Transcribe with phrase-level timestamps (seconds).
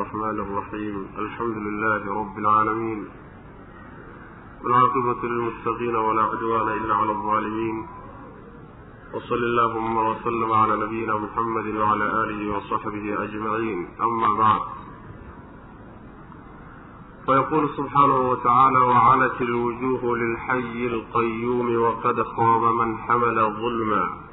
[0.00, 3.08] الرحمن الرحيم الحمد لله رب العالمين
[4.64, 7.86] والعاقبة للمتقين ولا عدوان إلا على الظالمين
[9.14, 14.60] وصل اللهم وسلم على نبينا محمد وعلى آله وصحبه أجمعين أما بعد
[17.26, 24.29] فيقول سبحانه وتعالى وعنت الوجوه للحي القيوم وقد خاب من حمل ظلما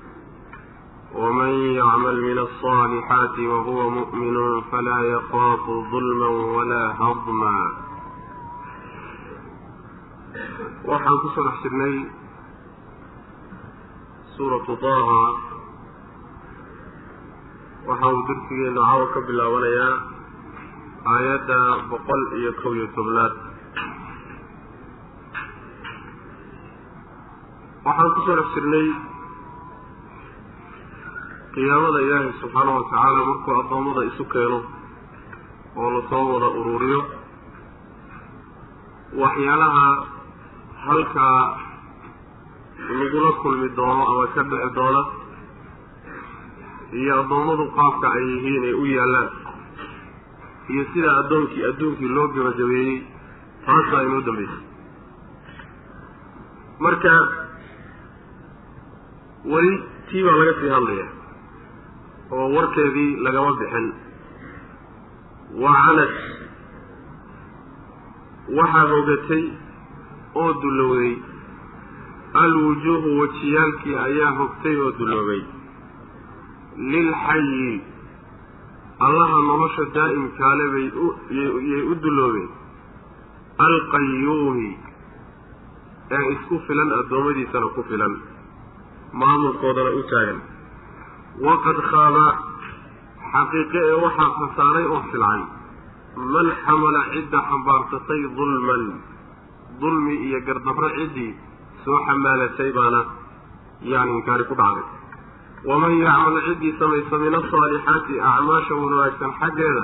[1.23, 4.36] ومن يعمل من الصالحات وهو مؤمن
[4.73, 7.57] فلا يخاف ظلما ولا هضما
[10.90, 11.94] waxaan ku soo dhex jirnay
[14.35, 15.22] suuratu taaha
[17.89, 19.93] waxa uu darsigeenu caawa ka bilaabanayaa
[21.14, 21.58] aayadda
[21.93, 23.35] boqol iyo kow iyo tobnaad
[27.86, 28.86] waxaan ku soo dhex jirnay
[31.57, 34.59] qiyaamada ilaahay subxaana wa tacaala markuu addoommada isu keeno
[35.81, 37.00] oo la soo wada ururiyo
[39.22, 39.86] waxyaalaha
[40.86, 41.40] halkaa
[43.00, 45.02] lagula kulmi doono ama ka dhici doona
[47.00, 49.30] iyo addoommadu qaabka ay yihiin ay u yaallaan
[50.72, 52.96] iyo sida addoonkii adduunkii loo gabagabeeyey
[53.66, 54.64] taasaa inoo dambaysay
[56.86, 57.14] marka
[59.53, 59.74] weli
[60.09, 61.08] tii baa laga sii hadlaya
[62.36, 63.88] oo warkeedii lagama bixin.
[65.61, 66.11] Waa canad
[68.58, 69.44] waxaa hogatay
[70.42, 71.14] oo dullowday.
[72.44, 75.42] Alwujuuhu wajiyaalkii ayaa hogtay oo dulloobay
[76.92, 77.81] lilxayi
[79.08, 80.88] allaha nolosha daa'imkaale bay
[81.58, 82.50] uyay u dulloobeen.
[83.67, 84.69] Alqayuumi
[86.17, 88.14] ee isku filan addoommadiisana ku filan.
[89.22, 90.39] Maamulkoodana u taagan
[91.46, 92.26] waqad khaaba
[93.34, 95.42] xaqiiqe ee waxaa khasaaray oo silcay
[96.34, 98.84] man xamala cidda xambaarsatay dulman
[99.82, 101.32] dulmi iyo gardarro ciddii
[101.86, 103.02] soo xamaalatay baana
[103.92, 104.86] yani inkaari ku dhacday
[105.70, 109.84] waman yacmal ciddii samaysa min asaalixaati acmaasha wanaagsan xaggeeda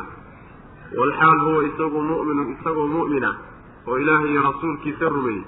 [0.99, 3.29] walxaal huwa isagu mu'minun isagoo mu'mina
[3.89, 5.43] oo ilaahay iyo rasuulkiisa rumeeyey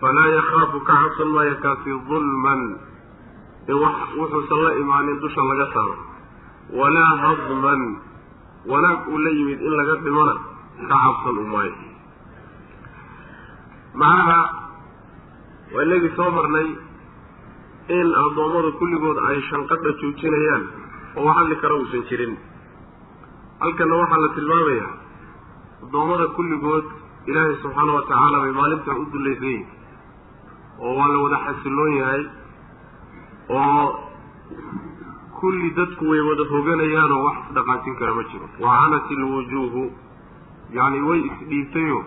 [0.00, 2.60] falaa yakhaafu ka cabsan maayo kaasi dulman
[3.72, 5.96] wax wuxuusan la imaanin dusha laga saaro.
[6.80, 7.82] Walaa hadman
[8.72, 10.34] wanaag uu la yimid in laga dhimana
[10.88, 11.74] ka cabsan u maayo
[13.94, 14.40] macnaha
[15.74, 16.68] waa inagii soo marnay
[17.98, 20.64] in addoommadu kulligood ay shanqadha joojinayaan
[21.20, 22.32] oo hadli kara uusan jirin.
[23.62, 24.92] Halkanna waxaa la tilmaamayaa
[25.84, 26.84] addoommada kulligood
[27.30, 29.66] ilaahay subxaana wa tacaala bay maalintaa u dullaysan yihiin
[30.84, 32.22] oo waa la wada xasilloon yahay
[33.48, 33.84] oo
[35.40, 38.46] kulli dadku way wada hoganayaanoo wax isdhaqaajin kara ma jiro.
[38.64, 39.82] Wa canat ilwujuuhu
[40.76, 41.98] yacni way isdhiibtayo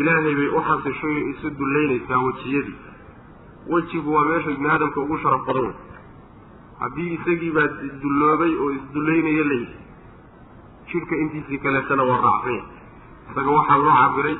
[0.00, 2.76] ilaahay bay u xasishay oo isu dullaynaysaa wejiyadii
[3.72, 5.64] wejigu waa meesha ibni aadamka ugu sharaf badan.
[5.64, 5.74] Wey
[6.80, 7.68] haddii isagii baa
[8.02, 9.76] dulloobay oo isdullaynaya layidhi
[10.92, 12.60] jidhka intiisii kaleetana waa raacsan
[13.30, 14.36] isaga waxaa loo cabiray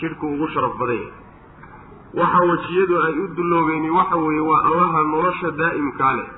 [0.00, 1.12] jidhku ugu sharaf badan yahay
[2.20, 6.28] waxa wejiyadu ay u dulloobeeni waxa weeye waa allaha nolosha daa'imkaa leh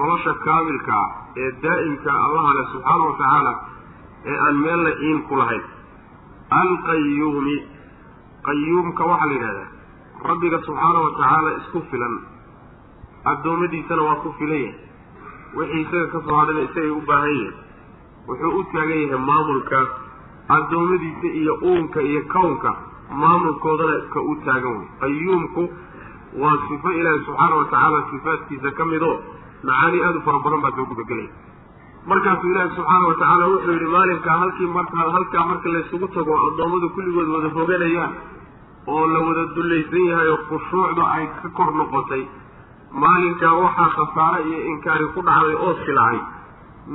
[0.00, 1.08] nolosha kaamilka ah
[1.42, 3.52] ee daa'imka allaha leh subxaana wa tacaala
[4.30, 5.64] ee aan meelna ciin ku lahayn.
[6.62, 7.56] Alqayuumi
[8.48, 9.68] qayuumka waxaa la yidhahdaa
[10.28, 12.14] rabbiga subxaana wa tacaala isku filan
[13.32, 14.74] addoommadiisana waa ku filan yahay.
[15.58, 17.54] Wixii isaga ka soo hadhana isagay u baahan yihiin
[18.28, 19.78] wuxuu u taagan yahay maamulka
[20.56, 22.70] addoommadiisa iyo uunka iyo kownka
[23.10, 24.76] maamulkoodana ka u taagan.
[24.78, 25.62] Wey qayuumku
[26.42, 29.16] waa sifo ilaahi subxaana wa tacaala sifaadkiisa ka mid oo
[29.62, 31.30] macaani aada u fara badan baa soo gudagelaya
[32.10, 36.88] markaasuu ilaahi subxaana wa tacaala wuxuu yidhi maalinkaa halkii marka halkaa marka laysugu tago addoommadu
[36.96, 38.12] kulligood wada hoganayaan
[38.94, 42.22] oo la wada dullaysan yahay oo khushuucda ay ka kor noqotay
[43.04, 46.18] maalinkaa waxaa khasaare iyo inkaari ku dhacday oo silacay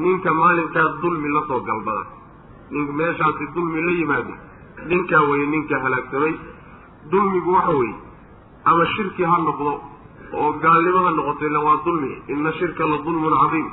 [0.04, 2.04] ninka maalinkaa dulmi la soo galbada
[2.76, 4.36] nink meeshaasi dulmi la yimaada
[4.92, 6.34] ninkaa weye ninka halaagsamay
[7.12, 7.96] dulmigu waxa weeye
[8.72, 9.72] ama shirki ha noqdo
[10.42, 12.12] oo gaalnimo ha noqoto illa waa dulmi.
[12.34, 13.68] Ina shirka la dulmun cadiim.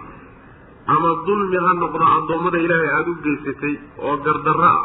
[0.95, 3.75] Ama dulmi ha noqdo addoommada ilaahay aada u geysatay
[4.07, 4.81] oo gardarro ah.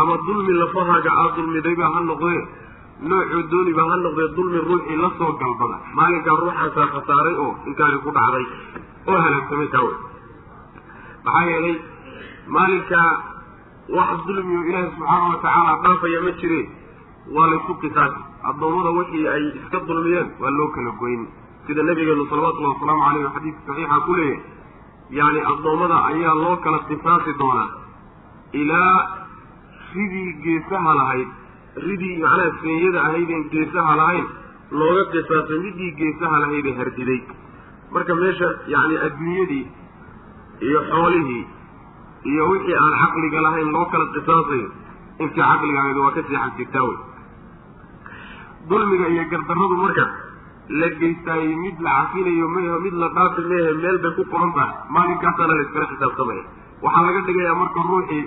[0.00, 2.40] Ama dulmi lafahaaga aada dulmidayba ha noqdee
[3.08, 5.76] noocuu dooniba ha noqdee dulmi ruuxii la soo galbada.
[5.98, 8.44] Maalinkaa ruuxaasaa khasaaray oo inkaari ku dhacday
[9.10, 9.96] oo halaagsamay kaa wey
[11.24, 11.76] maxaa yeelay
[12.56, 13.08] maalinkaa
[13.96, 16.66] wax dulmiyo ilaahi subxaana wa tacaala dhaafaya ma jireen.
[17.36, 21.22] Waa laysku qisaasi addoommada wixii ay iska dulmiyeen waa loo kala goyn
[21.66, 24.40] sida nabigeenu salawatullahi wasalaamu caleyh xadiidka saxiixa ku leeyahay
[25.18, 27.68] yacni addoommada ayaa loo kala qisaasi doonaa.
[28.60, 28.94] Ilaa
[29.94, 31.28] ridii geesaha lahayd
[31.86, 34.26] ridii macnaha senyada ahaydeen geesaha lahayn
[34.80, 37.20] looga qisaasay midii geesaha lahaydee hardiday.
[37.94, 39.64] Marka meesha yacni adduunyadii
[40.68, 41.42] iyo xoolihii
[42.32, 44.68] iyo wixii aan caqliga lahayn loo kala qisaasayo
[45.24, 46.96] intii caqliga ahayd waa ka seexan jirtaa wey.
[48.70, 50.04] Dulmiga iyo gardarradu marka
[50.80, 54.72] la geystaayey mid la cafinayo meho mid la dhaafi mehe meel bay ku qoran tahay.
[54.94, 56.42] Maalinkaasana la iskala xisaabtamaya
[56.84, 58.22] waxaa laga dhigayaa marka ruuxii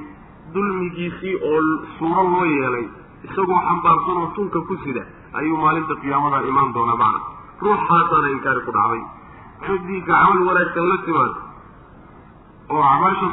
[0.53, 1.59] dulmigiisii oo
[1.97, 2.85] suuro loo yeelay
[3.27, 5.03] isagoo xambaarsan oo tunka ku sida
[5.39, 7.19] ayuu maalinta qiyaamada imaan doonaa macna
[7.65, 9.01] ruuxaasaana inkaari ku dhacday.
[9.67, 11.33] Ciddii camal wanaagsan la timaad
[12.73, 13.27] oo acmaasha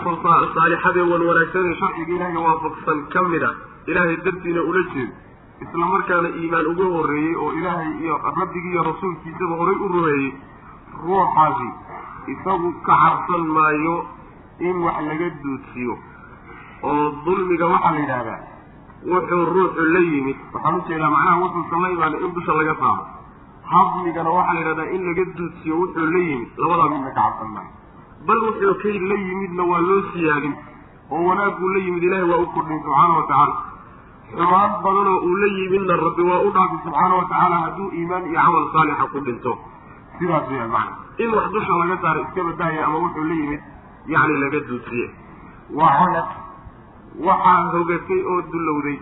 [0.56, 3.50] saalixadee wan wanaagsan ee sharciga ilaahay waafaqsan ka mid a
[3.90, 5.12] ilaahay dartiina ula jeedo
[5.64, 10.28] isla markaana iimaan uga horreeyey oo ilaahay iyo rabbigii iyo rasuulkiisaba horay u rumeeyey
[11.04, 11.68] ruuxaasi
[12.34, 13.96] isagu ka cabsan maayo
[14.68, 15.94] in wax laga duudsiyo
[16.90, 18.40] oo dulmiga waxaa la yidhaahdaa
[19.12, 20.36] wuxuu ruuxu la yimid.
[20.54, 23.04] Waxaan u jeedaa macnaha wuxuusan la imaana in dusha laga saaro.
[23.72, 27.70] Hadmigana waxaa la yidhahdaa in laga duudsiyo wuxuu la yimid labadaa midna ka cabsan maayo
[28.26, 30.54] bal wuxuu kay la yimidna waa loo siyaadin
[31.14, 33.56] oo wanaaguu la yimid ilaahay waa u kordhin subxaana wa tacaala.
[34.36, 38.40] Xumaan badanoo uu la yimidna rabbi waa u dhaafi subxaana wa tacaala hadduu iimaan iyo
[38.44, 39.52] camal saalixa ku dhinto.
[40.18, 40.96] Sidaas weya macna.
[41.22, 43.60] In wax dusha laga saaro iska badaaya ama wuxuu la yimid
[44.14, 45.06] yacni laga duudsiye
[45.80, 46.28] waxanad
[47.28, 48.98] waxaa hogatay oo dullowday.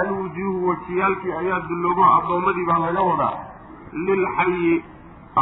[0.00, 3.34] Alwujuuhu wajiyaalkii ayaa dulloobo addoommadii baa laga wadaa.
[4.06, 4.84] Lilxayi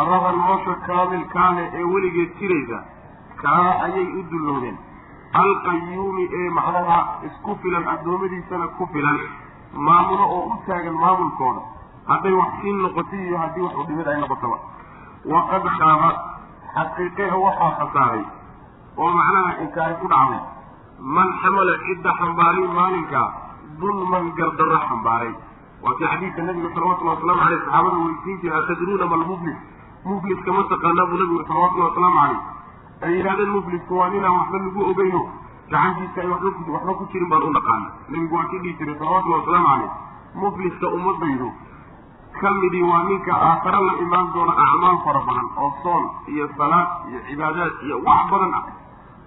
[0.00, 2.78] allaha nolosha kaamilkaale ee weligeed jiraysa
[3.44, 4.76] kaa ayay u dullowdeen
[5.42, 6.98] alqayuumi ee macnaha
[7.28, 9.18] isku filan addoommadiisana ku filan
[9.88, 11.62] maamulo oo u taagan maamulkooda
[12.10, 14.58] hadday wax siin noqoto iyo haddii wax udhimid ay noqotaba.
[15.32, 16.08] Waqad shaaba
[16.76, 18.22] xaqiiqeha waxaa khasaaray
[19.02, 20.40] oo macnaha inkaay ku dhacday
[21.16, 23.26] man xamala cidda xambaaray maalinkaa
[23.80, 25.32] dulman gardarro xambaaray.
[25.84, 29.58] Waa kii xadiidka nabiga salawatullhi wasalaamu aleyh saxaabada weydiin jira atadruuna mal muflis
[30.10, 32.40] mufliska ma taqaanaa buu nabigu salawatullahi wasalaamu caleyh
[33.02, 35.22] ay yidhahdeen muflisku waa ninaan waxba lagu ogeyno
[35.72, 39.68] gacantiisa ay waxba ku jirin baan u naqaana nabigu waa kii dhihi jiray salawatullahi wasalaamu
[39.68, 39.92] caleyh
[40.42, 41.48] mufliska ummadaydu
[42.40, 46.04] ka midii waa ninka aakhare la imaan doona acmaal fara badan oo soon
[46.34, 48.64] iyo salaad iyo cibaadaad iyo wax badan ah.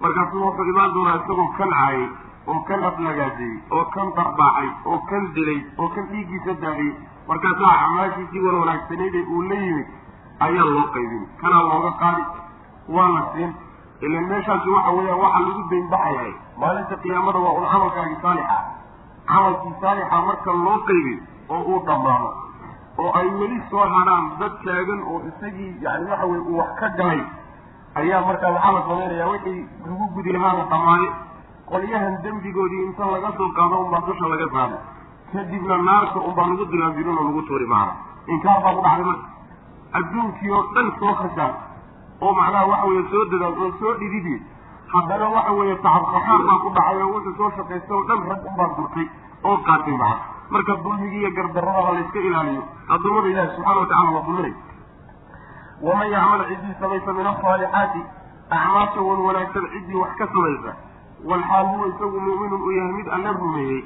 [0.02, 2.04] Markaasuu wuxuu imaan doonaa isagoo kan caayay
[2.50, 6.92] oo kan aflagaadeeyey oo kan darbaaxay oo kan dilay oo kan dhiiggiisa daadiyey
[7.30, 9.88] markaasaa acmaashiisii wan wanaagsanayde uu la yimid
[10.46, 11.24] ayaa loo qaybin.
[11.40, 12.22] Kanaa looga qaadi
[12.96, 13.50] waa la siin.
[14.06, 18.58] Ilan meeshaasi waxa weeyaan waxaa lagu daynbaxayahay maalinta qiyaamada waa un camalkaagii saalixa.
[19.30, 21.18] Camalkii saalixa marka loo qaybin
[21.54, 22.28] oo uu dhammaado
[23.02, 26.88] oo ay weli soo hadhaan dad taagan oo isagii yani waxa weye uu wax ka
[26.98, 27.20] galay
[28.00, 31.08] ayaa markaa waxaa la samaynayaa wixii lagu gudi lahaana dhammaane
[31.70, 34.78] qolyahan dembigoodii inta laga soo qaado unbaa dusha laga saaro
[35.32, 37.92] kadibna naarka unbaa lagu dilaandirin oo lagu tuuri maana
[38.34, 39.26] inkaar baa ku dhacday marka.
[39.98, 41.52] Adduunkii oo dhan soo khasaan
[42.24, 44.36] oo macnaha waxa weeye soo dadaal oo soo dhididi.
[44.92, 48.40] Haddana waxa weeye tacab khasaar baa ku dhacay oo wuxuu soo shaqaysta oo dhan rag
[48.50, 49.06] unbaa gurtay
[49.48, 50.18] oo qaatay maca
[50.54, 52.62] marka dulmigii iyo gardarradaha la iska ilaaliyo
[52.94, 54.54] addoommada ilaahi subxana watacala waa dulminay
[55.86, 58.00] waman yacmal ciddii samaysa min asaalixaati
[58.56, 60.72] acmaasha wan wanaagsan ciddii wax ka samaysa
[61.30, 63.80] walxaal huwa isagu mu'minun uu yahay mid alla rumeeyey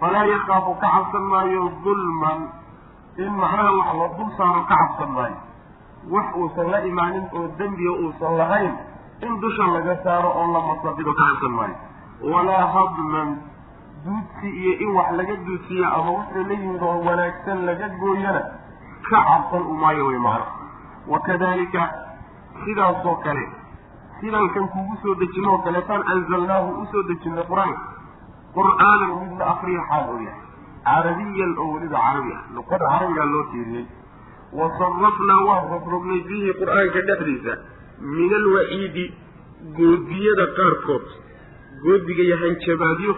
[0.00, 2.40] falaa yakaafu ka cabsan maayo dulman
[3.24, 5.36] in macnaha wax la dul saaro ka cabsan maayo
[6.14, 8.72] wax uusan la imaanin oo dembiga uusan lahayn
[9.26, 11.76] in dusha laga saaro oo la masabido ka cabsan maayo.
[12.32, 13.28] Walaa hadman
[14.04, 18.40] duudsi iyo in wax laga duudsiya ama wuxuu la yimid oo wanaagsan laga gooyana
[19.10, 20.46] ka cabsan u maayo way macna
[21.12, 21.82] wakadalika
[22.64, 23.44] sidaasoo kale
[24.20, 27.80] sidaan kan kugu soo dejinoo kaleetaan anzalnaahu u soo dejinay qur'aanka
[28.56, 30.44] qur'aanan mid la akriya xaal oo yahay
[30.88, 33.86] carabiyan oo weliba carabi ah luqada carabigaa loo tiiriyey
[34.58, 37.52] wa sarafnaa waan rogrognay fiihi qur'aanka dhexdiisa
[38.16, 39.04] min alwaciidi
[39.78, 41.06] goodiyada qaarkood
[41.84, 43.12] goodiga iyo hanjabaadyo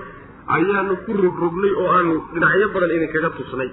[0.57, 3.71] ayaanu ku rogrognay oo aanu dhinacyo badan idinkaga tusnay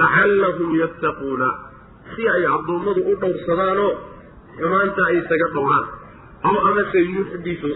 [0.00, 1.48] lacallahum yattaquuna
[2.14, 3.92] si ay addoommadu u dhowrsadaanoo
[4.60, 5.86] xumaanta ay isaga dhowraan
[6.48, 7.70] aw amase yuxditu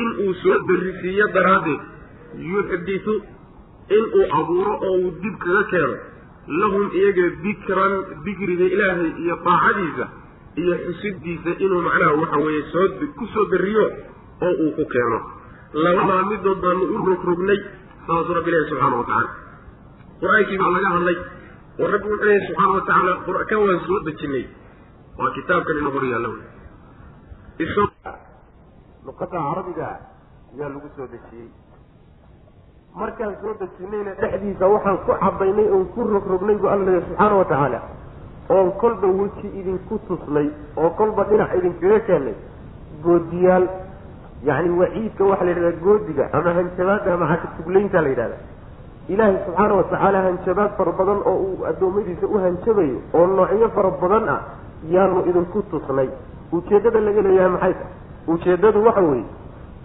[0.00, 1.82] in uu soo darrisiiyo daraaddeed
[2.52, 3.14] yuxditu
[3.96, 5.96] in uu abuuro oo uu dib kaga keeno
[6.60, 7.92] lahum iyaga dikran
[8.26, 10.04] dikriga ilaahay iyo daacadiisa
[10.60, 12.86] iyo xusidiisa inuu macnaha waxa weeye soo
[13.18, 13.86] ku soo darriyo
[14.46, 15.18] oo uu ku keeno.
[15.84, 17.58] Labadaa midood baanu u rogrognay
[18.06, 19.30] saasuu rabbi ilahi subxaana watacala
[20.20, 21.16] qur'aankii baa laga hadlay
[21.82, 24.44] oo rabbi wuxuu leeyahy subxaana wa tacaala kan waan soo dejinay
[25.18, 26.44] waa kitaabkan ina hor yaalla wey
[29.06, 29.88] luqada carabiga
[30.54, 31.48] ayaa lagu soo dejiyey
[33.00, 37.80] markaan soo dejinayna dhexdiisa waxaan ku cadaynay oon ku rogrognay bu alla subxaana wa tacaala.
[38.50, 42.34] Oon kolba weji idinku tusnay oo kolba dhinac idinkaga keenay
[43.04, 43.66] goodiyaal
[44.48, 48.36] yacni waciidka waxaa la yidhahdaa goodiga ama hanjabaadda ama xakatuglaynta la yidhahda
[49.12, 53.90] ilaahay subxaana wa tacaala hanjabaad fara badan oo uu addoommadiisa u hanjabayo oo noocyo fara
[54.02, 54.40] badan ah
[54.94, 56.08] yaanu idinku tusnay.
[56.52, 57.92] Ujeeddada laga leeyahay maxay tahay?
[58.32, 59.24] Ujeeddadu waxa weeye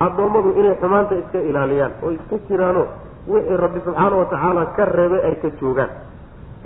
[0.05, 2.83] addoommadu inay xumaanta iska ilaaliyaan oo iska jiraano
[3.31, 5.89] wixii rabbi subxaana wa tacaala ka reebay ay ka joogaan.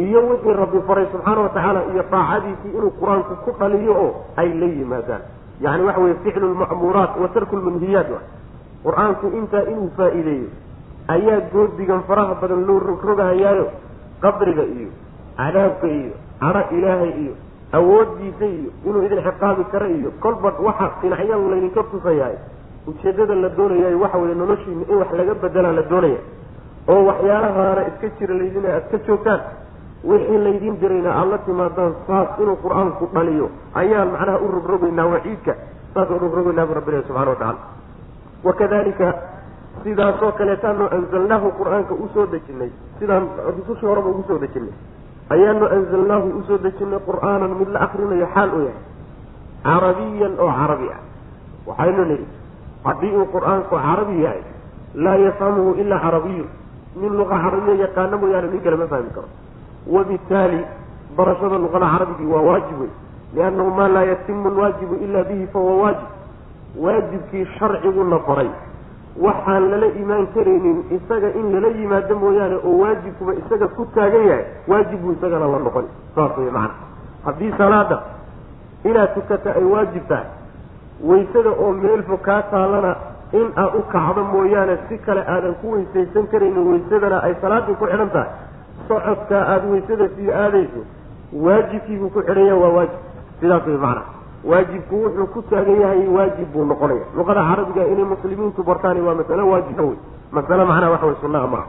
[0.05, 4.11] Iyo wixii rabbi faray subxaana wa tacaala iyo daacadiisii inuu qur'aanku ku dhaliyo oo
[4.41, 5.21] ay la yimaadaan.
[5.63, 8.19] Yacni waxa weye ficlu lma'muuraat wa tarku lmanhiyaat wa.
[8.85, 10.47] Qur'aanku intaa inuu faa'iideeyo
[11.15, 13.65] ayaa goodigan faraha badan loo rogrogahayaayo
[14.23, 14.89] qabriga iyo
[15.37, 16.11] cadaabka iyo
[16.41, 17.33] cadho ilaahay iyo
[17.77, 22.35] awooddiisa iyo inuu idin ciqaabi karo iyo kolba waxa dhinacyadu laydinka tusayahay
[22.87, 26.21] ujeeddada la doonayaay waxa weye noloshiina in wax laga bedelaa la doonaya.
[26.87, 29.41] oo waxyaalahaana iska jira laydin aad ka joogtaan
[30.09, 35.55] wixii laydin dirayna aada la timaadaan saas inuu qur'aanku dhaliyo ayaan macnaha u rogrogaynaa waciidka
[35.93, 37.59] saasaan rogrogaynaa bu rabbi ilahi subxana wa tacala
[38.43, 39.13] wakadalika
[39.83, 43.27] sidaasoo kaleetaanu anzalnaahu qur'aanka u soo dejinay sidaan
[43.57, 44.75] rusushii horeba ugu soo dejinay
[45.29, 48.81] ayaanu anzalnaahu u soo dejinay qur'aanan mid la akrinayo xaal u yahay
[49.65, 51.01] carabiyan oo carabi ah.
[51.65, 52.25] Waxaynu nidhi
[52.85, 54.41] haddii uu qur'aanku carabi yahay
[55.05, 56.49] laa yafhamuhu ilaa carabiyun
[57.01, 59.27] nin luqa carabiya yaqaana mooyaane nin kale ma fahmi karo.
[59.95, 60.59] Wabitaali
[61.17, 62.91] barashada luqada carabigii waa waajib wey
[63.35, 66.07] liannahu maa laa yatimu lwaajibu ila bihi fahuwa waajib.
[66.83, 68.49] Waajibkii sharciguna faray
[69.25, 74.45] waxaan lala imaan karaynin isaga in lala yimaado mooyaane oo waajibkuba isaga ku taagan yahay
[74.67, 75.85] waajib buu isagana la noqon.
[76.15, 76.73] Saas wey macana
[77.25, 77.97] haddii salaada
[78.89, 80.27] inaad tukata ay waajib tahay
[81.03, 82.95] waysada oo meel fog kaa taalana
[83.33, 87.85] in aad u kacdo mooyaane si kale aadan ku weysaysan karaynin waysadana ay salaadii ku
[87.85, 88.29] xidhan tahay.
[88.87, 90.81] Socodkaa aada waysada sii aadayso
[91.45, 92.99] waajibkiibuu ku xidhan yahay waa waajib.
[93.39, 94.03] Sidaas way macana
[94.45, 99.41] waajibku wuxuu ku taagan yahay waajib buu noqonaya luqada carabiga inay muslimiintu bartaani waa masale
[99.51, 99.97] waajiba wey
[100.31, 101.67] masale macnaha waxa way sunnaha maaha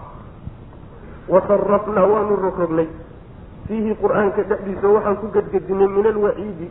[1.29, 2.89] wasarafnaa waanu rogrognay.
[3.67, 6.69] Fiihi qur'aanka dhexdiisa waxaan ku gedgedinay min alwaciidi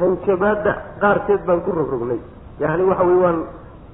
[0.00, 0.72] hanjabaada
[1.02, 2.20] qaarkeed baan ku rogrognay
[2.60, 3.38] yani waxa wey waan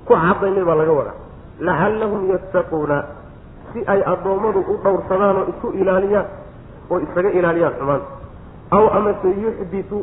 [0.07, 1.17] ku cadaynay baa laga wadaa.
[1.61, 2.97] Lacallahum yattaquuna
[3.73, 6.27] si ay addoommadu u dhowrsadaan oo isu ilaaliyaan
[6.91, 8.07] oo isaga ilaaliyaan xumaanta
[8.77, 9.99] aw amase yuxditu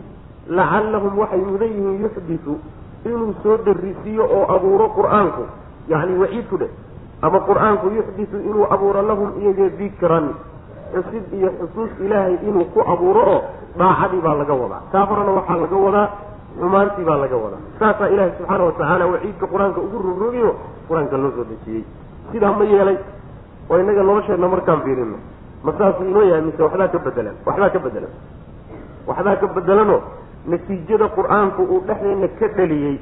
[0.58, 2.54] lacallahum waxay mudan yihiin yuxditu
[3.06, 5.44] inuu soo darisiiyo oo abuuro qur'aanku
[5.92, 6.72] yacni waciidku dheh
[7.22, 10.26] ama qur'aanku yuxditu inuu abuuro lahum iyaga dikran
[10.94, 13.42] xusid iyo xusuus ilaahay inuu ku abuuro oo
[13.80, 14.82] daacadii baa laga wadaa.
[15.10, 16.08] Horena waxaa laga wadaa
[16.60, 17.62] xumaantii baa laga wadaa.
[17.80, 20.52] Saasaa ilaahay subxaana watacaala waciidka qur'aanka ugu rogrogiyo
[20.88, 21.84] qur'aanka loo soo dejiyey.
[22.32, 22.98] Sidaa ma yeelay
[23.70, 25.18] oo inaga nolosheenna markaan fiirino
[25.66, 28.12] ma saasuu inoo yahay mise waxbaa ka bedelan waxbaa ka bedelan
[29.08, 29.98] waxbaa ka bedelano
[30.52, 32.96] natiijada qur'aanku uu dhexdeenna ka dhaliyey.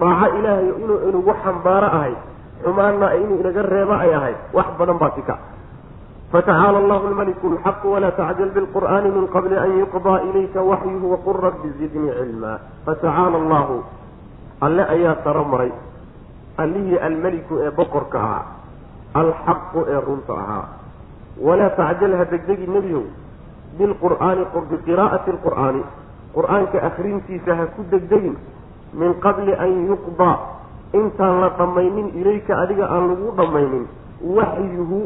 [0.00, 2.18] Daaco ilaahay inuu inugu xambaaro ahayd
[2.64, 5.34] xumaanna inuu inaga reebo ay ahayd wax badan baa sika
[6.34, 11.68] fatacaala allahu lmaliku lxaqu walaa tacjal bilqur'aani min qabli an yuqdaa ilayka waxyuhu waqul rabbi
[11.78, 13.76] zidnii cilmaa fatacaala allahu
[14.66, 15.70] alle ayaa saro maray
[16.58, 18.44] allihii almeliku ee boqorka ahaa
[19.22, 20.66] alxaqu ee runta ahaa
[21.46, 23.06] walaa tacjal ha degdegi nebiyow
[23.78, 25.82] bilqur'aani biqiraa'ati lqur'aani
[26.34, 28.34] qur'aanka akrintiisa ha ku degdegin
[28.90, 30.36] min qabli an yuqdaa
[30.98, 33.86] intaan la dhammaynin ilayka adiga aan lagu dhammaynin
[34.38, 34.98] waxyuhu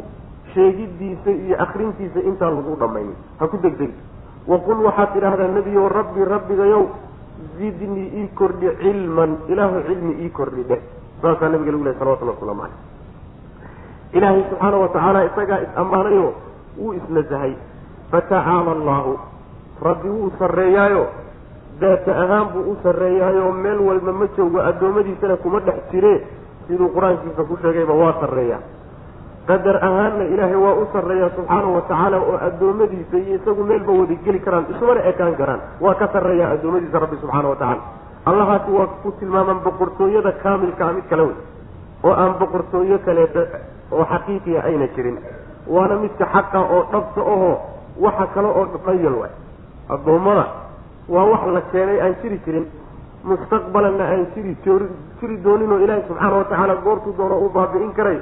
[0.54, 3.94] sheegidiisa iyo akrintiisa intaan lagu dhammaynin ha ku degdegin
[4.46, 6.84] waqul waxaad tidhaahdaa nebiyow rabbi rabbigayow
[7.58, 9.36] zidnii ii kordhi cilman.
[9.48, 10.80] Ilaahu cilmi ii kordhi dheh.
[11.22, 12.76] Saasaa nabiga lagu lehy salawatullah waslamu caleyh
[14.16, 16.28] ilaahay subxaana watacaala isagaa is-ammaanayo
[16.78, 17.52] wuu isnasahay
[18.10, 19.18] fatacaala allahu
[19.82, 21.04] rabbi wuu sarreeyaayo.
[21.80, 23.52] Daata ahaan buu u sarreeyaayo.
[23.52, 26.26] Meel walba ma joogo addoommadiisana kuma dhex jire.
[26.66, 28.60] Siduu qur'aankiisa ku sheegayba waa sarreeyaa
[29.48, 34.40] qadar ahaanna ilaahay waa u sarreeyaa subxaanahu watacaala oo addoommadiisa iyo isagu meelba wada geli
[34.46, 35.60] karaan isumana ekaan karaan.
[35.84, 37.82] Waa ka sarreeyaa addoommadiisa rabbi subxaana watacaala
[38.30, 41.36] allahaasi waa ku tilmaamaan boqortooyada kaamilkaa mid kale wey
[42.06, 43.42] oo aan boqortooyo kaleeta
[43.96, 45.16] oo xaqiiqiya ayna jirin.
[45.74, 47.54] Waana midka xaqa oo dhabta ahoo
[48.04, 49.32] waxa kale oo dhayal waay.
[49.94, 50.44] Addoommada
[51.14, 52.66] waa wax la keenay aan jiri jirin.
[53.28, 54.52] Mustaqbalanna aan jiri
[55.20, 58.18] jiri dooninoo ilaahi subxaana watacaala goortuu doono u baabi'in karay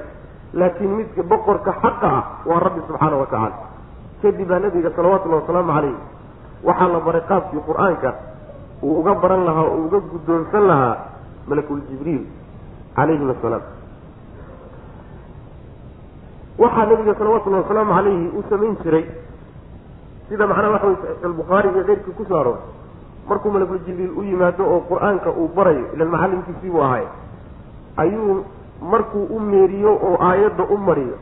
[0.54, 3.56] laakiin midka boqorka xaqa ah waa rabbi subxaana watacaala
[4.22, 5.96] kadib baa nabiga salawatullahi wasalaamu calayh
[6.68, 8.10] waxaa la baray qaabkii qur'aanka
[8.82, 10.96] uu uga baran lahaa oo uga guddoonsan lahaa
[11.48, 12.24] malakul jibriil
[12.96, 13.64] calayhim asalaam
[16.58, 19.04] waxaa nabiga salawatullahi wasalaamu calayhi uu samayn jiray
[20.28, 22.58] sida macnaha waxa wey saxiix albukhaari iyo keyrkii ku soo aroor
[23.28, 27.04] markuu malakul jibriil u yimaado oo qur'aanka uu barayo ilan macallinkiisii buu ahay
[28.02, 28.44] ayuu
[28.80, 31.16] markuu u meeriyo oo aayadda u mariyo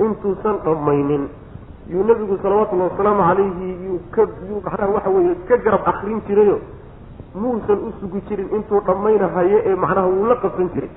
[0.00, 1.28] intuusan dhammaynin.
[1.90, 6.58] Yuu nebigu salawatullahi wasalaamu calayhi yuu ka yuu macnaha waxa weeye ka garab akrin jirayo.
[7.34, 10.90] Muusan u sugi jirin intuu dhammaynahayo ee macnaha wuu la qabsan jiray.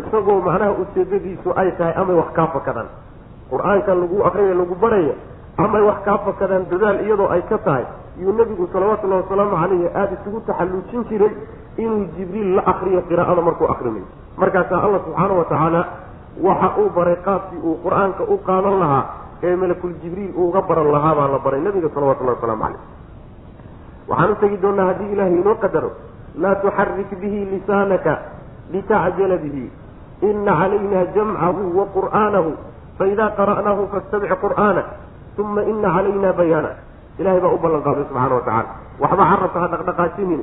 [0.00, 2.88] Isagoo macnaha ujeedadiisu ay tahay amay wax kaa fakadaan.
[3.50, 5.14] Qur'aanka lagu akrinayo lagu baraya
[5.56, 7.84] amay wax kaa fakadaan dadaal iyadoo ay ka tahay.
[8.20, 11.32] Yuu nebigu salawatullahi wasalaamu calayhi aada isugu taxalluujin jiray
[11.82, 14.06] inuu jibriil la akriyo qiraa'ada markuu akrinayo
[14.42, 15.80] markaasaa allah subxaana wa tacaala
[16.46, 19.04] waxa uu baray qaabkii uu qur'aanka u qaadan lahaa
[19.46, 22.80] ee malakul jibriil uuga baran lahaa baa la baray nabiga salawatullahi wasalaamu calayh
[24.10, 25.90] waxaan u tegi doonaa haddii ilaahay inoo qadaro
[26.42, 28.12] laa tuxarik bihi lisaanaka
[28.74, 29.64] litacjala bihi.
[30.28, 32.50] Ina calayna jamcahu wa qur'aanahu
[32.98, 34.82] faida qara'naahu fastabic qur'aana
[35.42, 36.70] uma ina calayna bayaana.
[37.20, 38.70] Ilahay baa u ballan qaaday subxana wa tacala
[39.02, 40.42] waxba carabka ha dhaqdhaqaajinin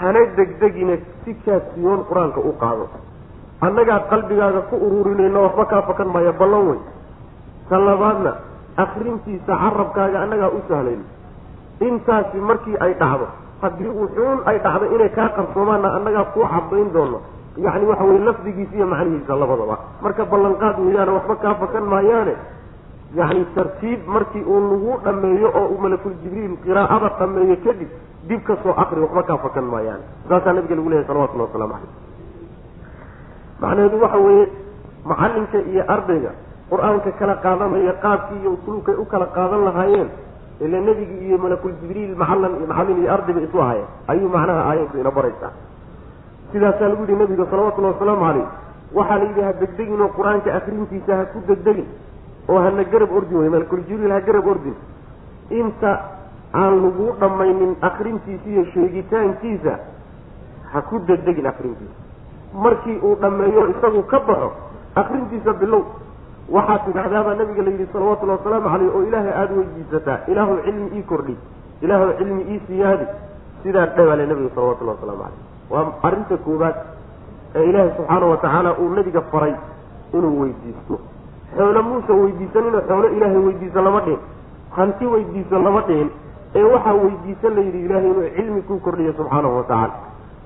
[0.00, 2.86] hana degdegina si kaasiyoon qur'aanka u qaado.
[3.66, 6.80] Annagaa qalbigaaga ku ururinayno waxba kaa fakan maayo ballan wey
[7.68, 8.32] ta labaadna
[8.84, 11.04] akrintiisa carabkaaga annagaa u sahlayno
[11.88, 13.26] intaasi markii ay dhacdo
[13.62, 17.18] haddii wuxuun ay dhacdo inay kaa qarsoomaanna annagaa kuu cadayn doono
[17.64, 19.76] yacni waxa weye lafdigiisa iyo macnihiisa labadaba.
[20.02, 22.34] Marka ballanqaad weeyaane waxba kaa fakan maayaane
[23.18, 27.90] yacni tartiib markii uu lagu dhameeyo oo uu malakul jibriil qiraa'ada dhameeyo kadib
[28.28, 31.92] dib ka soo akri waxba kaa fakan maayaane saasaa nabiga lagu leeyahy salawatullahi waslamu calayh
[33.62, 34.46] macnaheedu waxa weeye
[35.10, 36.30] macallinka iyo ardayga
[36.70, 40.08] qur'aanka kala qaadanaya qaabkii iyo usluubkay u kala qaadan lahaayeen
[40.64, 44.96] ila nebigi iyo malakul jibriil macallan iyo macallin iyo ardayba isu ahaya ayuu macnaha aayaddu
[45.02, 45.52] ina baraysaa.
[46.52, 48.46] Sidaasaa lagu yihi nabiga salawatullahi wasalaamu calayh
[48.98, 51.88] waxaa la yidhi degdegin oo qur'aanka akrintiisa ha ku degdegin
[52.50, 54.74] oo hana garab ordin wey malakul jibriil ha garab ordin.
[55.60, 55.92] Inta
[56.60, 59.72] aan lagu dhammaynin akrintiisa iyo sheegitaankiisa
[60.72, 61.98] ha ku degdegin akrintiisa
[62.64, 64.50] markii uu dhammeeyo isagu ka baxo
[65.02, 65.82] akrintiisa bilow.
[66.50, 71.02] Waxaad tidhahdaabaa nabiga la yidhi salawatullahi wasalaamu caleyh oo ilaahay aada weydiisataa ilaahu cilmi ii
[71.10, 71.36] kordhi
[71.84, 73.06] ilaahu cilmi ii siyaadi.
[73.62, 75.38] Sidaa dhawaale nabiga salawatullahi wasalaamu caleyh
[75.70, 76.76] waa arrinta koowaad
[77.54, 79.54] ee ilaahay subxaana wa tacaala uu nabiga faray
[80.14, 80.98] inuu weydiisto
[81.56, 84.20] xoolo muusa weydiisaninoo xoolo ilaahay weydiiso lama dhihin.
[84.76, 86.08] Hanti weydiiso lama dhihin.
[86.54, 89.94] Ee waxaa weydiisan la yidhi ilaahay inuu cilmi kuu kordhiyo subxaanahu wa tacaala.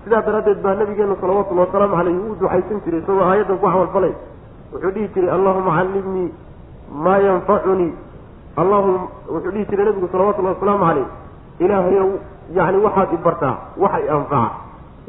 [0.04, 4.12] Sidaa daraaddeed baa nabigeenu salawatullahi wasalaamu caleyh uu ducaysan jiray isagoo aayaddan ku camalfalay
[4.72, 6.28] wuxuu dhihi jiray allahuma callimnii
[7.04, 7.92] maa yanfacunii.
[8.56, 9.00] Allahuma
[9.34, 11.06] wuxuu dhihi jiray nabigu salawatullahi wasalaamu caleyh
[11.64, 12.08] ilaahayow
[12.58, 14.50] yacni waxaad i bartaa waxa i anfaca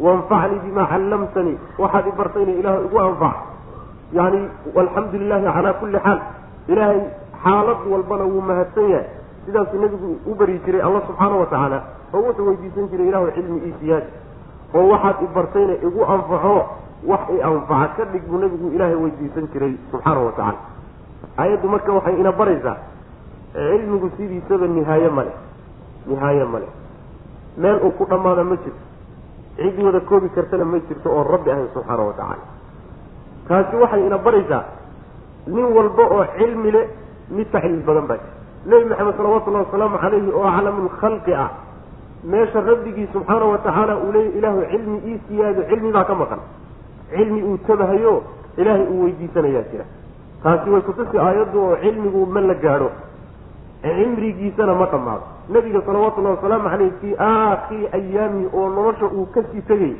[0.05, 3.35] waanfacnii bimaa callamtanii waxaad i bartayna ilaah igu anfac
[4.13, 4.39] yani
[4.75, 6.19] alxamdu lilahi calaa kulli xaal
[6.67, 7.01] ilaahay
[7.43, 9.07] xaalad walbana wuu mahadsan yahay.
[9.45, 11.79] Sidaasuu nebigu u bari jiray alla subxaana wa tacaala
[12.13, 14.09] oo wuxuu weydiisan jiray ilahu cilmi ii siyaadi.
[14.73, 16.55] Oo waxaad i bartayna igu anfaco
[17.05, 20.57] wax i anfaca ka dhig buu nebigu ilaahay weydiisan jiray subxaana wa tacaala.
[21.37, 22.77] Aayaddu marka waxay ina baraysaa
[23.53, 25.31] cilmigu sidiisaba nihaaye male
[26.07, 26.67] nihaaye male
[27.57, 28.83] meel uu ku dhammaada ma jirto
[29.57, 32.43] cid wada koobi kartana ma jirto oon rabbi ahayn subxaana wa tacaala
[33.47, 34.63] taasi waxay ina baraysaa
[35.47, 36.81] nin walba oo cilmi le
[37.29, 38.33] mid taxliil badan baa jira
[38.65, 41.49] nebi maxamed salawatullahi wasalaamu calayhi oo aclamu lkhalqi ah.
[42.25, 46.39] Meesha rabbigii subxaana wa tacaala uu leeya ilaahu cilmi ii siyaado cilmi baa ka maqan.
[47.13, 48.23] Cilmi uu tabahayo
[48.57, 49.85] ilaahay uu weydiisanayaa jira.
[50.43, 52.89] Taasi way kutusi aayaddu oo cilmigu ma la gaadho.
[53.83, 55.23] Cimrigiisana ma dhammaado.
[55.53, 59.93] Nebiga salawatullahi wasalaamu caleyh fii aakhiri ayaamihi oo nolosha uu ka sii tegay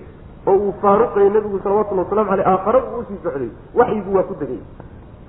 [0.47, 3.49] oo uu faaruqayay nebigu salawatullahi wasalamu aleyh aakhare uu u sii socday.
[3.79, 4.61] Waxyigu waa ku degay.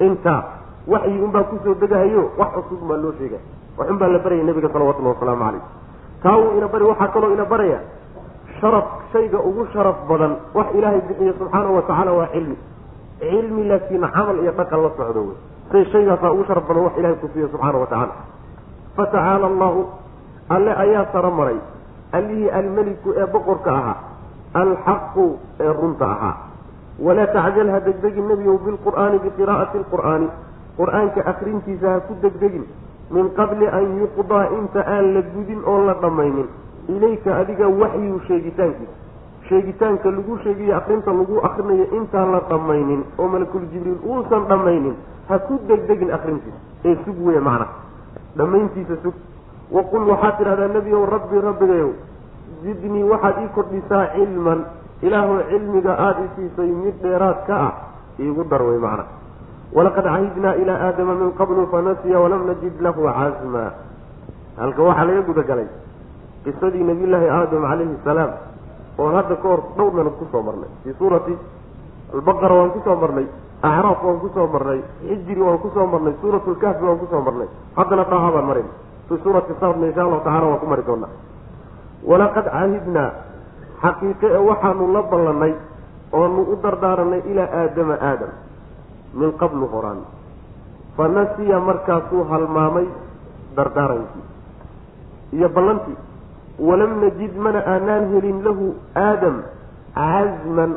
[0.06, 0.40] Intaa
[0.92, 3.40] waxyi unbaa ku soo degahayo wax cusub baa loo sheegay.
[3.78, 5.64] Waxun baa la baraya nebiga salawatullahi wasalaamu caleyh
[6.22, 7.78] taa wuu ina bari waxaa kaloo ina baraya
[8.60, 10.32] sharaf shayga ugu sharaf badan.
[10.54, 12.56] Wax ilaahay bixiyo subxaana wa tacaala waa cilmi.
[13.20, 15.36] Cilmi laakiin camal iyo dhaqan la socdo wey.
[15.72, 18.14] Say shaygaasaa ugu sharaf badan wax ilahay kusiiyo subxaana wa tacaala.
[18.96, 19.80] Fatacaala allahu
[20.48, 21.58] alle ayaa saro maray.
[22.12, 23.96] Allihii almeliku ee boqorka ahaa
[24.62, 25.26] alxaqu
[25.60, 26.34] ee runta ahaa
[27.06, 30.28] walaa tacjal ha degdegin nebiyow bilqur'aani biqiraa'ati lqur'aani
[30.78, 32.64] qur'aanka akrintiisa ha ku degdegin
[33.16, 36.48] min qabli an yuqdaa inta aan la gudin oon la dhammaynin
[36.94, 38.94] ilayka adiga waxyu sheegitaankiisa
[39.48, 44.96] sheegitaanka lagu sheegayo akrinta lagu akrinayo intaan la dhammaynin oo malakul jibriil uusan dhammaynin
[45.28, 47.66] ha ku degdegin akrintiisa ee sug weya macna
[48.36, 49.14] dhammayntiisa sug
[49.76, 51.90] waqul waxaad tidhahdaa nebiyow rabbi rabbigayow
[52.62, 54.60] zidnii waxaad ii kordhisaa cilman.
[55.02, 57.72] Ilaahu cilmiga aada i siisay mid dheeraad ka ah
[58.18, 59.04] iigu dar wey macna.
[59.76, 63.64] Walaqad cahidnaa ilaa aadama min qablu fanasiya walam najid lahu casma
[64.56, 65.68] halka waxaa laga gudagalay
[66.44, 68.30] qisadii nabiyullaahi aadam calayhi salaam
[68.98, 70.70] oon hadda ka hor dhowrnana ku soo marnay.
[70.84, 71.34] Fii suurati
[72.14, 73.26] albaqara waan ku soo marnay
[73.62, 77.20] acraaf waan ku soo marnay xijiri waan ku soo marnay suurat lkahfi waan ku soo
[77.20, 77.48] marnay.
[77.76, 78.68] Haddana dhaha baan marin.
[79.08, 81.12] Fii suurati saadna insha allahu tacala waan ku mari doonaa
[82.04, 83.10] walaqad cahidnaa
[83.82, 85.54] xaqiiqe e waxaanu la ballanay
[86.12, 88.32] oonu u dardaaranay ilaa aadama aadam
[89.14, 90.00] min qablu horaan.
[90.96, 92.86] Fa nasiya markaasuu halmaamay
[93.56, 94.24] dardaarankii
[95.36, 95.96] iyo ballantii
[96.58, 99.36] walam najid mana aanaan helin lahu aadam
[99.94, 100.72] casman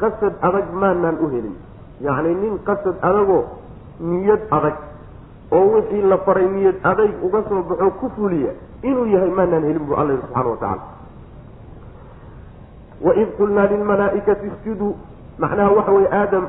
[0.00, 1.56] qasad adag maanaan u helin.
[2.00, 3.44] Yacni nin qasad adagoo
[4.00, 4.76] niyad adag
[5.56, 9.84] oo wixii la faray niyad adayg uga soo baxo ku fuliya inuu yahay maanaan helin
[9.88, 10.82] buu alla yihi subxana wa tacala
[13.06, 14.92] waid qulnaa lilmalaaikati isjuduu
[15.38, 16.44] macnaha waxa weye aadam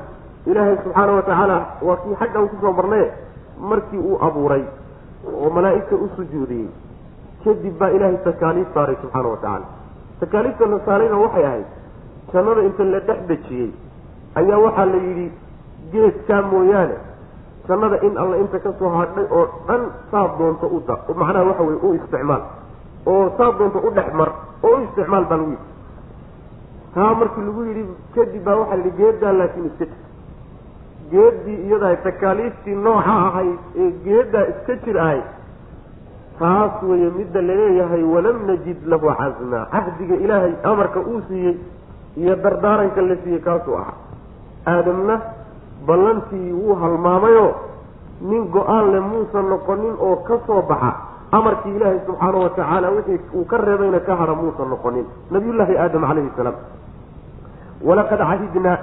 [0.52, 3.08] ilaahay subxaana wa tacaala waa kii xaggan ku soo marnaye
[3.70, 4.63] markii uu abuuray
[5.34, 6.68] oo malaa'igta u sujuudiyey.
[7.44, 9.66] Kadib baa ilaahay takaaliif saaray subxaana wa tacaala.
[10.20, 11.66] Takaaliifta la saarayna waxay ahayd
[12.34, 13.70] jannada inta la dhex dejiyey
[14.42, 15.28] ayaa waxaa la yidhi
[15.94, 16.96] geedkaa mooyaane
[17.67, 21.63] jannada in alla inta ka soo hadhay oo dhan saad doonto u da macnaha waxa
[21.67, 22.41] weye u isticmaal
[23.13, 24.30] oo saad doonto u dhex mar
[24.67, 25.71] oo u isticmaal baa lagu yidhi.
[26.95, 27.84] Taa markii lagu yidhi
[28.15, 29.99] kadib baa waxaa la yidhi geeddaa laakiin iska jir.
[31.12, 35.23] Geeddii iyadahay takaaliiftii nooca ahayd ee geeddaa iska jir ahayd
[36.39, 41.56] taas weeye midda la leeyahay walam najid lahu casma cahdiga ilaahay amarka uu siiyey
[42.21, 43.95] iyo dardaaranka la siiyey kaasuu ahaa.
[44.73, 45.15] Aadamna
[45.88, 47.52] ballantii wuu halmaamayoo
[48.22, 50.91] nin go'aan le muusan noqonin oo ka soo baxa.
[51.32, 55.06] Amarkii ilaahay subxaana wa tacaala wixii uu ka reebayna ka hara muusan noqonin.
[55.32, 56.56] Nabiyullaahi aadam calayhi salaam.
[57.88, 58.78] Walaqad cahidnaa.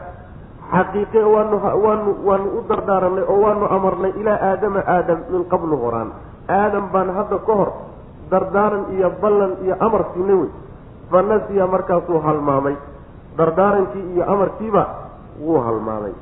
[0.71, 6.11] Xaqiiqe waanu waanu waanu u dardaaranay oo waanu amarnay ilaa aadama aadam min qablu horaan.
[6.49, 7.71] Aadam baan hadda ka hor
[8.31, 10.51] dardaaran iyo ballan iyo amar siinay wey.
[11.11, 12.77] Fa nasiya markaasuu halmaamay.
[13.39, 14.83] Dardaarankii iyo amarkiiba
[15.43, 16.13] wuu halmaamay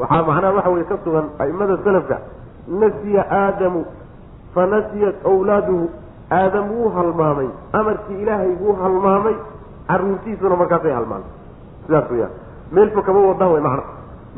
[0.00, 2.16] waxaa macnaha waxa weye ka sugan a'imada salafka
[2.82, 3.80] nasiya aadamu
[4.54, 5.86] fa nasiyat awlaaduhu
[6.40, 7.48] aadam wuu halmaamay
[7.80, 9.36] amarkii ilaahay wuu halmaamay
[9.88, 11.30] caruurtiisuna markaasay halmaamay
[11.86, 12.32] sidaas weyaan
[12.72, 13.84] meel fog kama wadnaan way macna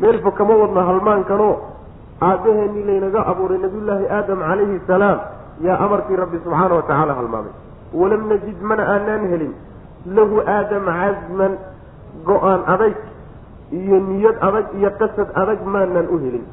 [0.03, 1.55] meel fog kama wadna halmaankanoo
[2.29, 5.19] aabaheenii laynaga abuuray nabiyullaahi aadam calayhi salaam
[5.67, 7.53] yaa amarkii rabbi subxaana wa tacaala halmaamay.
[8.01, 9.53] Walam najid mana aanaan helin
[10.17, 11.53] lahu aadam casman
[12.29, 12.97] go'aan adayg
[13.71, 16.45] iyo niyad adag iyo qasad adag maanaan u helin.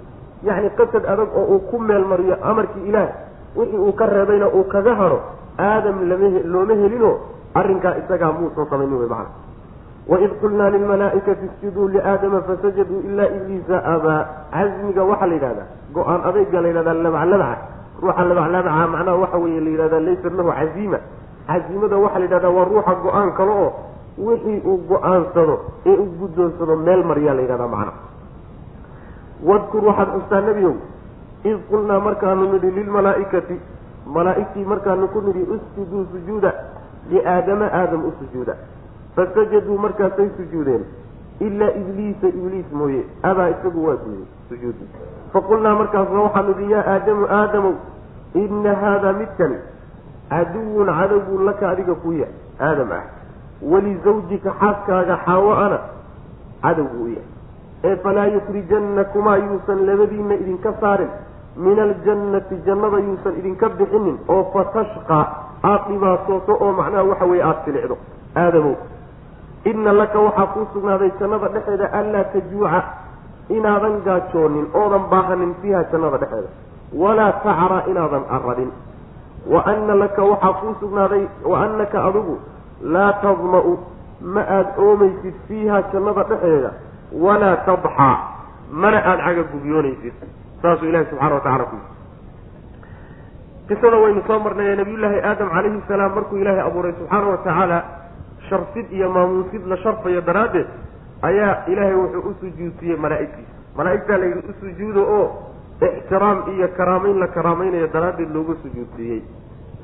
[0.44, 3.10] Yacni qasad adag oo uu ku meel mariyo amarkii ilaah
[3.56, 5.20] wixii uu ka reebayna uu kaga haro
[5.60, 5.98] aadam
[6.54, 7.16] looma helinoo
[7.60, 9.30] arrinkaa isagaa muusan samaynin wey macana
[10.12, 14.20] waid qulnaa lilmalaaikati isjuduu liaadama fasajaduu ilaa ibliisa abaa
[14.54, 17.58] casmiga waxaa la yidhahdaa go'aan adayga la yidhahdaa labaclabaca
[18.02, 21.00] ruuxa labaclabaca macnaha waxa weeye la yidhahdaa laysa lahu caziima.
[21.48, 23.70] Caziimada waxaa la yidhahdaa waa ruuxa go'aan kale oo
[24.18, 27.94] wixii uu go'aansado ee uu guddoonsado meel maryaa la macnaha
[29.44, 30.76] wadkur waxaad xustaa nebiow
[31.44, 33.60] id qulnaa markaanu nidhi lilmalaaikati
[34.18, 36.54] malaaigtii markaanu ku nidhi isjuduu sujuuda
[37.10, 38.56] liaadama aadam u sujuuda.
[39.16, 40.86] Fasajaduu markaasay sujuudeen
[41.40, 44.88] ilaa ibliisa ibliis mooye abaa isagu waa diiday sujuudi
[45.34, 47.74] faqulnaa markaasna waxaanu idhi yaa aadamu aadamow
[48.44, 49.58] ina haadaa midkani
[50.30, 52.28] caduwun cadowbuu laka adiga kuya
[52.70, 53.04] aadam ah
[53.62, 55.80] walizawjika xaaskaaga xaawo-ana
[56.64, 57.28] cadow buu u yahay.
[57.84, 61.10] Ee falaa yukrijannakumaa yuusan labadiinna idinka saarin
[61.58, 65.26] min aljannati jannada yuusan idinka bixinin oo fatashqaa
[65.64, 67.98] aada dhibaatooto oo macnaha waxa weeye aada filicdo.
[68.36, 68.76] Aadamow
[69.72, 72.82] inna laka waxaa kuu sugnaaday jannada dhexeeda anlaa tajuuca
[73.50, 76.50] inaadan gaajoonin oodan baahanin fiiha jannada dhexeeda
[77.02, 78.72] walaa tacra inaadan aradin
[79.54, 82.36] wa anna laka waxaa kuu sugnaaday wa annaka adigu
[82.94, 83.74] laa tadma-u
[84.34, 86.72] ma aada oomaysid fiiha jannada dhexeeda
[87.26, 88.16] walaa tadxaa
[88.72, 90.14] mana aada caga gubyoonaysid
[90.62, 91.78] saasuu ilahi subxana wa tacala ku
[93.68, 97.78] qisada waynu soo marnay ee nabiyullaahi aadam calayhi salaam markuu ilaahay abuuray subxaana wa tacaala
[98.50, 100.68] sharfid iyo maamuusid la sharfayo daraaddeed
[101.30, 103.52] ayaa ilaahay wuxuu u sujuudsiiyey malaa'igtiisa.
[103.78, 105.26] Malaa'igtaa la yidhi u sujuudo oo
[105.88, 109.22] ixtiraam iyo karaamayn la karaamaynayo daraaddeed loogu sujuudsiiyey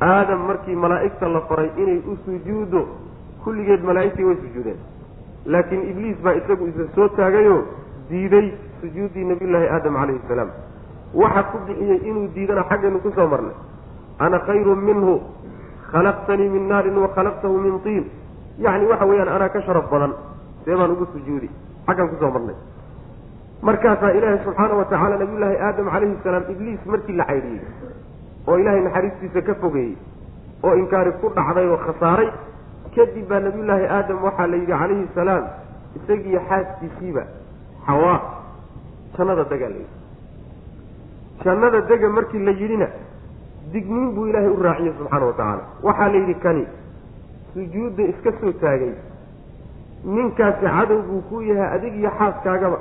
[0.02, 2.88] aadam markii malaa'igta la faray inay u sujuudo
[3.44, 4.78] kulligeed malaa'igtii way sujuudeen.
[5.46, 7.64] Laakiin ibliis baa isagu isa soo taagayoo
[8.10, 10.50] diiday sujuuddii nabiyullaahi aadam calayhi salaam.
[11.14, 13.56] Waxa ku bixiyey inuu diidana xaggaynu ku soo marnay.
[14.20, 15.20] Ana khayrun minhu
[15.92, 18.06] khalaqtanii min naarin wa khalaqtahu min tiin.
[18.60, 20.14] Yacni waxa weeyaan anaa ka sharaf badan
[20.66, 21.50] see baan ugu sujuudi
[21.88, 22.56] xaggan ku soo marnay.
[23.62, 27.62] Markaasaa ilaahay subxaana wa tacaala nabiyullaahi aadam calayhi salaam ibliis markii la caydhiyey
[28.48, 29.96] oo ilaahay naxariistiisa ka fogeeyey
[30.64, 32.30] oo inkaari ku dhacday oo khasaaray
[32.96, 35.44] kadib baa nabiyullaahi aadam waxaa la yidhi calayhi salaam
[35.98, 37.24] isagiiyo xaaskiisiiba
[37.88, 38.18] xawaa
[39.18, 39.96] jannada degaa la yidhi.
[41.44, 42.88] Jannada dega markii la yidhina
[43.74, 45.64] digniin buu ilaahay u raaciyey subxaana wa tacaala.
[45.88, 46.66] Waxaa la yidhi kani
[47.54, 48.94] sujuudda iska soo taagay.
[50.16, 52.80] Ninkaasi cadow buu ku yahay adig iyo xaaskaagaba.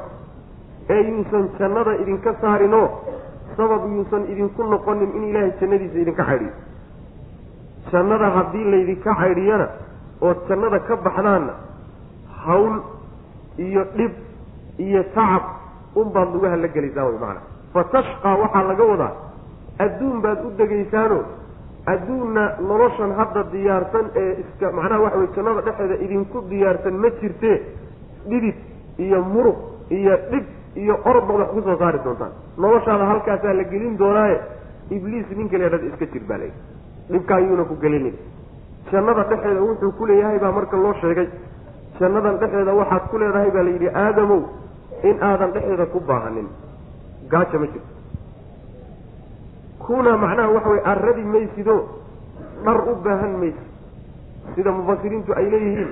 [0.90, 2.88] Ee yuusan jannada idinka saarinoo
[3.58, 6.52] sabab yuusan idinku noqonin in ilaahay jannadiisa idinka caydhiyo
[7.92, 9.66] jannada haddii laydinka caydhiyana
[10.28, 11.54] ood jannada ka baxdaanna
[12.44, 12.74] hawl
[13.66, 14.12] iyo dhib
[14.86, 15.42] iyo tacab
[16.00, 17.40] unbaad lugaha la gelaysaan way macana
[17.74, 19.12] fa tashqaa waxaa laga wadaa
[19.84, 21.18] adduun baad u degaysaano
[21.92, 27.56] adduunna noloshan hadda diyaarsan ee iska macnaha waxa weye jannada dhexeeda idinku diyaarsan ma jirtee
[28.30, 28.56] dhidid
[29.04, 29.58] iyo muruq
[29.98, 30.44] iyo dhib
[30.82, 32.32] iyo orod baad wax ku soo saari doontaan.
[32.62, 34.36] Noloshaada halkaasaa la gelin doonaaye
[34.96, 36.60] ibliis ninka leedhada iska jir baa layidhi
[37.12, 38.14] dhibka ayuuna ku gelinin.
[38.92, 41.28] Jannada dhexeeda wuxuu ku leeyahay baa marka loo sheegay.
[42.00, 44.40] Jannadan dhexeeda waxaad ku leedahay baa layidhi aadamow
[45.08, 46.48] in aadan dhexeeda ku baahanin.
[47.32, 47.90] Gaaja ma jirto.
[49.84, 51.76] Kuna macnaha waxa weye arradi maysido
[52.64, 53.66] dhar u baahan maysid
[54.54, 55.90] sida mufasiriintu ay leeyihiin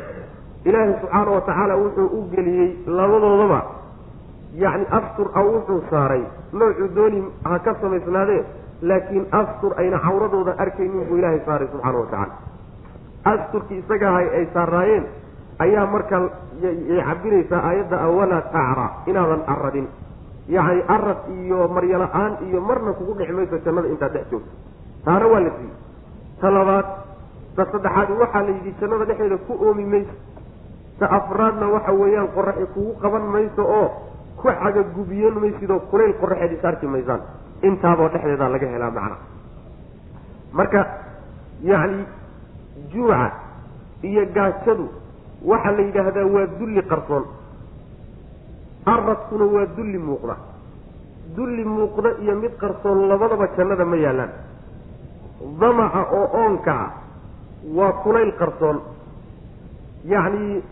[0.69, 2.69] ilaahay subxaana wa tacaala wuxuu u geliyey
[2.99, 3.61] labadoodaba
[4.63, 6.23] yacni astur a wuxuu saaray.
[6.53, 8.43] Noocuu dooni ha ka samaysnaadee
[8.89, 12.35] laakiin astur ayna cawradooda arkaynin buu ilaahay saaray subxaana wa tacaala.
[13.33, 15.05] Asturkii isaga ahay ay saaraayeen
[15.65, 16.17] ayaa marka
[16.63, 19.87] yay cabiraysaa aayadda a walaa tacra inaadan aradin
[20.57, 24.53] yacni arad iyo maryala-aan iyo marna kugu dhex mayso jannada intaad dhex joogto
[25.05, 25.75] taana waa la siiyey.
[26.41, 26.87] Ta labaad
[27.57, 30.15] ta saddexaad waxaa la yidhi jannada dhexeeda ku oomi mayso.
[31.01, 33.89] Ta afraadna waxa weeyaan qoraxi kugu qaban mayso oo
[34.37, 37.21] ku cagagubiyen maysidoo kulayl qoraxeed is arki maysaan.
[37.69, 39.17] Intaaboo dhexdeedaa laga helaa macna
[40.59, 40.81] marka
[41.71, 42.05] yacni
[42.93, 43.31] juuca
[44.09, 44.87] iyo gaajadu
[45.51, 47.25] waxaa la yidhaahdaa waa dulli qarsoon.
[48.87, 50.37] Aradkuna waa dulli muuqda.
[51.37, 54.33] Dulli muuqda iyo mid qarsoon labadaba jannada ma yaallaan
[55.61, 56.87] damaca oo oonkaa
[57.79, 58.79] waa kulayl qarsoon.
[60.13, 60.63] Yacni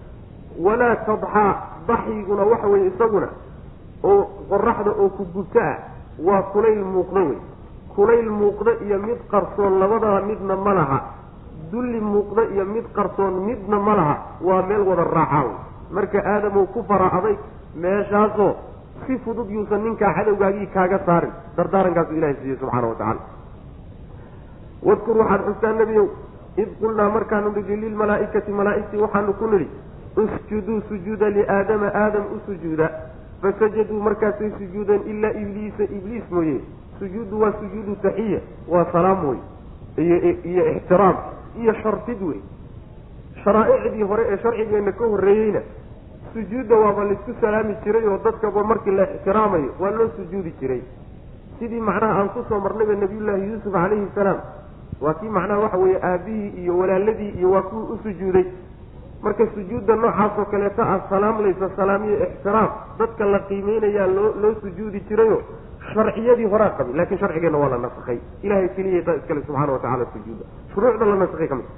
[0.66, 1.50] walaa tadxaa
[1.88, 3.29] daxyiguna waxa weye isaguna
[4.11, 5.77] oo qoraxda oo ku gubto ah
[6.27, 7.38] waa kulayl muuqda wey.
[7.95, 10.99] Kulayl muuqda iyo mid qarsoon labadaba midna ma laha.
[11.73, 14.14] Dulli muuqda iyo mid qarsoon midna ma laha
[14.47, 15.57] waa meel wada raacaa wey.
[15.97, 17.37] Marka aadamow ku fara aday
[17.83, 18.53] meeshaasoo
[19.07, 21.33] si fudud yuusan ninkaa cadowgaagii kaaga saarin.
[21.57, 23.21] Dardaarankaasuu ilahay siiyey subxaana wa tacala
[24.88, 26.07] wadkur waxaad xustaa nebiyow
[26.62, 29.69] id qulnaa markaanu nidhi lilmalaa'ikati malaa'igtii waxaanu ku nidhi
[30.23, 32.87] usjuduu sujuuda liaadama aadam u sujuuda
[33.42, 36.61] fasajaduu markaasay sujuudeen ilaa ibliisa ibliis mooye
[36.99, 39.38] sujuuddu waa sujuudu taxiya waa salaam wey
[40.05, 40.16] iyo
[40.51, 41.16] iyo ixtiraam
[41.61, 42.40] iyo sharfid wey
[43.44, 45.61] sharaa'icdii hore ee sharcigeenna ka horreeyeyna
[46.35, 50.83] sujuudda waaba laysku salaami jiray oo dadkaba markii la ixtiraamayo waa loo sujuudi jiray
[51.59, 54.38] sidii macnaha aan ku soo marnayba nabiyullaahi yuusuf calayhi salaam
[55.01, 58.44] waa kii macnaha waxa weeye aabihii iyo walaaladii iyo waa kuwii u sujuuday
[59.24, 65.38] marka sujuudda noocaasoo kaleeta ah salaamlaysa salaamiyo ixtiraam dadka la qiimeynayaa loo loo sujuudi jirayo
[65.92, 66.96] sharciyadii horaa qabay.
[67.00, 68.18] Laakiin sharcigeenna waa la nasakhay.
[68.42, 71.68] Ilahay keliyata iskale subxaana wa tacala sujuuda shuruucda la nasakhay ka mid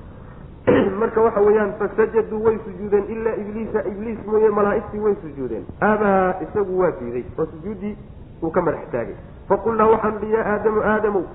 [1.00, 5.66] marka waxa weeyaan fasajaduu way sujuudeen ilaa ibliisa ibliis mooye malaa'igtii way sujuudeen.
[5.80, 7.96] Abaa isagu waa diiday oo sujuuddii
[8.42, 9.18] uu ka madax taagay.
[9.48, 11.26] Faqulnaa waxaanu dhi yaa aadamu aadamow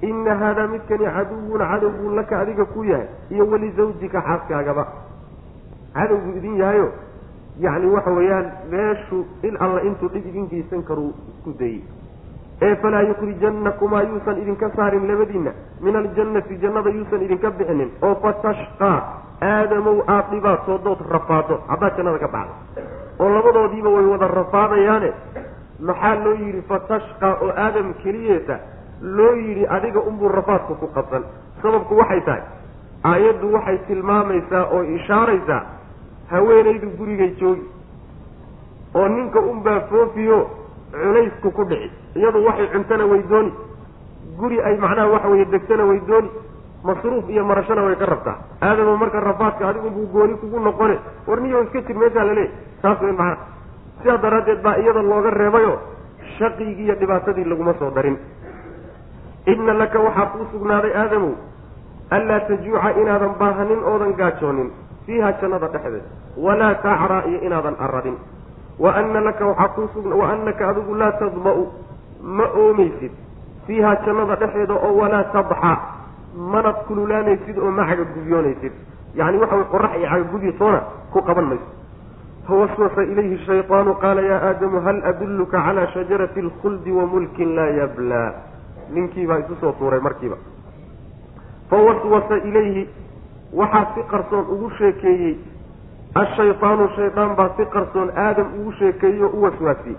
[0.00, 4.86] ina haadaa midkani caduwun cadow buu laka adiga ku yahay iyo walizawjika xaaskaagaba
[5.94, 6.88] cadow buu idin yahayo
[7.64, 11.80] yacni waxa weeyaan meeshu in alla intuu dhib idin geysan karuu isku dayey
[12.62, 17.90] ee falaa yukhrijannakumaa yuusan idinka saarin labadiinna min aljannati jannada yuusan idinka bixinin.
[18.02, 18.96] Oo fatashqaa
[19.50, 22.82] aadamow aad dhibaatoodood rafaado haddaad jannada ka baxda
[23.22, 25.10] oo labadoodiiba way wada rafaadayaane
[25.88, 28.56] maxaa loo yidhi fatashqaa oo aadam keliyeeta
[29.16, 31.22] loo yidhi adiga unbuu rafaadku ku qabsan.
[31.62, 32.42] Sababku waxay tahay
[33.12, 35.62] aayaddu waxay tilmaamaysaa oo ishaaraysaa
[36.30, 37.66] haweenaydu gurigay joogi.
[38.94, 40.38] oo ninka unbaa foofiyo
[40.92, 41.90] culaysku ku dhici.
[42.16, 43.52] Iyadu waxay cuntana way dooni.
[44.38, 46.30] Guri ay macnaha waxa weeye degtana way dooni.
[46.84, 48.36] Masruuf iyo marashana way ka rabtaa.
[48.62, 50.96] Aadamo marka rafaadka adigunbuu gooni kugu noqone.
[51.26, 53.36] War niyo iska jir meeshaa laleeyahy saas wey macnaha.
[54.00, 55.74] Sidaa daraaddeed baa iyada looga reebayo
[56.38, 58.16] shaqigii iyo dhibaatadii laguma soo darin.
[59.46, 61.34] Inna laka waxaa kuu sugnaaday aadamow
[62.10, 64.70] anlaa tajuuca inaadan baahanin oodan gaajoonin
[65.08, 66.08] fiiha jannada dhexdeeda
[66.46, 68.16] walaa tacraa iyo inaadan aradin
[68.78, 71.62] wa ana laka waxaa kuu sugna wa anaka adigu laa tadma'u
[72.38, 73.12] ma oomaysid
[73.66, 75.72] fiiha jannada dhexeeda oo walaa tadxa
[76.52, 78.72] mana kululaanaysid oo ma cagagubyoonayd
[79.20, 80.80] yani waxa way qorax iyo cagagubyotoona
[81.12, 81.68] ku qaban mayso
[82.48, 88.28] fawaswasa ilayhi shayطaanu qaala ya aadamu hal adulluka calaa shajarati اlkhuldi wamulkin laa yablaa
[88.94, 90.36] ninkiibaa isu soo tuuray markiiba
[91.70, 92.88] fawaswasa ilayhi
[93.52, 95.36] waxaa si qarsoon ugu sheekeeyey
[96.14, 99.96] ashayطaanu shaydaan baa si qarsoon aadam ugu sheekeeyey oo u waswaasiyey.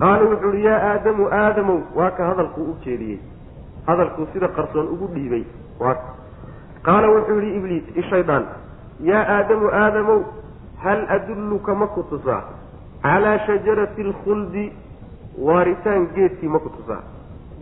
[0.00, 3.18] Qaala wuxuu uhi yaa aadamu aadamow waa ka hadalkuu u jeediyey.
[3.86, 5.44] Hadalkuu sida qarsoon ugu dhiibay
[5.80, 5.96] waa
[6.82, 8.44] qaala wuxuu yihi ibliis ishaydaan
[9.10, 10.20] yaa aadamu aadamow
[10.84, 12.42] hal adulluka ma ku tusaa?
[13.02, 14.72] Calaa shajarati alkhuldi
[15.38, 17.02] waaritaan geedkii ma ku tusaa?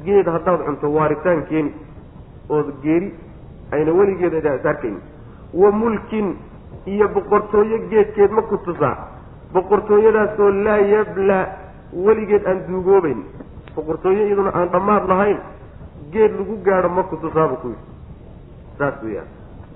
[0.04, 1.72] Geed haddaad cunto waaritaan keeni.
[2.48, 3.14] Ood geeri
[3.72, 4.98] ayna weligeed is arkayn.
[5.54, 6.36] Wa mulkin
[6.86, 8.96] iyo boqortooyo geedkeed ma ku tusaa
[9.54, 11.38] boqortooyadaasoo laa yabla
[11.94, 13.24] weligeed aan duugoobayn.
[13.76, 15.38] Boqortooyo iyaduna aan dhammaad lahayn
[16.12, 17.84] geed lagu gaadho ma ku tusaaba ku yidhi.
[18.78, 19.26] Saas weeyaan.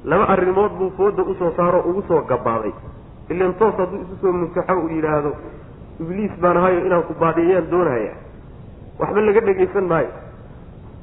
[0.04, 2.72] Laba arrimood buu fooda u soo saaro ugu soo gabaaday
[3.30, 5.32] ilan toos hadduu isu soo muntaxo uu yidhaahdo
[6.00, 8.12] ibliis baan ahayo inaan ku baadiyayaan doonaya
[8.98, 10.10] waxba laga dhegaysan maayo.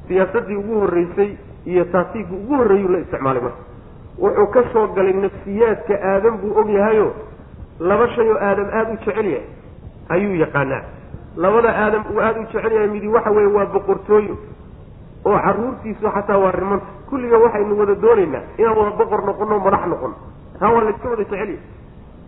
[0.08, 3.62] Siyaasaddii ugu horreysay iyo taatiigii ugu horreeyuu la isticmaalay marka.
[4.19, 7.08] Wuxuu ka soo galay nafsiyaadka aadam buu og yahayo
[7.80, 9.45] laba shay oo aadam aada u jecel yahay
[10.10, 10.82] ayuu yaqaanaa.
[11.38, 14.36] Labada aadam uu aada u jecel yahay midi waxa weeye waa boqortooyo
[15.25, 20.13] oo carruurtiisu xataa waa rimanta kulliga waxaynu wada doonaynaa inaan wada boqor noqono madax noqon.
[20.60, 21.60] Taa waa layska wada jecel yahay.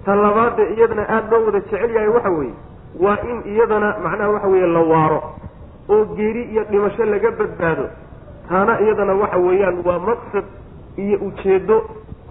[0.05, 2.53] Ta labaadda iyadana aada loo wada jecel yahay waxa weeye
[3.03, 5.19] waa in iyadana macnaha waxa weeye la waaro
[5.89, 7.85] oo geeri iyo dhimasho laga badbaado
[8.49, 10.45] taana iyadana waxa weeyaan waa maqsad
[11.03, 11.77] iyo ujeeddo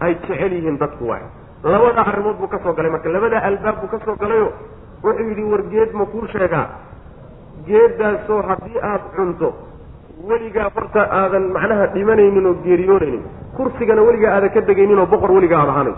[0.01, 1.23] ay jecel yihiin dadku waay.
[1.65, 2.91] Labada arrimood buu ka soo galay.
[2.91, 4.49] Marka labada albaab buu ka soo galayo
[5.05, 6.67] wuxuu yidhi war geed ma kuu sheegaa?
[7.67, 9.49] Geeddaasoo haddii aada cunto
[10.29, 13.23] weligaa horta aadan macnaha dhimanaynin oo geeriyoonaynin
[13.57, 15.95] kursigana weligaa aadan ka degaynin oo boqor weligaa aad ahaanay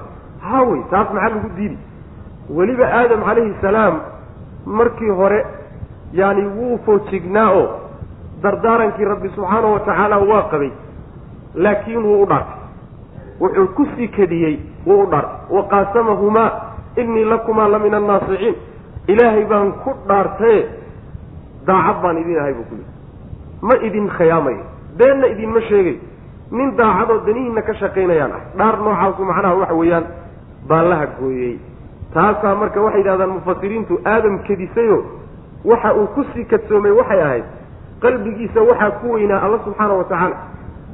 [0.50, 1.78] hawey taas maxaa lagu diidi?
[2.56, 3.94] Weliba aadam calayhi salaam
[4.78, 5.40] markii hore
[6.20, 7.66] yaani wuu foojignaa oo
[8.42, 10.70] dardaarankii rabbi subxaanahu watacaala waa qabay
[11.54, 12.58] laakiin wuu u dhaartay.
[13.40, 15.56] Wuxuu ku sii kadiyey wuu u dhaartay.
[15.56, 16.50] Wa qaasamahumaa
[16.96, 18.54] innii lakumaa la min annaasiciin
[19.08, 20.60] ilaahay baan ku dhaartaye
[21.66, 22.92] daacad baan idin ahay buu ku yidhi
[23.62, 24.62] ma idin khiyaamayo
[24.98, 25.96] beenna idinma sheegay.
[26.50, 30.04] Nin daacadoo danihiinna ka shaqaynayaan ah dhaar noocaasu macnaha waxa weeyaan
[30.68, 31.58] baallaha gooyey.
[32.14, 34.98] Taasaa marka waxay yidhahdaan mufasiriintu aadam kedisayo
[35.64, 37.44] waxa uu ku sii kadsoomay waxay ahayd
[38.02, 40.36] qalbigiisa waxaa ku weynaa alla subxaana wa tacaala.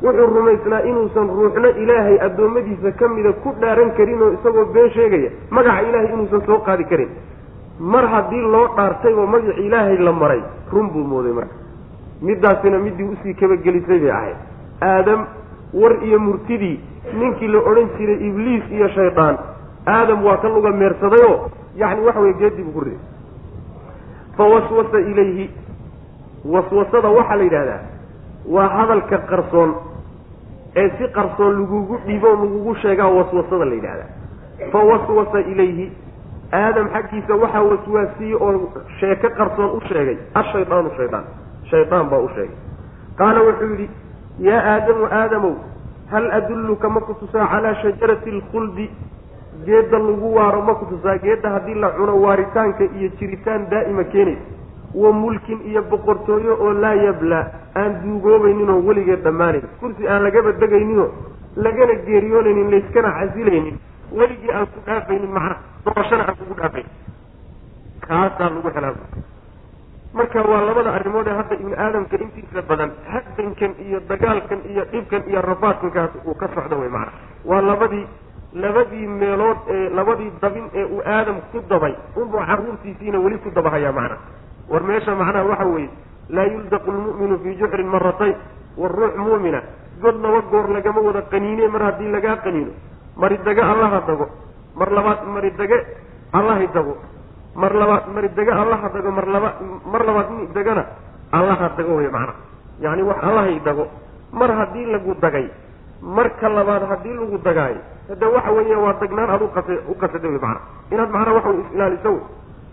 [0.02, 5.30] Wuxuu rumaysnaa inuusan ruuxna ilaahay addoommadiisa ka mida ku dhaaran karin oo isagoo been sheegaya
[5.50, 7.08] magaca ilaahay inuusan soo qaadi karin.
[7.78, 11.54] Mar haddii loo dhaartay oo magaci ilaahay la maray run buu mooday marka.
[12.22, 14.36] Middaasina middii u sii kabagelisay bay ahayd.
[14.82, 15.26] Aadam
[15.74, 16.80] war iyo murtidii
[17.20, 19.36] ninkii la odhan jiray ibliis iyo shaydaan
[19.86, 22.98] aadam waa ka luga meersadayoo yacni waxa weye geedii buu ku riday.
[24.36, 25.50] Fa waswasa ilayhi
[26.52, 27.80] waswasada waxaa la yidhahdaa
[28.54, 29.74] waa hadalka qarsoon
[30.76, 34.11] ee si qarsoon lagugu dhibo lagugu sheegaa waswasada la yidhahdaa
[34.72, 35.87] fa waswasa ilayhi
[36.52, 38.52] aadam xaggiisa waxaa waswaasiyey oo
[39.00, 41.24] sheeko qarsoon u sheegay ashaydaanu shaydaan
[41.70, 42.57] shaydaan baa u sheegay.
[43.18, 43.87] Qaala wuxuu yidhi
[44.48, 45.54] yaa aadamu aadamow
[46.12, 48.87] hal adulluka ma ku tusaa calaa shajarati alkhuldi?
[49.66, 54.42] Geedda lagu waaro ma ku tusaa geedda haddii la cuno waaritaanka iyo jiritaan daa'ima keenaysa
[55.02, 57.44] wa mulkin iyo boqortooyo oo laa yablaa
[57.80, 59.64] aan duugoobayninoo weligeed dhammaanayn.
[59.80, 61.09] Kursi aan lagaba degayninoo
[61.57, 63.76] lagana geeriyoonaynin layskana casilaynin
[64.18, 66.92] weligii aan ku dhaafaynin macnaha doorashana aan kugu dhaafaynin.
[68.07, 68.94] Kaasaa lagu helaa
[70.14, 75.22] marka waa labada arrimood ee hadda ibni aadamka intiisa badan haddankan iyo dagaalkan iyo dhibkan
[75.30, 77.18] iyo rafaadkankaas uu ka socdo wey macnaha
[77.50, 78.04] waa labadii
[78.64, 83.92] labadii meelood ee labadii dabin ee uu aadam ku dabay unbuu carruurtiisiina weli ku dabahayaa
[83.99, 84.22] macnaha
[84.70, 85.90] war meesha macnaha waxa weeye
[86.28, 88.34] laa yuldaqu lmu'minu fii juxrin maratayn
[88.76, 89.60] war ruux mu'mina
[90.02, 92.72] god laba goor lagama wada qaniine mar haddii lagaa qaniino.
[93.16, 94.26] Maridage allaha dago
[94.74, 95.78] mar labaad maridage
[96.32, 96.94] allahi dago.
[97.54, 99.50] Mar labaad maridage allaha dago mar laba
[99.92, 100.84] mar labaad dagana
[101.32, 102.34] allaha dago wey macnaha.
[102.80, 103.86] Yacni wax allahay dago.
[104.32, 105.46] Mar haddii lagu dagay
[106.02, 110.38] marka labaad haddii lagu dagaayo hade waxa weeye waa dagnaan aad uqas u qasada wey
[110.42, 110.60] macnaha.
[110.90, 112.22] Inaad macnaha waxa is-ilaaliso wey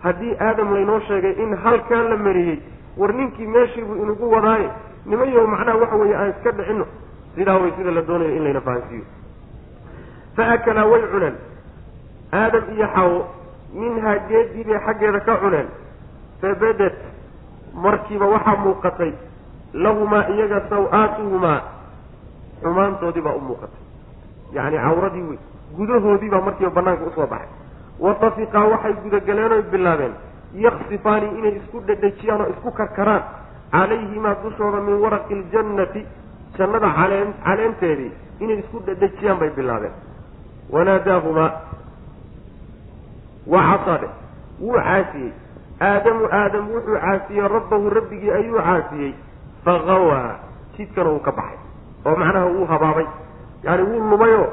[0.02, 2.58] haddii aadam laynoo sheegay in halkaa la mariyey
[2.96, 4.68] war ninkii meeshiibuu inugu wadaaye.
[5.06, 6.86] Nimanyo macnaha waxa weeye aan iska dhicino.
[7.34, 9.04] Sidaa way sida la doonayo in layna fahansiiyo.
[10.36, 11.34] Fa akalaa way cuneen.
[12.32, 13.26] Aadam iyo xawo
[13.74, 15.66] minhaa geedii bay xaggeeda ka cuneen.
[16.40, 16.94] Fabadat
[17.74, 19.12] markiiba waxaa muuqatay
[19.72, 21.60] lahumaa iyaga saw-aatuhumaa
[22.62, 23.82] xumaantoodii baa u muuqatay.
[24.52, 25.38] Yacni cawradii wey
[25.76, 27.48] gudahoodii baa markiiba banaanka u soo baxay
[28.04, 30.14] watafiqaa waxay gudagaleen oy bilaabeen
[30.64, 33.22] yaksifaani inay isku dhedhejiyaan oo isku karkaraan
[33.74, 36.02] calayhimaa dushooda min waraqi ljannati
[36.58, 38.12] jannada caleen caleenteedii
[38.44, 39.94] inay isku dhedhejiyaan bay bilaabeen
[40.74, 41.50] wanaadaahumaa
[43.52, 44.08] waa casaadhe
[44.60, 45.32] wuu caasiyey
[45.88, 49.12] aadamu aadam wuxuu caasiyey rabbahu rabbigii ayuu caasiyey
[49.64, 50.28] faqawaa
[50.76, 51.58] jidkana wuu ka baxay
[52.06, 53.06] oo macnaha wuu habaabay
[53.64, 54.46] yacani wuu lumayoo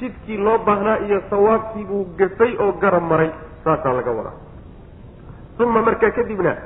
[0.00, 3.30] jidkii loo baahnaa iyo sawaabkii buu gafay oo garab maray
[3.64, 4.36] saasaa laga wadaa.
[5.60, 6.56] Uma markaa kadibna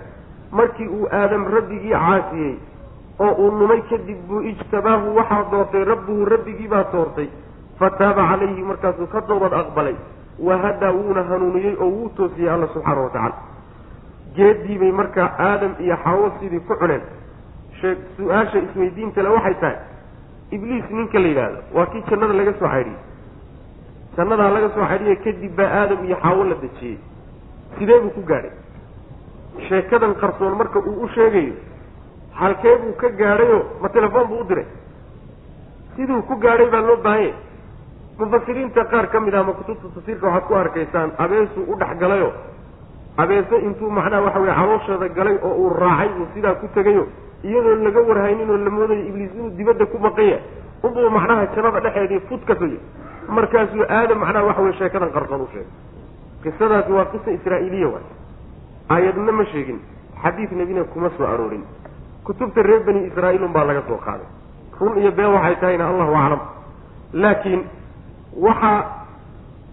[0.51, 2.55] markii uu aadam rabbigii caasiyey
[3.19, 7.29] oo uu numay kadib buu ijtabaahu waxaa doortay rabbuhu rabbigii baa doortay.
[7.79, 9.95] Fataaba calayhi markaasuu ka doobad aqbalay.
[10.39, 13.37] Wahadaa wuuna hanuuniyey oo wuu toosiyey alla subxaana wa tacaala.
[14.37, 17.03] Geediibay markaa aadam iyo xawo sidii ku cuneen.
[17.81, 19.77] Shee su'aasha isweydiinta le waxay tahay
[20.51, 22.99] ibliis ninka la yidhaahdo waa kii jannada laga soo caydhiyey
[24.19, 26.97] jannadaa laga soo caydhiye kadib baa aadam iyo xaawo la dejiyey.
[27.79, 28.51] Sidee buu ku gaadhay?
[29.69, 31.55] Sheekadan qarsoon marka uu u sheegayo
[32.41, 33.59] halkee buu ka gaadhayo?
[33.83, 34.67] Ma telefoon buu u diray.
[35.97, 37.35] Siduu ku gaadhay baa loo baahanya
[38.19, 42.31] mufasiriinta qaar ka mid ah ama kutubta tafsiirka waxaad ku arkaysaan abeesuu u dhex galayo.
[43.23, 47.07] Abeese intuu macnaha waxa weye caloosheeda galay oo uu raacay uu sidaa ku tegayo
[47.45, 50.43] iyadoon laga warhaynin oo la moodayo ibliis inuu dibadda ku maqan yahay
[50.83, 52.79] unbuu macnaha jannada dhexeedii fud ka soyo
[53.29, 55.73] markaasuu aadam macnaha waxa weye sheekadan qarsoon u sheegay.
[56.43, 58.07] Qisadaasi waa qisa israa'iiliya waay.
[58.95, 59.79] Aayadna ma sheegin
[60.23, 61.65] xadiid nebina kuma soo aroorin.
[62.25, 64.27] Kutubta reer bani israa'iil un baa laga soo qaaday.
[64.81, 66.41] Run iyo been waxay tahayna allahu aclam.
[67.13, 67.63] Laakiin
[68.47, 68.79] waxaa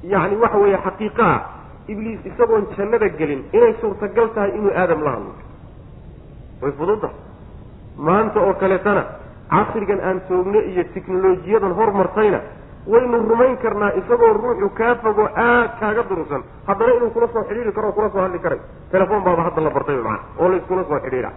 [0.03, 1.39] yacni waxa weeye xaqiiqo ah
[1.87, 5.33] ibliis isagoon jannada gelin inay suurtagal tahay inuu aadam la hadlo.
[6.61, 7.09] Way fududda
[7.97, 9.03] maanta oo kaleetana
[9.49, 12.39] casrigan aan toogno iyo tiknolojiyadan hormartayna
[12.91, 17.71] waynu rumayn karnaa isagoo ruuxu kaa fogo aad kaaga durugsan haddana inuu kula soo xidhiiri
[17.77, 18.59] karo oo kula soo hadli karay.
[18.91, 21.31] Telefoon baaba hadda la bartay macana oo la iskula soo xidhiidha.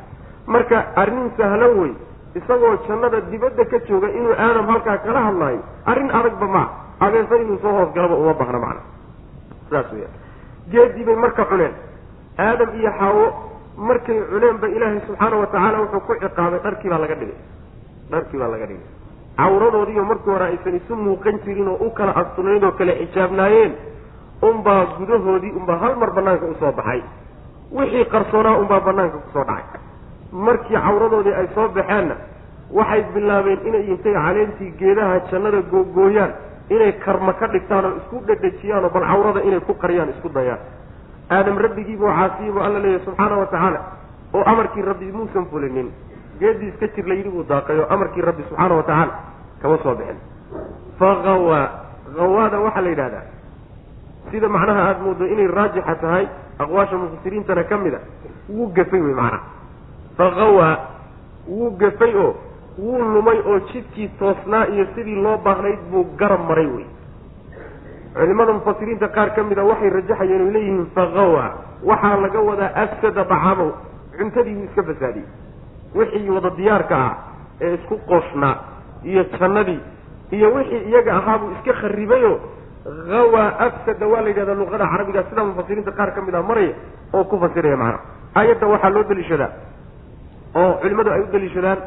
[0.54, 1.92] Marka arrin sahlan wey.
[2.38, 6.66] Isagoo jannada dibadda ka jooga inuu aadam halkaa kala hadlaayo arrin adagba maa
[7.04, 8.82] abeesa inuu soo hoosgalaba uma bahna macna
[9.70, 10.08] saas weya
[10.72, 11.72] geedii bay marka cuneen
[12.46, 13.24] aadam iyo xaawo
[13.88, 17.38] markay cuneenba ilaahay subxaana wa tacaala wuxuu ku ciqaabay dharkii baa laga dhigay.
[18.12, 18.86] Dharkii baa laga dhigay
[19.38, 23.72] cawradoodiiyo markii hore aysan isu muuqan jirin oo u kala astunayn oo kala xijaabnaayeen
[24.48, 27.00] unbaa gudahoodii unbaa hal mar banaanka u soo baxay.
[27.76, 29.80] Wixii qarsoonaa unbaa banaanka ku soo dhacay.
[30.32, 32.16] Markii cawradoodii ay soo baxeenna
[32.78, 36.32] waxay bilaabeen inay intay caleentii geedaha jannada googooyaan
[36.74, 40.58] inay karma ka dhigtaan oo isku dhedhejiyaan oo bal cawrada inay ku qariyaan isku dayaan.
[41.30, 43.80] Aadam rabbigiibuu caasiyey buu alla leeyahy subxaana wa tacaala
[44.34, 45.88] oo amarkii rabbi muusan fulinin
[46.40, 49.14] geedii iska jir la yidhi buu daaqay oo amarkii rabbi subxaana wa tacaala
[49.62, 50.18] kama soo bixin.
[50.98, 51.64] Faqawaa
[52.18, 53.24] hawaada waxaa la yidhahdaa
[54.30, 56.24] sida macnaha aada moodo inay raajixa tahay
[56.58, 58.00] aqwaasha mufasiriintana ka mid a
[58.48, 59.40] wuu gafay wey macnaha.
[60.18, 60.74] Faqawaa
[61.48, 62.34] wuu gafay oo
[62.78, 66.86] wuu lumay oo jidkii toosnaa iyo sidii loo baahnayd buu garab maray wey.
[68.14, 71.44] Culimada mufasiriinta qaar ka mid a waxay rajaxayeen oy leeyihiin faqawa
[71.90, 73.68] waxaa laga wadaa afsada dacaamahu
[74.18, 75.26] cuntadii wuu iska fasaadiyey
[75.94, 77.12] wixii wada diyaarka ah
[77.64, 78.54] ee isku qooshnaa
[79.10, 79.80] iyo jannadii
[80.36, 82.32] iyo wixii iyaga ahaa buu iska kharibayo.
[83.12, 86.72] Hawa afsada waa la yidhahdaa luqada carabiga sidaa mufasiriinta qaar ka mid ah maraya
[87.16, 88.00] oo ku fasiraya macnaha
[88.38, 89.50] aayadda waxaa loo daliishadaa
[90.60, 91.78] oo culimmadu ay u daliishadaan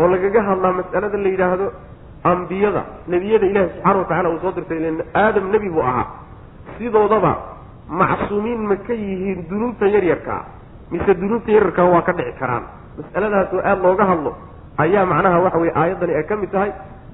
[0.00, 1.66] oo lagaga hadlaa mas'alada la yidhaahdo
[2.32, 6.06] ambiyada nebiyada ilaahi subxaana wa tacala uu soo dirtay len aadam nebi buu ahaa.
[6.78, 7.32] Sidoodaba
[8.00, 10.42] macsuumiin ma ka yihiin dunuubta yaryarkaa
[10.92, 12.64] mise dunuubta yaryarkaa waa ka dhici karaan
[12.98, 14.32] mas'aladaas oo aada looga hadlo
[14.84, 16.70] ayaa macnaha waxa weye aayaddani ay ka mid tahay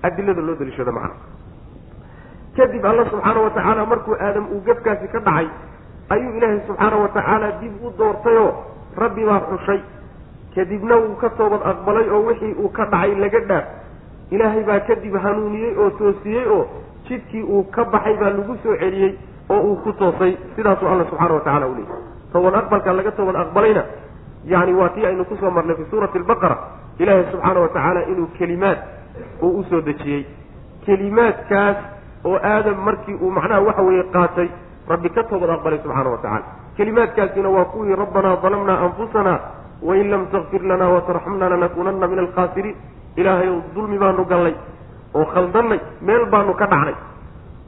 [0.07, 1.17] adilada loo daliishado macnaha.
[2.57, 5.47] Kadib alla subxaana wa tacaala markuu aadam uu gefkaasi ka dhacay
[6.15, 8.51] ayuu ilaahay subxaana wa tacaala dib u doortayoo
[9.03, 9.81] rabbi baa xushay.
[10.55, 13.65] Kadibna wuu ka toobad aqbalay oo wixii uu ka dhacay laga dhaaf.
[14.35, 16.63] Ilaahay baa kadib hanuuniyey oo toosiyey oo
[17.09, 19.13] jidkii uu ka baxay baa lagu soo celiyey
[19.51, 20.33] oo uu ku toosay.
[20.57, 21.99] Sidaasuu alla subxaana wa tacala u leeyay.
[22.33, 23.83] Toobad aqbalka laga toobad aqbalayna
[24.45, 26.57] yani waa tii aynu ku soo marnay fi suurati albaqara
[26.99, 28.79] ilaahay subxaana wa tacaala inuu kelimaad
[29.43, 30.25] uu u soo dejiyey.
[30.87, 31.77] Kelimaadkaas
[32.25, 34.49] oo aadam markii uu macnaha waxa weeye qaatay
[34.89, 36.45] rabbi ka toobad aqbalay subxaana wa tacala
[36.77, 39.35] kelimaadkaasina waa kuwii rabbanaa dalamnaa anfusana
[39.83, 42.77] wain lam takfir lana watarxamna lanakunana min alkhaasiriin
[43.17, 44.55] ilaahay ow dulmi baanu gallay
[45.15, 46.95] oo khaldannay meel baanu ka dhacnay.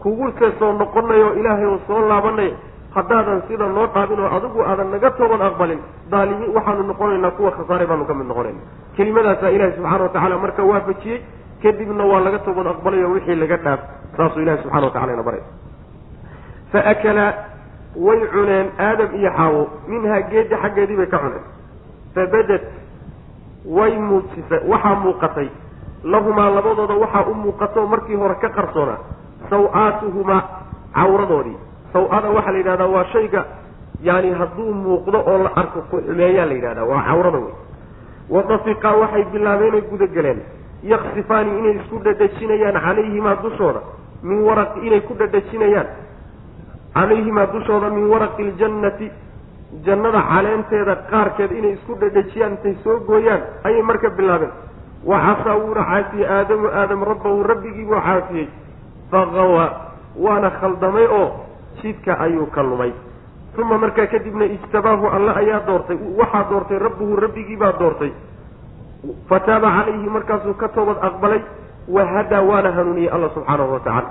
[0.03, 2.51] Kuguse soo noqonnay oo ilaahay oo soo laabanay
[2.95, 5.81] haddaadan sida noo dhaabin oo adigu aadan naga toobad aqbalin
[6.13, 8.61] daalimiin waxaanu noqonaynaa kuwa khasaaray baanu ka mid noqonayna
[8.97, 11.19] kelimadaasaa ilaahi subxana watacala marka waafajiyey
[11.63, 13.81] kadibna waa laga toobad aqbalay oo wixii laga dhaaf
[14.17, 15.43] saasuu ilahi subxana watacala ina baray.
[16.73, 17.25] Fa akala
[18.07, 21.45] way cuneen aadam iyo xaawo minhaa geedi xaggeedii bay ka cuneen.
[22.15, 22.63] Fabadad
[23.77, 25.49] way muujisa waxaa muuqatay
[26.13, 28.99] lahumaa labadooda waxaa u muuqato markii hore ka qarsoonaa
[29.51, 30.43] saw-aatuhumaa
[30.97, 31.57] cawradoodii
[31.93, 33.43] saw-ada waxaa la yidhahdaa waa shayga
[34.03, 37.55] yani hadduu muuqdo oo la arko ku xumeeyaa la yidhahdaa waa cawrada wey
[38.35, 40.41] wadafiqaa waxay bilaabeen ay gudageleen
[40.93, 43.81] yaksifaani inay isku dhadhajinayaan calayhimaa dushooda
[44.23, 45.87] min waraqi inay ku dhadhajinayaan.
[46.95, 49.11] Calayhimaa dushooda min waraqi ljannati
[49.87, 54.53] jannada caleenteeda qaarkeed inay isku dhadhajiyaan intay soo gooyaan ayay marka bilaabeen.
[55.05, 58.49] Wa casaa wuuna caasiyey aadamu aadam rabbahu rabbigii buu caasiyey
[59.11, 59.65] faqawa
[60.25, 61.29] waana khaldamay oo
[61.81, 62.93] jidka ayuu ka lumay.
[63.59, 65.97] Uma markaa kadibna ijtabaahu alla ayaa doortay.
[66.21, 68.13] Waxaa doortay rabbuhu rabbigiibaa doortay.
[69.29, 71.41] Fataaba calayhi markaasuu ka toobad aqbalay.
[71.89, 74.11] Wahadaa waana hanuuniyey alla subxaanahu watacala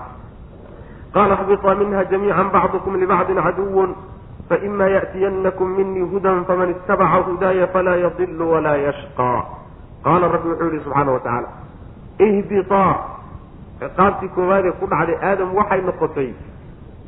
[1.13, 3.95] qaala axbitaa minha jamiica bacdukum libacdin caduwun
[4.49, 9.39] faima yaأtiyanakm minii hudan faman ittabaca hudaaya falaa yadil walaa yashqaa
[10.03, 11.47] qaala rabbi wuxuu yihi subxaana watacaala
[12.27, 12.91] ihbitaa
[13.79, 16.29] ciqaabtii koowaadee ku dhacday aadam waxay noqotay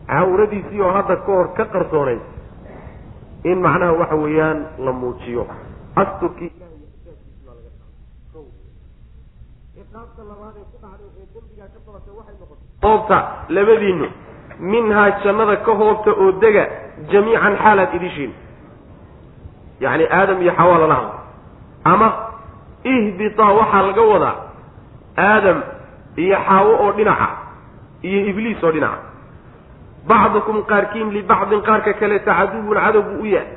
[0.07, 2.21] cawradiisii oo hadda ka hor ka qarsoonayd
[3.49, 5.43] in macnaha waxa weeyaan la muujiyo.
[6.01, 6.51] Asturkii
[12.83, 14.07] hoobta labadiinu
[14.59, 16.63] minhaa jannada ka hoobta oo dega
[17.11, 18.33] jamiican xaalaad idishiin.
[19.83, 21.19] Yacni aadam iyo xawaa lala hadla
[21.91, 22.07] ama
[22.93, 24.35] ihbitaa waxaa laga wadaa
[25.27, 25.57] aadam
[26.23, 27.27] iyo xaawo oo dhinaca
[28.07, 28.97] iyo ibliis oo dhinaca
[30.07, 33.47] bacdukum qaarkiin libacdin qaarka kaleeta caduwun cadow buu u yahay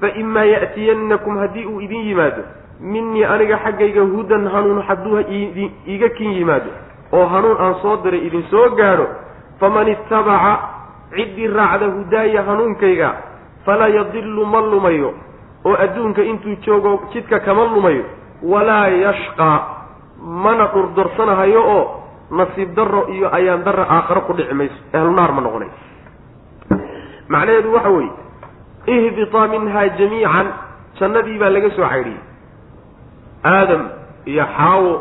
[0.00, 2.42] fa imaa ya'tiyannakum haddii uu idin yimaado
[2.80, 5.18] minii aniga xaggayga hudan hanuun hadduu
[5.86, 6.70] iiga kin yimaado
[7.12, 9.06] oo hanuun aan soo diray idin soo gaadho
[9.60, 10.52] faman ittabaca
[11.14, 13.10] ciddii raacda hudaaya hanuunkayga
[13.64, 15.14] falaa yadilu ma lumayo
[15.64, 18.04] oo adduunka intuu joogo jidka kama lumayo
[18.42, 19.58] walaa yashqaa
[20.44, 21.84] mana dhurdorsanahayo oo
[22.30, 25.68] nasiib darro iyo ayaan darra aakharo ku dhici mayso ehlunaar ma noqonay
[27.34, 28.12] macnaheedu waxa weeye
[28.94, 30.48] ihbitaa minhaa jamiican
[31.00, 32.22] jannadii baa laga soo caydhiyey
[33.52, 33.82] aadam
[34.32, 34.92] iyo xaawo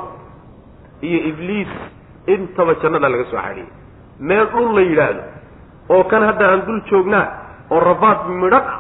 [1.07, 1.71] iyo ibliis
[2.33, 3.69] intaba jannadaa laga soo caydhiyey
[4.27, 5.21] meel dhul la yidhaahdo
[5.95, 7.25] oo kan hadda aan dul joognaa
[7.73, 8.79] oo rabaad midhan ah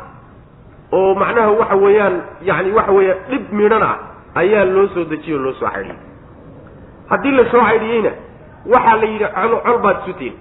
[0.97, 2.15] oo macnaha waxa weeyaan
[2.49, 3.95] yacni waxa weeya dhib midhan ah
[4.41, 5.99] ayaa loo soo dejiyey oo loo soo caydhiyey
[7.11, 8.11] haddii la soo caydhiyeyna
[8.73, 10.35] waxaa la yidhi col col baad isu tihin.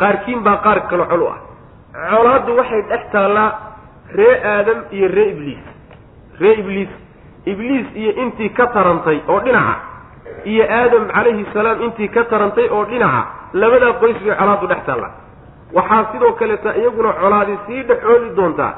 [0.00, 1.38] Qaarkiin baa qaar kale col u ah
[1.94, 3.50] colaaddu waxay dhex taallaa
[4.18, 5.62] ree aadam iyo ree ibliis.
[6.40, 6.88] Ree ibliis
[7.46, 9.74] ibliis iyo intii ka tarantay oo dhinaca
[10.44, 13.22] iyo aadam calayhi salaam intii ka tarantay oo dhinaca
[13.52, 15.12] labadaa qoys bay colaaddu dhex taallaa.
[15.76, 18.72] Waxaa sidoo kaleeta iyaguna colaadi sii dhex ooli doontaa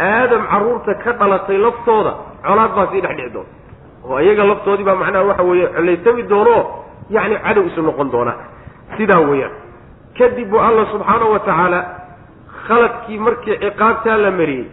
[0.00, 2.12] aadam carruurta ka dhalatay laftooda
[2.46, 3.52] colaad baa sii dhex dhici doonta.
[4.08, 6.62] Oo iyaga laftoodii baa macnaha waxa weeye colaysami doonoo
[7.10, 8.32] yacni cadow isu noqon doona.
[8.96, 9.52] Sidaa weeyaan.
[10.18, 11.80] Kadib buu alla subxaanahu wa tacaala
[12.68, 14.66] khaladkii markii ciqaabtaa la mariyey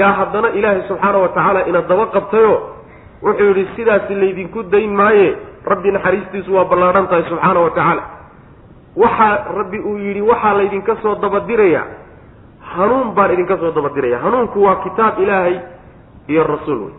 [0.00, 2.58] yaa haddana ilaahay subxaana wa tacaala ina daba qabtayoo
[3.22, 5.28] wuxuu yidhi sidaasi laydinku dayn maaye
[5.72, 8.02] rabbi naxariistiisu waa ballaadhan tahay subxaana wa tacaala.
[8.96, 11.84] Waxaa rabbi uu yidhi waxaa laydinka soo dabadirayaa
[12.74, 15.56] hanuun baan idinka soo dabadiraya hanuunku waa kitaab ilaahay
[16.28, 16.94] iyo rasuul wey.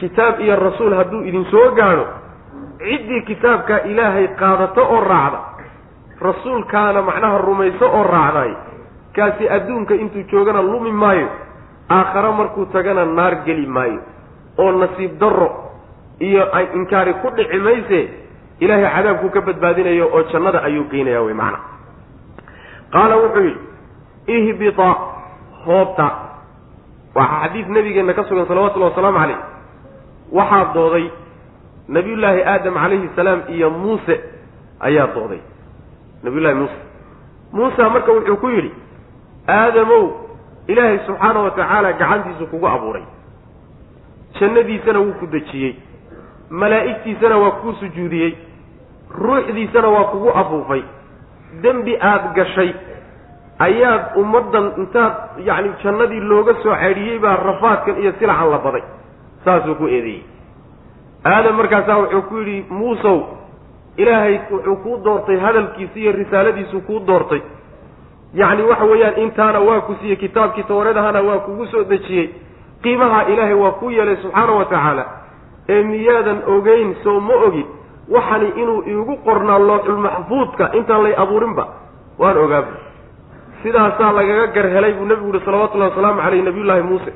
[0.00, 2.06] Kitaab iyo rasuul hadduu idin soo gaadho
[2.82, 5.40] ciddii kitaabkaa ilaahay qaadato oo raacda
[6.20, 8.52] rasuulkaana macnaha rumayso oo raacday
[9.16, 11.28] kaasi adduunka intuu joogana lumi maayo
[11.90, 14.00] aakhare markuu tagana naar geli maayo.
[14.58, 15.48] oo nasiib darro
[16.20, 16.42] iyo
[16.74, 18.00] inkaari ku dhici mayse
[18.60, 21.58] ilaahay cadaabkuu ka badbaadinayo oo jannada ayuu geynaya wey macana
[22.92, 24.88] qaala wuxuu yidhi ihbita
[25.64, 26.06] hoobta.
[27.14, 29.40] Waxaa xadiis nabigeenna ka sugan salawatullahi wasalaamu calayh.
[30.32, 31.06] Waxaa dooday
[31.88, 34.14] nabiyullaahi aadam calayhi salaam iyo muuse
[34.80, 35.40] ayaa dooday.
[36.22, 36.78] Nabiyullahi muuse.
[37.52, 38.70] Muusa marka wuxuu ku yidhi
[39.48, 40.10] aadamow
[40.66, 43.02] ilaahay subxaana wa tacaala gacantiisu kugu abuuray.
[44.40, 45.76] Jannadiisana wuu ku dejiyey.
[46.50, 48.34] Malaa'igtiisana waa kuu sujuudiyey.
[49.18, 50.82] Ruuxdiisana waa kugu afuufay.
[51.62, 52.72] Dembi aada gashay.
[53.58, 55.14] Ayaad ummaddan intaad
[55.46, 58.82] yacni jannadii looga soo cadhiyey baa rafaadkan iyo silacan la baday.
[59.44, 60.24] Saasuu ku eedeeyey.
[61.24, 63.18] Aadam markaasaa wuxuu ku yidhi muusow
[63.96, 67.40] ilaahay wuxuu kuu doortay hadalkiisa iyo risaaladiisuu kuu doortay
[68.34, 72.30] yacni waxa weeyaan intaana waa ku siiyey kitaabkii tawreedahana waa kugu soo dejiyey.
[72.82, 75.04] Qiimaha ilaahay waa ku yeelay subxaana wa tacaala.
[75.68, 77.66] Ee miyaadan ogeyn soo ma ogid
[78.10, 81.64] waxani inuu iigu qornaa looxulmaxfuudka intaan lay abuurinba
[82.18, 82.72] waan ogaaba
[83.62, 87.12] sidaasaa lagaga gar helay buu nebigu yihi salawatullahi wasalaamu caleyh nabiyullaahi muuse.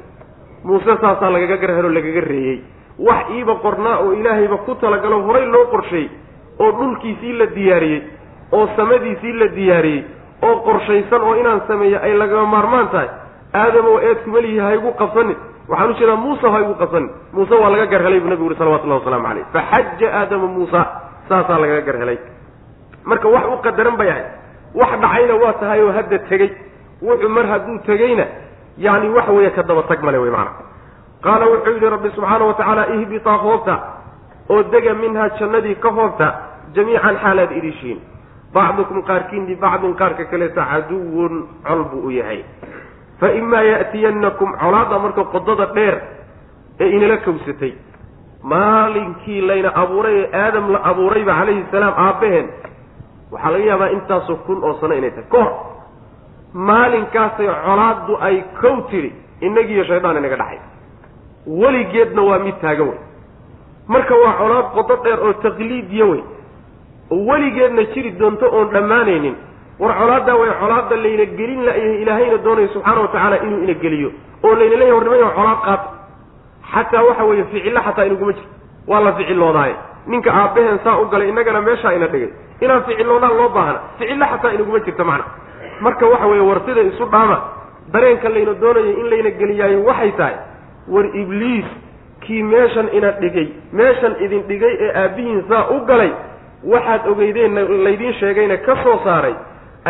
[0.65, 2.59] Muuse saasaa lagaga gar helo lagaga reeyey.
[2.99, 6.09] Wax iiba qornaa oo ilaahayba ku talagalo horay loo qorsheeyey
[6.59, 8.03] oo dhulkiisii la diyaariyey
[8.53, 10.05] oo samadiisii la diyaariyey
[10.43, 13.09] oo qorshaysan oo inaan sameeyo ay lagama maarmaan tahay.
[13.55, 15.37] Aadamow eed kumelihi haygu qabsanin
[15.69, 19.01] waxaan u jeedaa muuse haygu qabsanin muuse waa laga gar helay buu nabigu uhi salawatullahi
[19.01, 20.81] wasalaamu caleyh faxaja aadama muusa.
[21.29, 22.19] Saasaa lagaga gar helay
[23.05, 24.25] marka wax u qadaran bay ahay
[24.81, 26.51] wax dhacayna waa tahay oo hadda tegey.
[27.03, 28.25] Wuxuu mar hadduu tegeyna
[28.79, 30.51] yani waxa weeye ka daba tag male wey maana
[31.25, 33.75] qaala wuxuu yidhi rabbi subxaana wa tacaala ihbitaa hoobta
[34.51, 36.27] oo dega minhaa jannadii ka hoobta
[36.75, 37.99] jamiican xaalaad idishiin
[38.55, 41.35] bacdukum qaarkiin libacdin qaarka kaleeta caduwun
[41.67, 42.45] col buu u yahay.
[43.21, 45.97] Fa imaa ya'tiyannakum colaadda marka qodada dheer
[46.81, 47.73] ee inala kawsatay
[48.43, 52.47] maalinkii layna abuuray ee aadam la abuurayba calayhi salaam aabbaheen
[53.33, 55.29] waxaa laga yaabaa intaasoo kun oo sano inay tahay.
[55.33, 55.53] Kahor
[56.69, 59.11] maalinkaasay colaaddu ay kow tidhi
[59.47, 60.59] innagiiyo shaydaan inaga dhaxay
[61.61, 62.99] weligeedna waa mid taagan wey.
[63.89, 66.23] Marka waa colaad qodo dheer oo taqliidiya wey
[67.11, 69.37] weligeedna jiri doonto oon dhammaanaynin.
[69.81, 74.11] War colaaddaa way colaadda layna gelin layahay ilaahayna doonayo subxaana wa tacaala inuu ina geliyo
[74.45, 75.89] oo layna leeyahy war nimayo colaad qaata
[76.73, 78.49] xataa waxa weeye ficillo xataa inaguma jirto
[78.91, 79.75] waa la ficilloodaaye
[80.07, 82.29] ninka aabbaheen saa u galay innagana meeshaa ina dhigay.
[82.61, 85.25] Inaan ficilloodaan loo baahna ficillo xataa inaguma jirto macna.
[85.81, 87.37] Marka waxa weeye war sida isu dhaama
[87.93, 90.35] dareenka layna doonayo in layna geliyaayo waxay tahay
[90.89, 91.65] war ibliis
[92.21, 96.11] kii meeshan ina dhigay meeshan idin dhigay ee aabbihiin saa u galay
[96.73, 99.35] waxaad ogeydeenna laydiin sheegayna ka soo saaray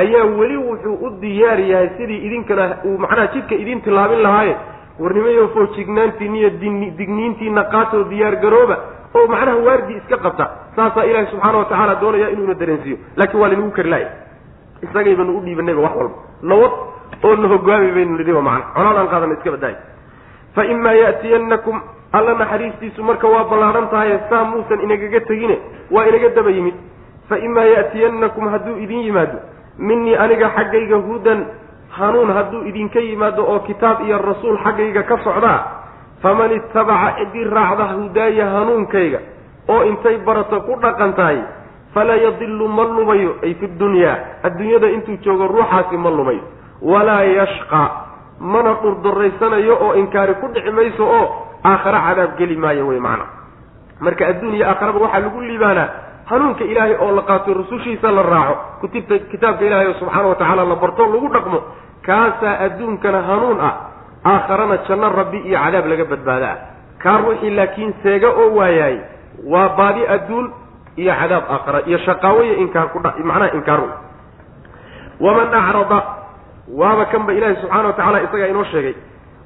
[0.02, 4.56] ayaa weli wuxuu u diyaar yahay sidii idinkana uu macnaha jidka idin tillaabin lahaaye
[5.00, 6.50] warnimayo foojignaantiina iyo
[6.98, 8.76] digniintiina qaatoo diyaar garooba
[9.18, 10.44] oo macnaha waardi iska qabta
[10.76, 12.96] saasaa ilaahi subxaana wa tacaala doonaya inuu ina dareensiiyo.
[13.16, 14.08] Laakiin waa laynagu kari laaya
[14.82, 16.16] isagaybanu u dhiibanayba wax walba.
[16.42, 16.72] Nabad
[17.24, 18.64] oo na hogaami baynu nidhiba macna.
[18.74, 19.76] Colaad aan qaadana iska badaayo
[20.54, 21.76] fa imaa ya'tiyannakum
[22.12, 25.56] alla naxariistiisu marka waa ballaadhan tahaye saa muusan inagaga tegine
[25.90, 26.74] waa inaga daba yimid.
[27.28, 29.38] Fa imaa ya'tiyannakum hadduu idin yimaado.
[29.78, 31.40] Minii aniga xaggayga hudan
[31.98, 35.60] hanuun hadduu idinka yimaado oo kitaab iyo rasuul xaggayga ka socdaa
[36.22, 39.20] faman ittabaca ciddii raacda hudaaya hanuunkayga
[39.68, 41.40] oo intay barato ku dhaqan tahay
[41.94, 46.44] falaa yadilu ma lumayo ay fi dunyaa adduunyada intuu joogo ruuxaasi ma lumayo.
[46.82, 47.82] Walaa yashqa
[48.40, 51.26] mana dhurdoraysanayo oo inkaari ku dhici mayso oo
[51.64, 53.24] aakhare cadaab geli maayo wey macna
[54.00, 55.88] marka adduun iyo aakharaba waxaa lagu liibaanaa
[56.30, 58.54] hanuunka ilaahay oo la qaato rusushiisa la raaco.
[58.80, 61.58] Kutubta kitaabka ilaahay oo subxaana wa tacaala la barto lagu dhaqmo.
[62.06, 63.74] Kaasaa adduunkana hanuun ah.
[64.26, 66.58] Aakharana janno rabbi iyo cadaab laga badbaada ah
[67.02, 68.96] kaa ruuxii laakiin seega oo waayaay
[69.52, 70.46] waa baadi adduun
[70.96, 73.80] iyo cadaab aakhara iyo shaqaaweya inkaar ku macnaha inkaar
[75.20, 75.98] waman acrada
[76.80, 78.94] waaba kanba ilaahi subxaana wa tacaala isagaa inoo sheegay.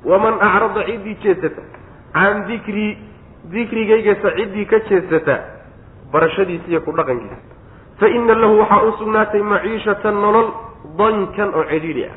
[0.04, 1.62] Waman acrada ciddii jeesata
[2.14, 2.98] can dikrii
[3.48, 5.36] dikrigaygasa ciddii ka jeesata
[6.12, 7.36] barashadiisa iyo ku dhaqankiisa.
[8.00, 10.48] Fa ina lahu waxaa u sugnaatay maciishatan nolol
[10.98, 12.16] dankan oo cidhiidhi ah.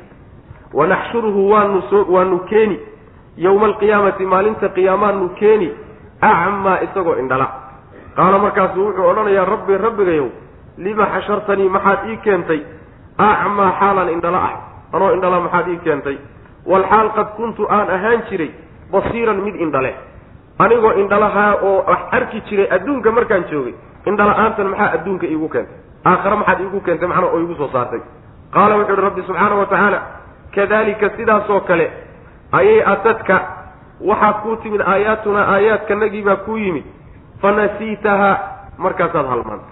[0.73, 2.79] Wanaxshuruhu waanu soo waanu keeni
[3.37, 5.71] yowma alqiyaamati maalinta qiyaamaanu keeni
[6.21, 7.47] acmaa isagoo indhala.
[8.15, 10.27] Qaala markaasuu wuxuu odhanayaa rabbi rabbigayow
[10.77, 12.61] lima xashartanii maxaad ii keentay?
[13.17, 14.55] Acmaa xaalan indhala ah.
[14.93, 16.17] Anoo indhala maxaad ii keentay?
[16.65, 18.51] Walxaal qad kuntu aan ahaan jiray
[18.91, 19.93] basiiran mid indhale
[20.59, 23.73] anigoo indhalahaa oo wax arki jiray adduunka markaan joogay
[24.05, 25.77] indhala-aantan maxaa adduunka iigu keentay?
[26.05, 28.01] Aakhare maxaad iigu keentay macnaa oo iigu soo saartay.
[28.53, 29.99] Qaala wuxuu ihi rabbi subxaana wa tacaala
[30.55, 31.85] kadalika sidaasoo kale
[32.51, 33.35] ayay atadka
[34.09, 36.85] waxaad kuu timid aayaatunaa aayaadkanagii baa kuu yimid
[37.41, 38.35] fanasiitahaa
[38.77, 39.71] markaasaad halmaantay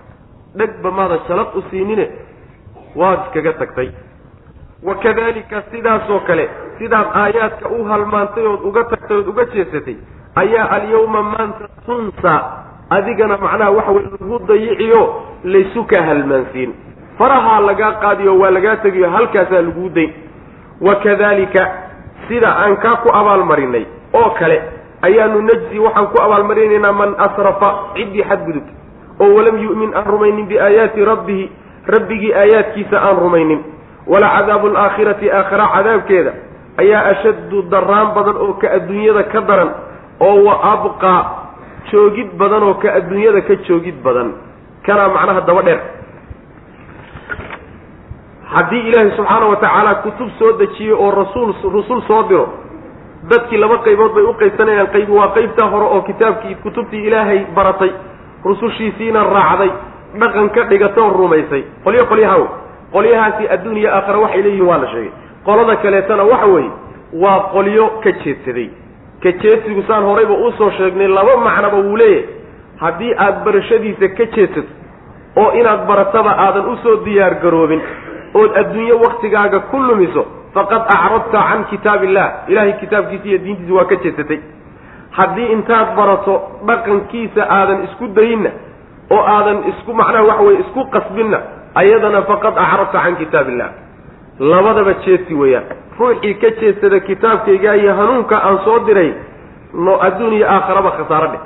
[0.59, 2.05] dhegba maada shalad u siinine
[2.95, 3.89] waad iskaga tagtay.
[4.83, 9.95] Wa kadalika sidaasoo kale sidaad aayaadka u halmaantay ood uga tagtay ood uga jeesatay
[10.35, 12.33] ayaa alyawma maanta tunsa
[12.89, 15.01] adigana macnaha waxa weye lagu dayiciyo
[15.43, 16.73] laysu kaa halmaansiin.
[17.17, 20.11] Farahaa lagaa qaadiyo waa lagaa tegiyo halkaasaa laguu dayn.
[20.81, 21.63] Wa kadalika
[22.27, 24.61] sida aan kaa ku abaalmarinay oo kale
[25.01, 28.71] ayaanu najzi waxaan ku abaalmarinaynaa man asrafa ciddii xadgudubta
[29.19, 31.45] oo walam yu'min aan rumaynin biaayaati rabbihi
[31.87, 33.61] rabbigii aayaadkiisa aan rumaynin.
[34.07, 36.31] Wala cadaabu alaakhirati aakhira cadaabkeeda
[36.81, 39.69] ayaa ashaddu daraan badan oo ka adduunyada ka daran
[40.27, 41.21] oo wa abqaa
[41.91, 44.29] joogid badan oo ka adduunyada ka joogid badan.
[44.85, 45.81] Kanaa macnaha daba dheer.
[48.53, 52.47] Haddii ilaahay subxaana wa tacaala kutub soo dejiyo oo rasuul rusul soo diro
[53.29, 54.87] dadkii laba qaybood bay u qaybsanayaan.
[54.95, 57.91] Qaybi waa qaybtaa hore oo kitaabkii kutubtii ilaahay baratay.
[58.45, 59.71] Rusushiisiina raacday.
[60.19, 61.63] Dhaqan ka dhigatoo rumaysay.
[61.83, 62.43] Qolyo qolyahaw
[62.93, 65.11] qolyahaasi adduuniya aakhare waxay leeyihiin waa la sheegay.
[65.45, 66.71] Qolada kaleetana waxa weeye
[67.23, 68.67] waa qolyo ka jeedsaday
[69.23, 72.25] ka jeedsigu saan horayba u soo sheegnay laba macnaba wuu leeyahay.
[72.81, 74.69] Haddii aada barashadiisa ka jeedsato
[75.41, 77.81] oo inaad barataba aadan u soo diyaar garoobin
[78.33, 83.85] ood adduunyo waktigaaga ku lumiso faqad acradta can kitaab illah ilahay kitaabkiisa iyo diintiisa waa
[83.91, 84.39] ka jeesatay.
[85.17, 86.33] Haddii intaad barato
[86.67, 88.49] dhaqankiisa aadan isku dayinna
[89.11, 91.39] oo aadan isku macnaha waxa weye isku qasbinna
[91.75, 93.69] ayadana faqad acradta can kitaab illah
[94.39, 95.67] labadaba jeesi weeyaan
[96.01, 99.11] ruuxii ka jeestada kitaabkayga iyo hanuunka aan soo diray
[99.85, 101.41] no adduun iyo aakharaba khasaaro dheh.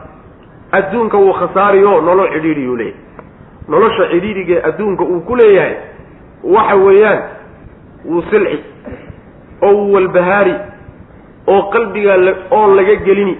[0.77, 3.01] Adduunka wuu khasaariyo nolol cidhiidhiyuu leeyahay.
[3.69, 5.75] Nolosha cidhiidhigae adduunka uu ku leeyahay
[6.55, 7.19] waxa weeyaan
[8.05, 8.59] wuu silci
[9.61, 10.55] oo wuu walbahaari
[11.53, 12.17] oo qalbigaa
[12.51, 13.35] oon laga gelini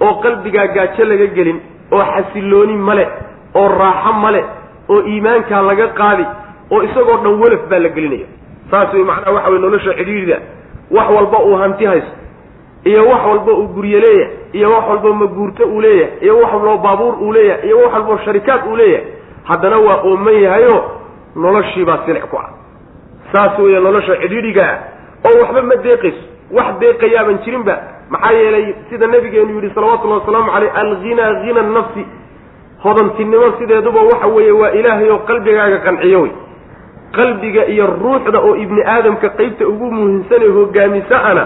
[0.00, 1.58] oo qalbigaa gaajo laga gelin
[1.92, 3.04] oo xasilooni male
[3.54, 4.42] oo raaxo male
[4.92, 6.24] oo iimaankaa laga qaadi
[6.70, 8.26] oo isagoo dhan welaf baa la gelinaya
[8.72, 10.38] saas way macnaha waxa weye nolosha cidhiidhida
[10.90, 12.16] wax walba uu hanti haysto
[12.84, 16.78] iyo wax walba uu gurye leeyahay iyo wax walba maguurto uu leeyahay iyo wax walbo
[16.78, 19.06] baabuur uu leeyahay iyo wax walbo sharikaad uu leeyahay
[19.44, 20.84] haddana waa ooman yahayo
[21.36, 22.50] noloshiibaa silic ku ah.
[23.32, 24.78] Saas weeye nolosha cidhiidhiga ah
[25.28, 27.74] oo waxba ma deeqayso wax deeqayaaban jirinba
[28.10, 32.06] maxaa yeelay sida nabigeenu yidhi salawatullahi wasalaamu caleyh alghinaa hina nafsi.
[32.82, 36.32] Hodantinimo sideeduba waxa weeye waa ilaahay oo qalbigaaga qanciyo wey
[37.16, 41.44] qalbiga iyo ruuxda oo ibni aadamka qeybta ugu muhiimsan ee hogaamisa ana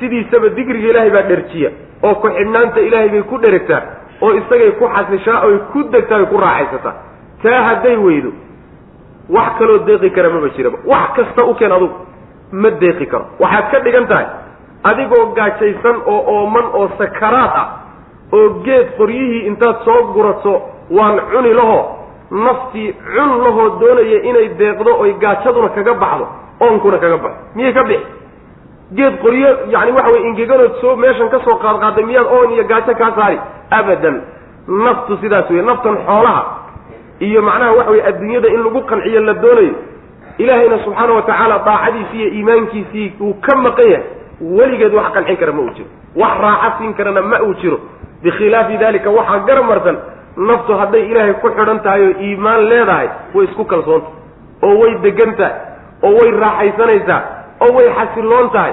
[0.00, 1.70] sidiisaba digriga ilaahay baa dherjiya
[2.06, 3.82] oo ku-xidhnaanta ilaahay bay ku dheregtaa
[4.24, 6.94] oo isagay ku xasishaa oy ku degtaa oy ku raaxaysataa.
[7.42, 8.30] Taa hadday weydo
[9.36, 11.94] wax kaloo deeqi kara maba jiraba wax kasta u keen adugu
[12.62, 13.24] ma deeqi karo.
[13.42, 14.26] Waxaad ka dhigan tahay
[14.90, 17.66] adigoo gaajaysan oo ooman oo sakaraad ah
[18.32, 20.54] oo geed qoryihii intaad soo gurato
[20.90, 21.78] waan cuni laho
[22.44, 26.26] naftii cun lahoo doonaya inay deeqdo oy gaajaduna kaga baxdo
[26.60, 27.40] oonkuna kaga baxdo.
[27.56, 28.06] Miyay ka bixi?
[28.96, 32.94] Geed qoryo yani waxa weye ingeganood soo meeshan ka soo qaadqaaday miyaad oon iyo gaajo
[32.94, 33.38] kaa saari?
[33.70, 34.16] Abadan.
[34.68, 36.42] Naftu sidaas wey naftan xoolaha
[37.20, 39.74] iyo macnaha waxa weye adduunyada in lagu qanciyo la doonayo
[40.38, 44.06] ilaahayna subxaana wa tacaala daacadiisii iyo iimaankiisii uu ka maqan yahay.
[44.40, 45.88] Weligeed wax qancin kara ma uu jiro.
[46.16, 47.78] Wax raaxo siin karana ma uu jiro.
[48.22, 49.96] Bikhilaafi dalika waxaa garab marsan
[50.36, 54.08] naftu hadday ilaahay ku xidhan tahay oo iimaan leedahay way isku kalsoonta.
[54.62, 55.54] Oo way degan tahay
[56.02, 57.20] oo way raaxaysanaysaa
[57.64, 58.72] oo way xasiloon tahay.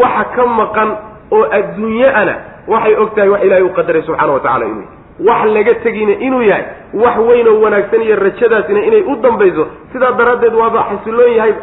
[0.00, 0.90] Waxa ka maqan
[1.36, 2.34] oo adduunye ana
[2.68, 4.86] waxay og tahay wax ilahay u qadaray subxaana wa tacala inuu
[5.28, 6.64] wax laga tegina inuu yahay
[7.02, 11.54] wax weyn oo wanaagsan iyo rajadaasina inay u dambayso sidaa daraaddeed waaba xasiloon yahay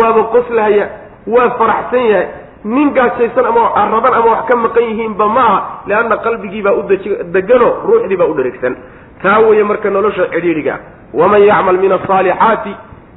[0.00, 0.86] waaba qoslahaya
[1.34, 2.26] waa faraxsan yahay
[2.64, 3.62] nin gaajaysan ama
[3.94, 6.82] raban ama wax ka maqan yihiinba ma aha leanna qalbigiibaa u
[7.34, 8.76] degano ruuxdii baa u dheregsan.
[9.22, 10.74] Taa weeye marka nolosha cidhiidhiga
[11.14, 12.72] waman yacmal min asaalixaati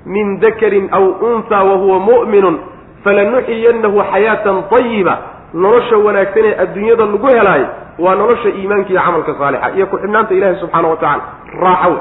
[0.05, 2.55] min dakarin aw unhaa wahuwa mu'minun
[3.03, 5.15] falanuxiyanahu xayaatan ayiba
[5.53, 7.67] nolosha wanaagsan ee adduunyada lagu helaayo
[7.99, 11.23] waa nolosha iimaanka iyo camalka saalixa iyo ku-xidhnaanta ilahi subxaana wa tacala
[11.63, 11.97] raaxo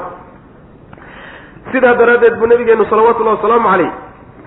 [1.71, 3.91] sidaa daraaddeed buu nabigeenu salawatullahi wasalaamu caleyh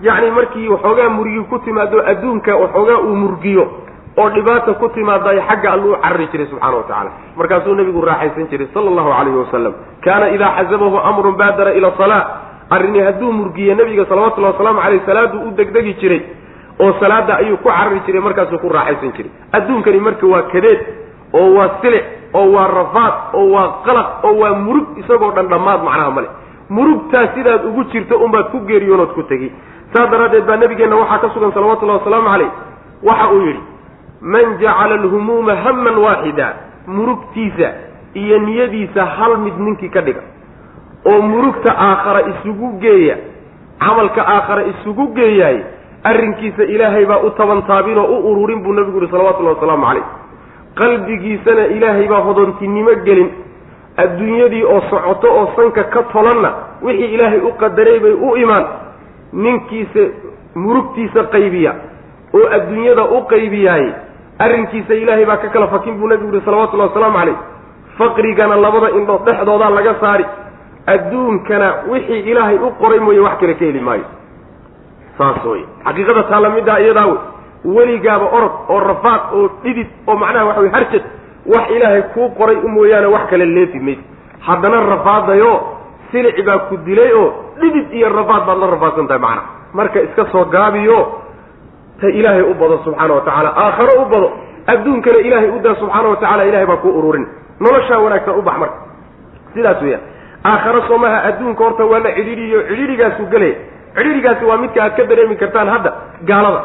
[0.02, 3.64] yacni markii waxoogaa murigi ku timaado adduunka waxoogaa uu murgiyo
[4.18, 8.48] oo dhibaata ku timaada ay xagga alluu carari jiray subxana wa tacala markaasuu nabigu raaxaysan
[8.50, 9.72] jiray sala allahu calayhi wasalam
[10.04, 12.24] kaana idaa xasabahu amrun baadara ila salaa.
[12.70, 16.20] Arrini hadduu murgiye nabiga salawatullahi wasalaamu caleyh salaaduu u degdegi jiray
[16.80, 19.30] oo salaada ayuu ku carari jiray markaasuu ku raaxaysan jiray.
[19.52, 20.80] Adduunkani marka waa kadeed
[21.32, 25.80] oo waa silic oo waa rafaad oo waa qalaq oo waa murug isagoo dhan dhammaad
[25.88, 26.28] macnaha male
[26.70, 29.48] murugtaas sidaad ugu jirto unbaad ku geeriyoonood ku tegi
[29.92, 32.50] saas daraaddeed baa nabigeenna waxaa ka sugan salawatullahi wasalaamu caleyh
[33.08, 33.62] waxa uu yidhi
[34.20, 36.46] man jacala alhumuuma hamman waaxida
[36.86, 37.68] murugtiisa
[38.14, 40.22] iyo niyadiisa hal mid ninkii ka dhiga.
[41.06, 43.16] Oo murugta aakhara isugu geeya
[43.78, 45.58] camalka aakhara isugu geeyaay
[46.04, 50.04] arrinkiisa ilaahay baa u tabantaabin oo u ururin buu nabigu yihi salawatullahi wasalaamu calayh.
[50.74, 53.30] Qalbigiisana ilaahay baa hodontinimo gelin.
[53.96, 56.50] Adduunyadii oo socoto oo sanka ka tolanna
[56.82, 58.64] wixii ilaahay u qadaray bay u imaan
[59.32, 60.00] ninkiisa
[60.54, 61.72] murugtiisa qaybiya
[62.34, 63.86] oo adduunyada u qaybiyaay
[64.38, 67.36] arrinkiisa ilaahay baa ka kala fakin buu nabigu yihi salawatullahi wasalaamu calayh.
[67.98, 70.24] Faqrigana labada indhood dhexdoodaa laga saari.
[70.86, 74.04] Adduunkana wixii ilaahay u qoray mooye wax kale ka heli maayo.
[75.18, 77.18] Saas wey xaqiiqada taalla middaa iyadaa wey
[77.76, 81.02] weligaaba orod oo rafaad oo dhidid oo macnaha waxa wey harjad
[81.52, 84.02] wax ilaahay kuu qoray u mooyaane wax kale leefi maysa.
[84.46, 85.52] Haddana rafaadayo
[86.12, 87.28] silici baa ku dilay oo
[87.60, 89.42] dhidid iyo rafaad baad la rafaadsan tahay macnaha
[89.78, 90.98] marka iska soo gaabiyo
[92.00, 93.50] ta ilaahay u bado subxaana wa tacaala.
[93.56, 94.28] Aakharo u bado
[94.72, 97.26] adduunkana ilaahay u daa subxaana wa tacala ilahay baa kuu ururin.
[97.60, 98.78] Noloshaa wanaagsan u bax marka.
[99.54, 100.02] Sidaas weeyaan.
[100.44, 103.54] Aakharo soomaha adduunka horta waa la cidhiidhiyo cidhiidhigaasuu gelaya
[103.96, 105.90] cidhiidhigaasi waa midka aad ka dareemi kartaan hadda
[106.30, 106.62] gaalada.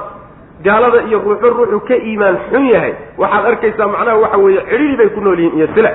[0.65, 2.93] Gaalada iyo ruuxo ruuxu ka iimaan xun yahay.
[3.21, 5.91] Waxaad arkaysaa macnaha waxa weeye cidhiidhi bay ku nool yihiin iyo sila.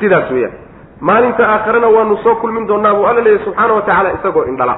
[0.00, 0.54] Sidaas weeyaan
[1.08, 4.74] maalinta aakharena waanu soo kulmin doonaa buu alla leeyahy subxaana wa tacaala isagoo indhala.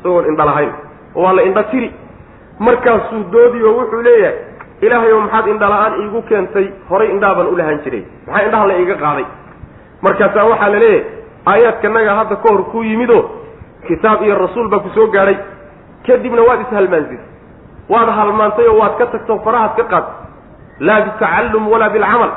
[0.00, 0.72] Isagoon indhalahayn.
[1.16, 1.88] Oo waa la indha tiri
[2.66, 4.36] markaasuu doodi oo wuxuu leeyahay
[4.86, 8.02] ilaahay oo maxaad indhala-aan iigu keentay horay indhaabaan u lahaan jiray.
[8.26, 9.26] Maxaa indhaha la iiga qaaday?
[10.04, 11.04] Markaasaa waxaa la leeyahay
[11.52, 13.22] aayaadkanaga hadda ka hor kuu yimidoo
[13.88, 15.36] kitaab iyo rasuul baa ku soo gaadhay.
[16.06, 17.20] Kadibna waad ishalmaansisay
[17.92, 20.04] waad halmaantay oo waad ka tagto farahaad ka qaad.
[20.86, 22.30] Laa bitacallum walaa bilcamal.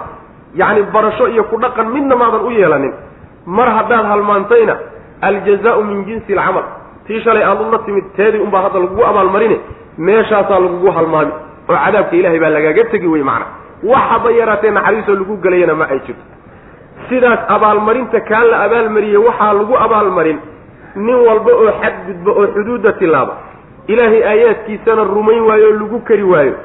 [0.59, 2.93] Yacni barasho iyo ku dhaqan midna maadan u yeelanin
[3.57, 4.75] mar haddaad halmaantayna
[5.27, 6.63] aljazaau min jinsi alcamal.
[7.07, 9.57] Tii shalay aad ula timid teedii unbaa hadda lagugu abaalmarine
[9.97, 11.31] meeshaasaa lagugu halmaami.
[11.69, 13.45] Oo cadaabka ilahay baa lagaaga tegi wey macana
[13.91, 16.23] waxaba yaraatee naxariisoo lagu gelayana ma ay jirto.
[17.09, 20.39] Sidaas abaalmarinta kaan la abaalmariyey waxaa lagu abaalmarin
[21.05, 23.33] nin walba oo xadgudba oo xuduudda tilaaba
[23.91, 26.55] ilaahay aayaadkiisana rumayn waayo oo lagu kari waayo.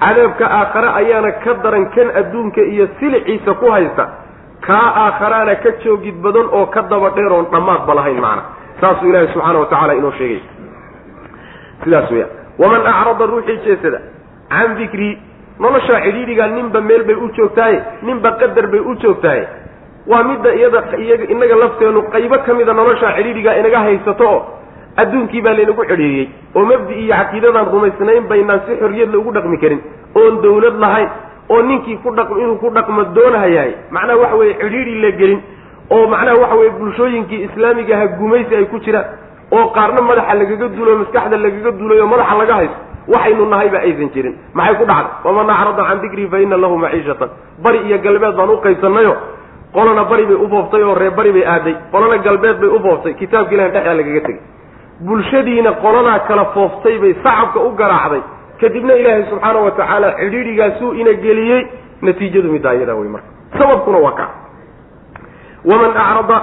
[0.00, 4.04] Cadaabka aakhare ayaana ka daran kan adduunka iyo siliciisa ku haysta
[4.66, 8.42] kaa aakharaana ka joogid badan oo ka daba dheer oon dhammaadba lahayn macana
[8.80, 10.40] saasuu ilaahay subxaana wa tacala inoo sheegay.
[11.84, 12.26] Sidaas weya
[12.58, 14.00] waman acrada ruuxii jeesada
[14.50, 15.12] can dikrii
[15.64, 19.44] noloshaa cidhiidhigaa ninba meel bay u joogtaaye ninba qadar bay u joogtaaye.
[20.10, 24.40] Waa midda iyada iyaga innaga lafteenu qaybo ka mida noloshaa cidhiidhigaa inaga haysato oo
[25.02, 26.26] adduunkii baa laynagu cidhiidhiyey.
[26.56, 29.80] Oo mabdi iyo caqiidadaan rumaysnayn baynaan si xorriyad la ugu dhaqmi karin
[30.20, 31.08] oon dawlad lahayn
[31.50, 33.72] oo ninkii ku dhaq inuu ku dhaqmo doonahayahay.
[33.90, 35.40] Macnaha waxa weeye cidhiidhi la gelin
[35.90, 39.06] oo macnaha waxa weeye bulshooyinkii islaamigaha gumaysi ay ku jiraan
[39.52, 42.78] oo qaarna madaxa lagaga duulayo maskaxda lagaga duulayo madaxa laga haysto
[43.14, 44.34] waxaynu nahayba aysan jirin.
[44.54, 45.22] Maxay ku dhacday?
[45.24, 47.30] Waman acrada can dikrii fa ina lahu maciishatan
[47.64, 49.14] bari iyo galbeed baan u qaybsanayo
[49.76, 51.74] qolana bari bay u fooftay oo reer bari bay aaday.
[51.92, 54.40] Qolana galbeed bay u fooftay kitaabka ilahi dhexdaa lagaga tegay
[55.06, 58.22] bulshadiina qoladaa kala fooftay bay sacabka u garaacday
[58.60, 61.66] kadibna ilaahay subxaana wa tacaala cidhiidhigaasuu ina geliyey
[62.02, 63.28] natiijadu middaa iyadaa wey marka.
[63.58, 64.30] Sababkuna waa kaa
[65.64, 66.38] waman acrada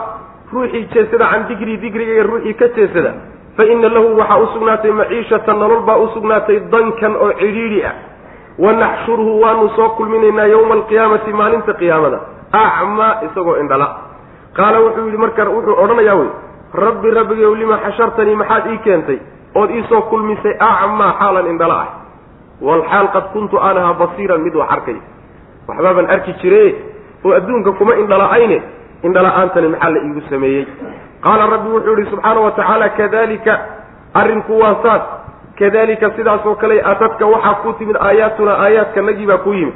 [0.54, 3.14] ruuxii jeesada can dikrii dikrigayga ruuxii ka jeesada
[3.58, 7.96] fa ina lahu waxaa u sugnaatay maciishatan nolol baa u sugnaatay dankan oo cidhiidhi ah.
[8.60, 12.20] Wanaxshuruhu waanu soo kulminaynaa yowma alqiyaamati maalinta qiyaamada.
[12.52, 13.88] Acmaa isagoo indhala.
[14.54, 16.30] Qaala wuxuu yidhi marka wuxuu odhanayaa wey
[16.74, 19.20] rabbi rabbigow lima xashartanii maxaad ii keentay?
[19.56, 22.03] Ood iisoo kulmisay acmaa xaalan indhala ah
[22.62, 24.98] walxaal qad kuntu anaha basiiran mid wax arkay
[25.68, 26.76] waxbaabaan arki jire
[27.26, 28.58] oo adduunka kuma indhala-ayne
[29.08, 30.66] indhala-aantani maxaa la iigu sameeyey
[31.26, 33.54] qaala rabbi wuxuu yihi subxaana wa tacaala kadalika
[34.22, 35.02] arrinku waa saas
[35.60, 39.74] kadalika sidaasoo kale atadka waxaa ku timid aayaatuna aayaadkanagii baa ku yimid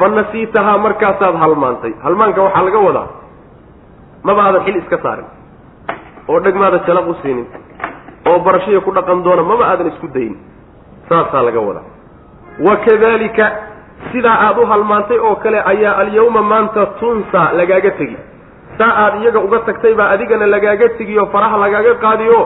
[0.00, 3.08] fa nasiitahaa markaasaad halmaantay halmaanka waxaa laga wadaa
[4.28, 5.28] maba aadan xil iska saarin
[6.28, 7.46] oo dhegmaada jalaq u siinin
[8.30, 10.36] oo barashaya ku dhaqan doona maba aadan isku dayin
[11.08, 11.86] saasaa laga wadaa.
[12.66, 13.52] Wa kadalika
[14.12, 18.16] sidaa aada u halmaantay oo kale ayaa alyawma maanta tunsa lagaaga tegi.
[18.78, 22.40] Saa aad iyaga uga tagtay baa adigana lagaaga tegiyo faraha lagaaga qaadiyo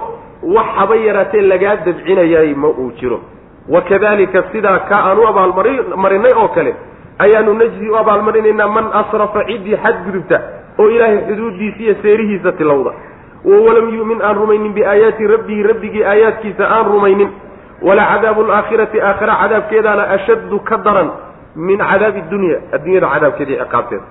[0.55, 3.21] wax haba yaraatee lagaa dabcinayay ma uu jiro.
[3.69, 6.75] Wa kadalika sidaa ka aan u abaalmari marinay oo kale
[7.19, 10.41] ayaanu najzi u abaalmarinaynaa man asrafa ciddii xadgudubta
[10.79, 12.91] oo ilaahay xuduuddiisa iyo seerihiisa tilowda.
[13.45, 17.29] Wawalam yu'min aan rumaynin biaayaati rabbihi rabbigii aayaadkiisa aan rumaynin
[17.87, 21.09] wala cadaabu alaakhirati aakhira cadaabkeedaana ashaddu ka daran
[21.69, 24.05] min cadaabi dunya addunyada cadaabkeeda iyo ciqaabteeda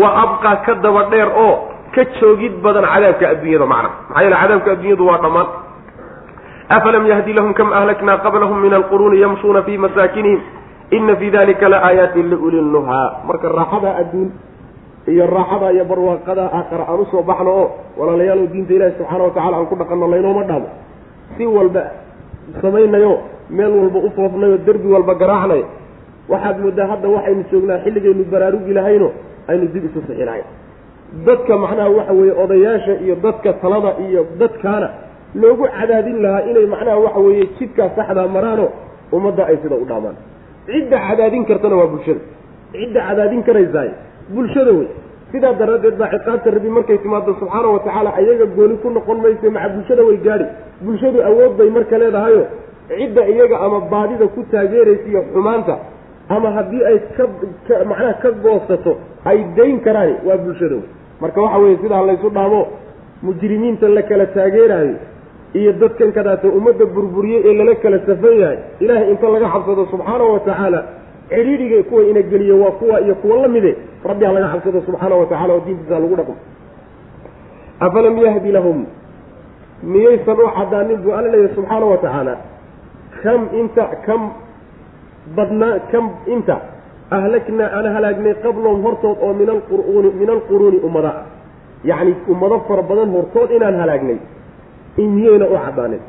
[0.00, 1.54] wa abqaa ka daba dheer oo
[1.94, 5.48] ka joogid badan cadaabka adduunyada macna maxaa yeele cadaabka adduunyadu waa dhammaan
[6.76, 10.40] afalam yahdi lahum kam ahlaknaa qablahum min alquruuni yamshuuna fii masaakinihim
[10.98, 14.30] ina fii dalika la aayaatin liuli nuhaa marka raaxada adduun
[15.12, 17.66] iyo raaxada iyo barwaaqada aakhara aan u soo baxno oo
[17.98, 20.68] walaalayaalow diinta ilaahi subxaana wa tacala aan ku dhaqanno laynooma dhaamo
[21.36, 21.82] si walba
[22.62, 23.12] samaynayo
[23.50, 25.66] meel walba u foofnayo derbi walba garaacnayo
[26.32, 29.08] waxaad moodaa hadda waxaynu joognaa xilligaynu baraarugi lahayno
[29.50, 30.44] aynu dib isu sixi lahayn
[31.26, 34.88] dadka macnaha waxa weeye odayaasha iyo dadka talada iyo dadkaana
[35.42, 38.66] loogu cadaadin lahaa inay macnaha waxa weeye jidkaa saxdaa maraano
[39.16, 40.16] ummadda ay sida u dhaamaan.
[40.66, 42.20] Cidda cadaadin kartana waa bulshada.
[42.72, 43.90] Cidda cadaadin karaysaay
[44.34, 44.88] bulshada wey
[45.32, 49.48] sidaa daraaddeed baa ciqaabta rabbi markay timaado subxaana wa tacaala ayaga gooni ku noqon mayse
[49.56, 50.46] maca bulshada way gaadhi.
[50.84, 52.42] Bulshadu awood bay marka leedahayo
[52.88, 55.74] cidda iyaga ama baadida ku taageeraysa iyo xumaanta
[56.36, 57.24] ama haddii ay ka
[57.68, 58.92] ka macnaha ka goosato
[59.30, 60.78] ay dayn karaan waa bulshada
[61.22, 62.60] marka waxa weeye sidaa laysu dhaamo
[63.26, 64.96] mujrimiinta la kala taageeraayo
[65.60, 70.32] iyo dadkan kadaata ummadda burburiyey ee lala kala safan yahay ilaahay inta laga cabsado subxaanahu
[70.36, 70.80] wa tacaala
[71.28, 73.76] cidhiidhiga kuwa ina geliye waa kuwa iyo kuwa la mide.
[74.04, 76.36] Laga cabsado subxaanahu wa tacala oo diintiisa lagu dhaqmo
[77.80, 78.86] afalam yahdi lahum?
[79.82, 82.36] Miyaysan u cadaanin buu alla leeyahy subxaana wa tacaala
[83.22, 84.30] kam inta kam
[85.36, 86.60] badnaa kam inta
[87.10, 91.08] ahlaknaa aan halaagnay qablahum hortood oo min alqur'uuni min alquruuni ummada.
[91.08, 91.36] Ah
[91.84, 94.18] yacni ummado fara badan hortood inaan halaagnay
[94.98, 96.00] in miyayna u cadaanin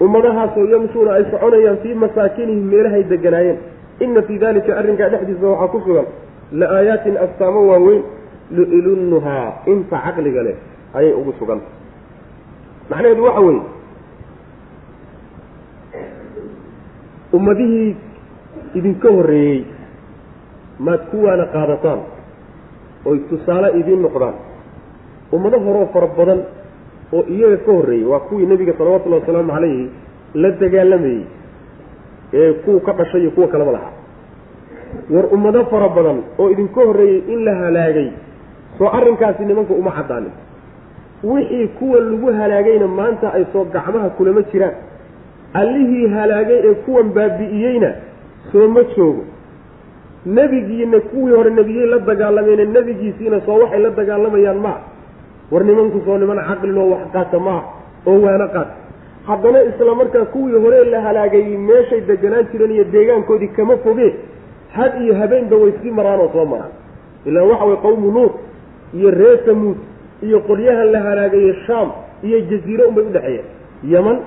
[0.00, 3.58] ummadahaasoo yamshuuna ay soconayaan fii masaakinihim meelahay deganaayeen
[4.04, 6.06] inna fii dalika arrinkaa dhexdiisa waxaa ku sugan
[6.60, 8.02] la aayaatin astaamo waaweyn
[8.56, 10.56] liilunnuhaa inta caqliga leh
[10.98, 11.60] ayay ugu sugan
[12.90, 13.62] macnaheedu waxa weeye
[17.36, 17.96] ummadihii
[18.78, 19.64] idinka horreeyey
[20.86, 22.00] maad kuwaana qaadataan
[23.10, 24.34] oy tusaale idiin noqdaan
[25.36, 26.40] ummado horoo fara badan
[27.16, 29.90] oo iyaga ka horreeyey waa kuwii nebiga salawatullahi wasalaamu calayhi
[30.42, 31.22] la dagaalamayey
[32.34, 33.92] ee kuwa ka dhashay iyo kuwa kaleba lahaa.
[35.10, 38.08] War ummado fara badan oo idinka horreeyey in la halaagay
[38.78, 40.32] soo arrinkaasi nimanka uma caddaanin.
[41.24, 44.74] Wixii kuwa lagu halaagayna maanta ay soo gacmaha kulama jiraan.
[45.54, 47.90] Allihii halaagay ee kuwan baabi'iyeyna
[48.52, 49.24] soo ma joogo.
[50.26, 54.78] Nebigiina kuwii hore nebiyey la dagaalameene nebigiisiina soo waxay la dagaalamayaan maa?
[55.50, 57.62] War nimanku soo niman caqliloo wax qaata maa?
[58.06, 58.74] Oo waana qaata
[59.26, 64.14] haddana isla markaa kuwii hore la halaagayey meeshay deganaan jireen iyo deegaankoodii kama fogee
[64.72, 66.70] had iyo habeenba way sii maraan oo soo maraan.
[67.26, 68.30] Ilaa waxa way qawmu nuur
[68.94, 69.76] iyo reer tamuud
[70.22, 71.88] iyo qolyahan la halaagaye shaam
[72.22, 73.44] iyo jaziire unbay udhexeeyeen
[73.84, 74.18] yeman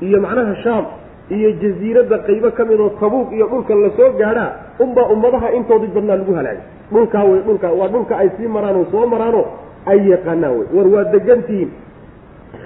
[0.00, 0.84] iyo macnaha shaam
[1.30, 4.50] iyo jaziiradda qaybo ka mid oo tabuuq iyo dhulkan la soo gaadhaa
[4.80, 6.62] unbaa ummadaha intoodii badnaa lagu halaagay.
[6.92, 9.46] Dhulkaa wey dhulka waa dhulka ay sii maraan oo soo maraanoo
[9.86, 11.70] ay yaqaanaan wey war waa degantihiin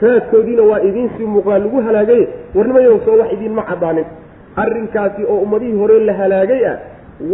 [0.03, 2.23] raadkoodiina waa idiinsii muuqdaa lagu halaagay
[2.57, 4.07] war nimayow soo wax idiinma caddaanin
[4.63, 6.77] arrinkaasi oo ummadihii hore la halaagay ah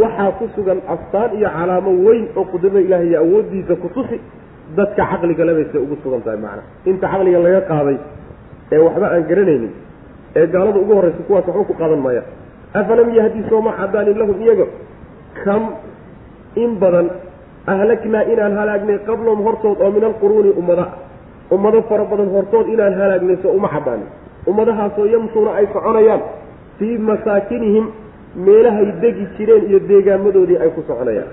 [0.03, 4.17] waxaa ku sugan astaan iyo calaamo weyn oo qudrada ilaahay iyo awooddiisa ku tusi
[4.77, 7.97] dadka caqliga lebayse ugu sugan tahay macana inta caqliga laga qaaday
[8.75, 9.73] ee waxba aan garanaynin
[10.39, 12.23] ee gaalada ugu horraysa kuwaas waxba ku qaadan maaya
[12.81, 14.67] afalam yahdi sooma cadaanin lahum iyaga?
[15.45, 15.63] Kam
[16.63, 17.07] in badan
[17.73, 20.85] ahlaknaa inaan halaagnay qablahum hortood oo min alquruuni ummada
[21.55, 24.09] ummado fara badan hortood inaan halaagnay soo uma cadaanin
[24.51, 26.23] ummadahaasoo yamshuuna ay soconayaan.
[26.79, 27.87] Fii masaakinihim
[28.47, 31.29] meelahay degi jireen iyo deegaamadoodii ay ku soconayaan.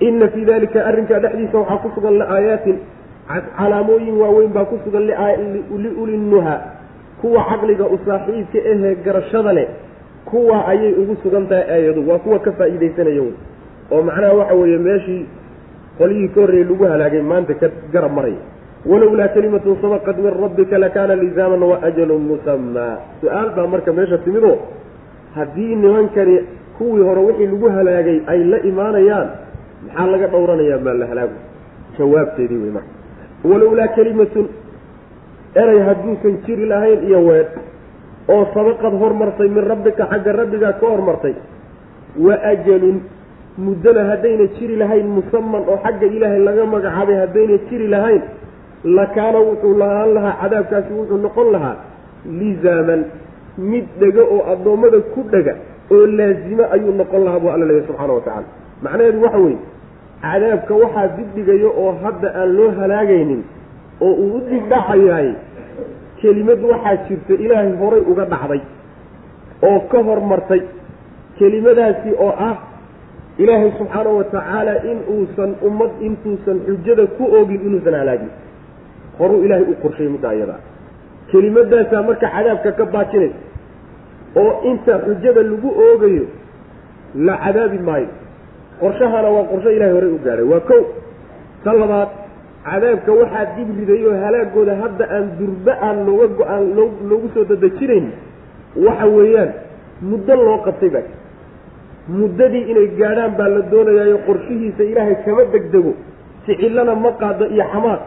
[0.00, 2.76] Inna fii dalika arrinkaa dhexdiisa waxaa ku sugan laaayaatin
[3.58, 5.04] calaamooyin waaweyn baa ku sugan
[5.84, 6.54] liulinnuha
[7.20, 9.68] kuwa caqliga u saaxiibka ahee garashada leh
[10.24, 12.08] kuwa ayay ugu sugan tahay aayadu.
[12.10, 13.34] Waa kuwa ka faa'iidaysanaya wey.
[13.90, 15.26] Oo macnaha waxa weeye meeshii
[15.98, 18.38] qolyihii ka horreeyey lagu halaagay maanta ka garab maraya
[18.90, 24.56] walowlaa kalimatun sabaqat min rabbika lakaana lizaaman wa ajalun musamaa su'aal baa marka meesha timidoo
[25.36, 26.36] haddii nimankani
[26.78, 29.28] kuwii hore wixii lagu halaagay ay la imaanayaan
[29.86, 31.36] maxaa laga dhowranayaa maa la halaagu?
[31.98, 32.92] Jawaabteedii wey marka.
[33.50, 34.46] Walowlaa kelimatun
[35.62, 37.52] erey hadduusan jiri lahayn iyo weedh
[38.34, 41.34] oo sabaqad hormartay min rabbika xagga rabbigaa ka hormartay
[42.26, 42.96] wa ajalun
[43.66, 48.22] muddana haddayna jiri lahayn musaman oo xagga ilaahay laga magacaabay haddayna jiri lahayn
[48.84, 51.76] lakaana wuxuu lahaan lahaa cadaabkaasi wuxuu noqon lahaa
[52.40, 53.04] lizaaman
[53.58, 55.54] mid dhega oo addoommada ku dhega
[55.90, 58.46] oo laazima ayuu noqon lahaa buu alla leeyahy subxaana wa tacala
[58.82, 59.58] macnaheedu waxa weeye
[60.22, 63.42] cadaabka waxaa dibdhigayo oo hadda aan loo halaagaynin
[64.00, 65.28] oo uu u dibdhacayaay
[66.20, 68.60] kelimad waxaa jirta ilaahay horay uga dhacday
[69.68, 70.62] oo ka hormartay
[71.38, 72.56] kelimadaasi oo ah
[73.38, 78.30] ilaahay subxaana wa tacaala in uusan ummad intuusan xujada ku oogin inuusan halaagin
[79.18, 80.60] horuu ilaahay u qorshay middaa iyadaa
[81.30, 83.38] kelimadaasaa marka cadaabka ka baajinaysa
[84.42, 86.24] oo inta xujada lagu oogayo
[87.26, 88.08] la cadaabi maayo.
[88.80, 90.82] Qorshahana waa qorsho ilahay horey u gaadhay waa kow
[91.64, 92.10] ta labaad
[92.68, 97.44] cadaabka waxaa dib riday oo halaagooda hadda aan durba aan looga go'aan loo loogu soo
[97.50, 98.06] dadejinayn
[98.86, 99.50] waxa weeyaan
[100.10, 101.06] muddo loo qabtay baa
[102.18, 105.92] muddadii inay gaadhaan baa la doonayaayo qorshihiisa ilaahay kama degdego
[106.46, 108.00] ficillana ma qaado iyo xamaad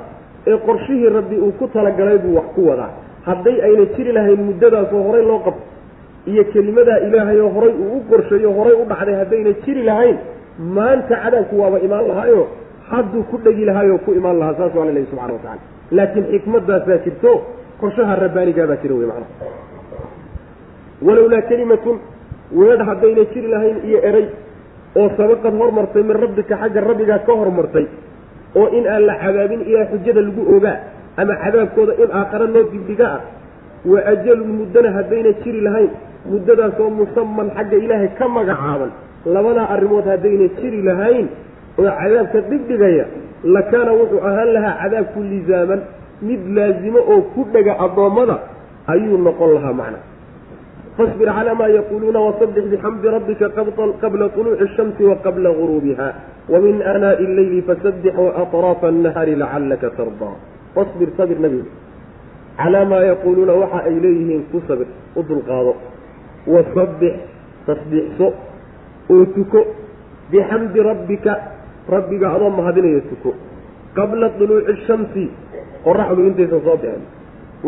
[0.49, 2.89] ee qorshihii rabbi uu ku talagalay buu wax ku wadaa.
[3.27, 5.63] Hadday ayna jiri lahayn muddadaasoo horey loo qabto
[6.31, 10.17] iyo kelimadaa ilaahay oo horay uu u qorsheeyo horay u dhacday haddayna jiri lahayn
[10.77, 12.41] maanta cadaabku waaba imaan lahaayo
[12.91, 15.61] hadduu ku dhegi lahaayoo ku imaan lahaa saas waa la leeyahy subxana wa tacala
[15.97, 17.31] laakiin xikmadaasaa jirto
[17.81, 19.49] qorshaha rabbaanigaabaa jira wey macnaha.
[21.07, 21.97] Walowlaa kelimatun
[22.59, 24.25] weedh haddayna jiri lahayn iyo eray
[25.01, 27.85] oo sabaqad hormartay min rabbika xagga rabbigaa ka hormartay
[28.59, 30.77] oo in aan la cadaabin ilaa xujada lagu ogaa
[31.21, 33.21] ama cadaabkooda in aakhare loo dibdhiga ah
[33.91, 35.91] wa ajalun muddana haddayna jiri lahayn
[36.31, 38.91] muddadaasoo musaman xagga ilaahay ka magacaaban.
[39.35, 41.27] Labadaa arrimood haddayna jiri lahayn
[41.79, 43.05] oo cadaabka dhigdhigaya
[43.55, 45.81] lakaana wuxuu ahaan lahaa cadaabku lisaaman
[46.27, 48.35] mid laazimo oo ku dhega addoommada
[48.93, 49.99] ayuu noqon lahaa macna
[51.00, 53.46] fasbir calaa maa yaquuluuna wasabix bixamdi rabbika
[54.02, 56.08] qabla طuluuci الshamsi waqabla guruubiha
[56.52, 60.34] wamin aanaaءi اlleyli fasabbix waaطraafa الnahaari lacalaka tardaa
[60.74, 61.68] fasbir sabir nabiga
[62.56, 64.88] calaa maa yaquuluuna waxa ay leeyihiin ku sabir
[65.18, 65.72] u dulqaado
[66.54, 67.14] wasabbix
[67.68, 68.26] tasbiixso
[69.12, 69.60] oo tuko
[70.32, 71.32] bixamdi rabbika
[71.94, 73.36] rabbiga adoo mahadinaya tuko
[73.98, 75.24] qabla طuluuci الshamsi
[75.84, 77.04] qoraxdu intaysan soo bixin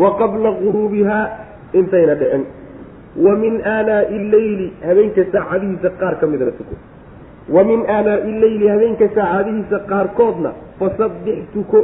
[0.01, 1.25] wa qabla guruubihaa
[1.79, 2.43] intayna dhicin
[3.16, 6.74] wa min aanaa'i alleyli habeenka saacadihiisa qaar ka midana tuko.
[7.54, 11.78] Wa min aanaa'i alleyli habeenka saacadihiisa qaarkoodna fasabbix tuko.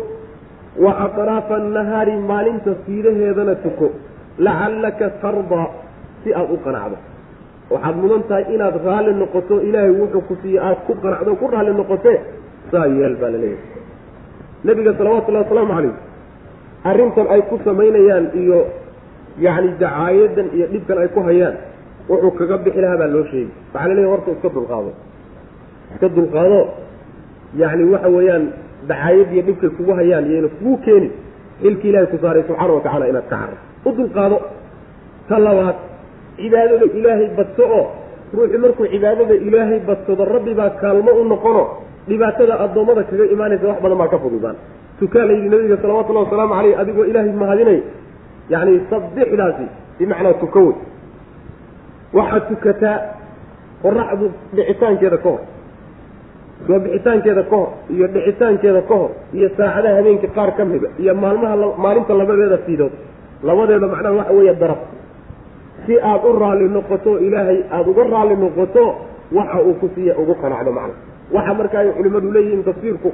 [0.84, 3.86] Wa atraafa annahaari maalinta fiidaheedana tuko.
[4.38, 5.68] Lacallaka tardaa
[6.24, 6.96] si aada u qanacdo.
[7.70, 11.74] Waxaad mudan tahay inaad raalli noqoto ilaahay wuxuu ku siiye aada ku qanacdo ku raalli
[11.80, 12.18] noqotee
[12.70, 13.68] saa yeel baa la leeyahay.
[14.64, 15.94] Nabiga salawatullahi wasalaamu calayh
[16.90, 18.58] arrintan ay ku samaynayaan iyo
[19.38, 21.54] yacni dacaayadan iyo dhibkan ay ku hayaan
[22.10, 24.90] wuxuu kaga bixi lahaa baa loo sheegi waxaa la leeyahy horta iska dulqaado.
[25.94, 26.60] Iska dulqaado
[27.62, 28.44] yacni waxa weeyaan
[28.90, 31.08] dacaayad iyo dhibkay kugu hayaan iyayna kugu keeni
[31.62, 33.56] xilki ilaahay ku saaray subxaana wa tacala inaad ka carro
[33.86, 34.36] u dulqaado.
[35.28, 35.76] Ta labaad
[36.40, 37.84] cibaadada ilaahay badso oo
[38.34, 41.62] ruuxu markuu cibaadada ilaahay badsado rabbi baa kaalmo u noqono
[42.08, 44.56] dhibaatada addoommada kaga imaanaysa wax badan baa ka fududaan.
[44.98, 47.78] Tukaa la yidhi nabiga salawatullahi wasalaamu caleyh adigoo ilaahay mahadinay
[48.52, 49.66] yacni sabbixdaasi
[49.98, 50.76] bimacnaa tuko wey
[52.18, 52.96] waxaad tukataa
[53.82, 54.26] qoraxdu
[54.56, 55.40] dhicitaankeeda ka hor
[56.66, 61.14] soo bixitaankeeda ka hor iyo dhicitaankeeda ka hor iyo saacadaha habeenka qaar ka mida iyo
[61.22, 62.92] maalmaha maalinta labadeeda fiidood
[63.48, 64.80] labadeeda macnaha waxa weeye darab
[65.86, 68.84] si aada u raalli noqoto ilaahay aada uga raalli noqoto
[69.38, 70.94] waxa uu ku siiya ugu qanacdo macna
[71.36, 73.10] waxa marka ay culimmadu leeyihiin tafsiirku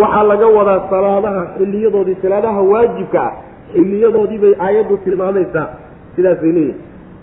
[0.00, 3.32] waxaa laga wadaa salaadaha xiliyadoodii salaadaha waajibka ah
[3.72, 5.66] xiliyadoodii bay aayaddu tilmaamaysaa
[6.16, 6.76] sidaasay leeyihiin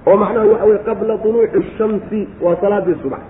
[0.10, 3.24] oo macnaha waxa weye qabla tuluuci shamsi waa salaadii subax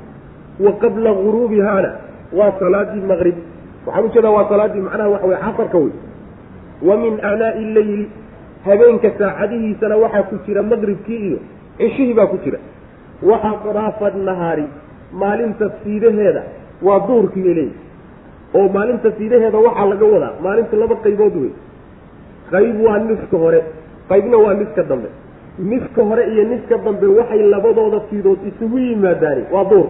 [0.66, 1.92] wa qabla guruubihaana
[2.38, 3.36] waa salaadii maqrib.
[3.86, 5.94] Waxaan u jeedaa waa salaadii macnaha waxa weye casarka wey
[6.88, 8.06] wa min aanaa'i leyli
[8.66, 11.40] habeenka saacadihiisana waxaa ku jira maqribkii iyo
[11.78, 12.60] cishihii baa ku jira.
[13.30, 14.66] Wa atraafa nahaari
[15.22, 16.44] maalinta fiidaheeda
[16.88, 17.78] waa duurkii bay leeyihi
[18.58, 21.52] oo maalinta fiidaheeda waxaa laga wadaa maalinta laba qaybood wey
[22.54, 23.60] qayb waa niska hore
[24.10, 25.10] qaybna waa niska dambe.
[25.72, 29.88] Niska hore iyo niska dambe waxay labadooda fiidood isugu yimaadaani waa duur.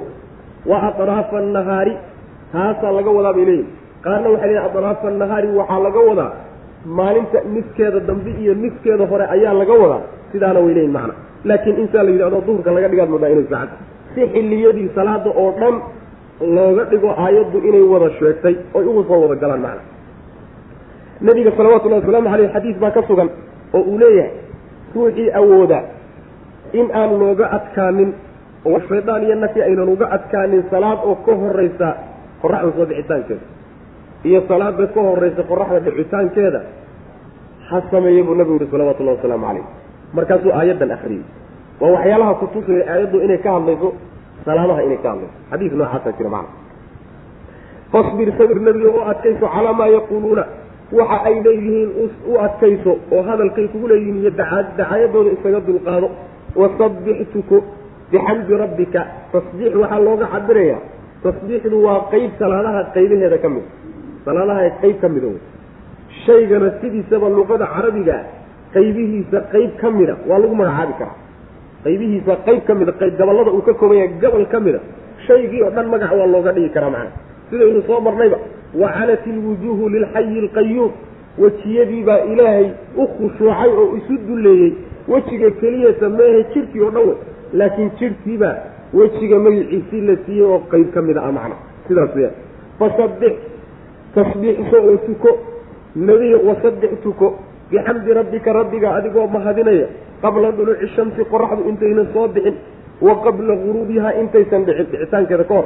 [0.70, 1.94] Wa atraafa annahaari
[2.54, 3.70] taasaa laga wadaa bay leeyihiin
[4.06, 6.32] qaarna waxay leeyihiin atraafa annahaari waxaa laga wadaa
[6.98, 10.02] maalinta niskeeda dambe iyo niskeeda hore ayaa laga wadaa.
[10.32, 11.14] Sidaana way leeyihiin macna.
[11.50, 13.80] Laakiin intaa la yidhahdo duhurka laga dhigaad moodaa inay saacad
[14.16, 15.76] si xilliyadii salaada oo dhan
[16.56, 19.82] looga dhigo aayaddu inay wada sheegtay oy ugu soo wada galaan macna
[21.22, 23.30] nabiga salawatullahi wasalaamu caleyh xadiis baa ka sugan
[23.74, 24.32] oo uu leeyahay
[24.96, 25.80] ruuxii awooda
[26.74, 28.12] in aan looga adkaanin
[28.66, 31.88] oo shaydaan iyo nafi aynan uga adkaanin salaad oo ka horeysa
[32.42, 33.44] qoraxda soo bixitaankeeda
[34.28, 36.60] iyo salaada ka horeysa qoraxda dhicitaankeeda
[37.70, 39.66] ha sameeya buu nabigu yihi salawatullahi wasalaamu caleyh
[40.18, 41.24] markaasuu aayaddan akriyey
[41.82, 43.90] waa waxyaalaha kutusaya aayaddu inay ka hadlayso
[44.46, 45.36] salaadaha inay ka hadlayso.
[45.52, 46.52] Xadiis noocaasa jira macna
[47.92, 50.44] fasbir sabir nebiga u adkayso calaa maa yaquuluuna
[50.98, 51.90] waxa ay leeyihiin
[52.32, 56.08] u adkayso oo hadalkay kugu leeyihiin iyo dacaayadooda isaga dulqaado.
[56.62, 57.58] Wasabbix tuko
[58.12, 59.02] bixamdi rabbika.
[59.34, 60.80] Tasbiix waxaa looga cabirayaa
[61.24, 63.66] tasbiixdu waa qeyb salaadaha qaybaheeda ka mid.
[64.26, 65.28] Salaadaha qeyb ka mida
[66.26, 68.18] shaygana sidiisaba luqada carabiga
[68.76, 71.16] qaybihiisa qeyb ka mida waa lagu magacaabi karaa.
[71.86, 74.80] Qaybihiisa qeyb ka mida qayb gabollada uu ka kooban yahay gobol ka mida
[75.28, 77.12] shaygii oo dhan magac waa looga dhigi karaa macna
[77.50, 78.38] sidaynu soo marnayba
[78.82, 80.92] wacanat ilwujuuhu lilxayi alqayuum
[81.44, 82.68] wejiyadii baa ilaahay
[82.98, 84.72] u khushuucay oo isu dulleeyey
[85.08, 87.18] wejiga keliyasa meehe jidhkii oo dhan wey.
[87.54, 88.56] Laakiin jidhkiibaa
[88.94, 91.56] wejiga magiciisii la siiyey oo qeyb ka mid a macna
[91.88, 92.30] sidaas weya
[92.80, 93.34] fasabbix
[94.16, 95.30] tasbiixso oo tuko.
[95.96, 97.28] Nebiga wasabbix tuko.
[97.72, 99.88] Bixamdi rabbika rabbiga adigoo mahadinaya
[100.22, 102.56] qabla duluuci shamsi qoraxdu intaynan soo bixin
[103.02, 105.66] wa qabla guruubihaa intaysan dhicin dhicitaankeeda ka hor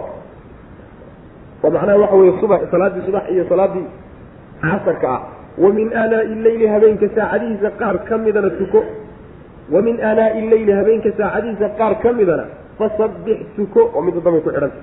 [1.63, 3.87] oo macnaha waxa weeye subax salaaddii subax iyo salaaddii
[4.61, 5.21] casarka ah.
[5.63, 8.79] Wa min aanaa'i illeyli habeenka saacadihiisa qaar ka midana tuko.
[9.73, 12.45] Wa min aanaa'i illeyli habeenka saacadihiisa qaar ka midana
[12.79, 13.81] fasabbix tuko.
[13.95, 14.79] Oo midda dambay ku xidhanta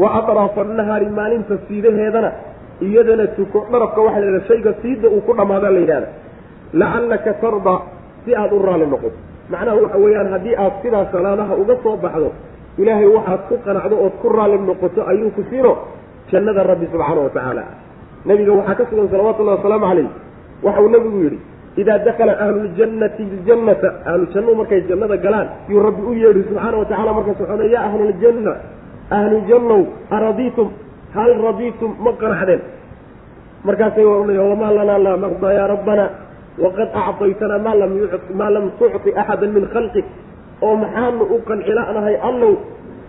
[0.00, 2.30] wa atraafa annahaari maalinta siidaheedana
[2.86, 3.58] iyadana tuko.
[3.72, 6.08] Dharabka waxaa la yidhahda shayga siida uu ku dhammaadaa la yidhahda.
[6.80, 7.74] Lacallaka tarda
[8.24, 9.16] si aada u raalli noqoto.
[9.52, 12.28] Macnaha waxa weeyaan haddii aad sidaa salaadaha uga soo baxdo
[12.80, 15.72] ilaahay waxaad ku qanacdo ood ku raalli noqoto ayuu ku siino
[16.30, 17.64] jannada rabbi subxaana wa tacaala.
[18.24, 20.08] Nabiga waxaa ka sugan salawatullahi wasalaamu calayh.
[20.62, 21.38] Waxa uu nabigu yidhi
[21.80, 26.84] idaa dakala ahluljannati ljannata ahlu jannuhu markay jannada galaan yuu rabbi u yeedhi subxaana wa
[26.90, 28.52] tacala markaas wuxuu ya ahluljanna
[29.10, 30.68] ahlu jannow aradiitum
[31.14, 32.60] hal radiitum ma qanacdeen
[33.64, 36.04] markaasay wamaa lanaa laa nardaa yaa rabbana
[36.64, 37.58] waqad actaytanaa
[38.40, 40.06] maa lam tucti axada min khalqik.
[40.62, 42.58] Oo maxaanu u qancilanahay allow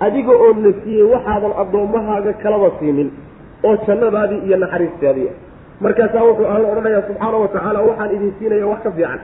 [0.06, 3.10] adiga oo na siiyey waxaadan addoommahaaga kalaba siinin
[3.68, 5.30] oo jannadaadii iyo naxariistaadii
[5.86, 9.20] markaasaa wuxuu alla odhanayaa subxaana wa tacaala waxaan idin siinaya wax ka fiican.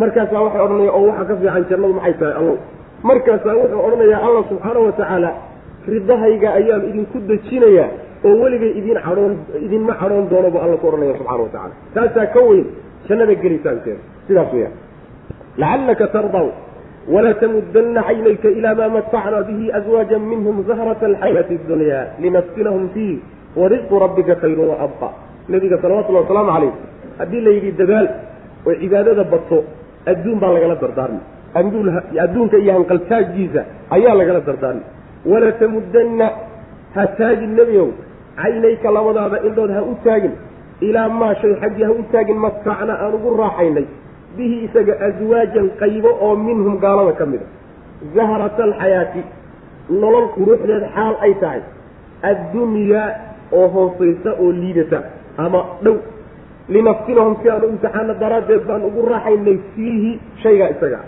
[0.00, 2.56] Markaasaa waxay odhanaya oo waxa ka fiican jannadu maxay tahay allow
[3.10, 5.30] markaasaa wuxuu odhanayaa alla subxaana wa tacaala
[5.92, 7.88] ridahayga ayaan idinku dejinayaa
[8.26, 9.32] oo weligay idin cadhoon
[9.66, 12.66] idinma cadhoon doono bu alla ku odhanaya subxana wa tacala taasaa ka weyn
[13.08, 14.74] jannada gelitaankeeda sidaas weyaan
[15.62, 16.46] lacallaka tardaw
[17.14, 23.18] walaa tamudana caynayka ilaa maa matacna bihi azwaaja minhum zahrata alxayaati dunya linafsinahum fiih
[23.60, 25.08] warisqu rabbika khayru wa abqa
[25.48, 26.72] nabiga salawatullahi wasalaamu calayh
[27.18, 28.08] haddii la yidhi dadaal
[28.66, 29.58] oo cibaadada bato
[30.12, 31.24] adduun baa lagala dardaarmay
[32.24, 33.64] adduunka iyo hanqaltaagiisa
[33.96, 34.86] ayaa lagala dardaarmay
[35.32, 36.26] walaa tamudanna
[36.94, 37.88] ha taagin nebiow
[38.42, 40.34] caynayka labadaada indhood ha u taagin
[40.88, 43.86] ilaa maa shay xaggii ha u taagin matacna aan ugu raaxaynay
[44.36, 48.24] bihi isaga aswaajan qaybo oo minhum gaalada ka mid a.
[48.66, 49.22] Alxayaati
[50.02, 51.62] nolol quruxdeed xaal ay tahay.
[52.22, 53.08] Addunyaa
[53.52, 55.02] oo hoosaysa oo liidata
[55.38, 55.96] ama dhow.
[56.68, 61.00] Linafsinahum si aan u imtixaano daraaddeed baan ugu raaxaynay fiihi shaygaa isaga.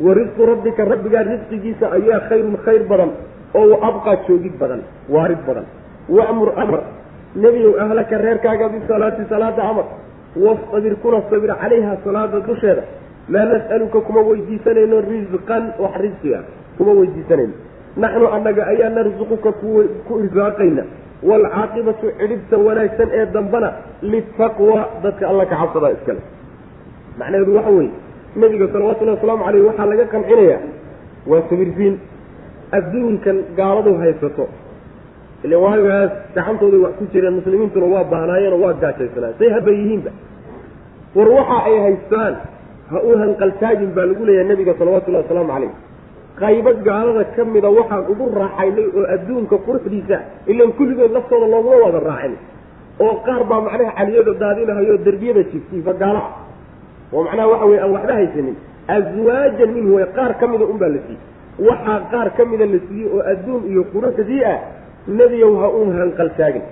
[0.00, 3.10] Wa risqu rabbika rabbigaa risqigiisa ayaa khayrun khayr badan
[3.54, 5.66] oo wa abqaa joogid badan waarid badan.
[6.08, 6.78] Wamur amr
[7.36, 9.86] nebiyow ahlaka reerkaaga bisalaati salaada amar
[10.36, 12.82] wastabir kuna sabir calayha salaada dusheeda
[13.28, 16.40] maa nas'aluka kuma weydiisanayno risqan wax risqiga
[16.78, 17.52] kuma weydiisanayno
[17.96, 19.52] naxnu annaga ayaa narsuquka
[20.08, 20.82] ku irsaaqayna
[21.30, 23.68] waalcaaqibatu cidhibta wanaagsan ee dambana
[24.12, 26.20] litaqwa dadka alla ka cabsadaa iskale
[27.18, 27.90] macnaheedu waxa weeye
[28.42, 30.60] nebiga salawatullahi wasalaamu caleyh waxaa laga qancinayaa
[31.30, 31.94] waa sabirsiin
[32.78, 34.44] adduunkan gaaladu haysato
[35.44, 40.10] ile waagaas gacantooday wax ku jireen muslimiintuna waa baahnaayeen oo waa gaajaysanaayen say haba yihiinba.
[41.16, 42.34] War waxa ay haystaan
[42.90, 45.72] ha u hanqaltaagin baa lagu leeyahay nebiga salawatullahi wasalaamu calayh
[46.40, 50.16] qaybo gaalada ka mida waxaan ugu raaxaynay oo adduunka quruxdiisa
[50.52, 52.34] ilan kulligood laftooda looguma wada raacin.
[53.04, 56.30] Oo qaar baa macnaha caliyada daadinahayo derbiyada jiftiifa gaalaha
[57.14, 58.56] oo macnaha waxa weye aan waxba haysanin.
[58.96, 61.20] Aswaajan minhu qaar ka mida unbaa la siiyey.
[61.68, 64.58] Waxaa qaar ka mida la siiyey oo adduun iyo quruxdii ah
[65.06, 66.62] nebiyow ha uun hanqaltaagin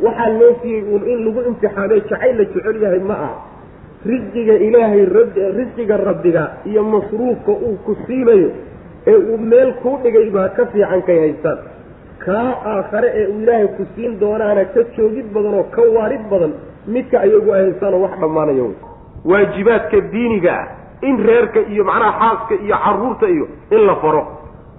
[0.00, 3.34] waxaa loo siiyey uun in lagu imtixaamay jacayl la jecel yahay ma aha.
[4.06, 5.04] Risqiga ilaahay
[5.58, 8.50] risqiga rabbiga iyo masruufka uu ku siinayo
[9.06, 11.58] ee uu meel kuu dhigay baa ka fiican kay haystaan.
[12.24, 16.52] Kaa aakhare ee uu ilaahay ku siin doonaana ka joogid badan oo ka waarid badan
[16.86, 18.76] midka ayagu ay haystaanoo wax dhammaanaya wey.
[19.30, 20.66] Waajibaadka diiniga ah
[21.08, 24.22] in reerka iyo macnaha xaaska iyo carruurta iyo in la faro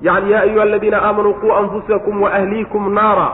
[0.02, 3.30] yacni yaa ayuha aladiina aamanuu quu anfusakum wa ahliikum naara.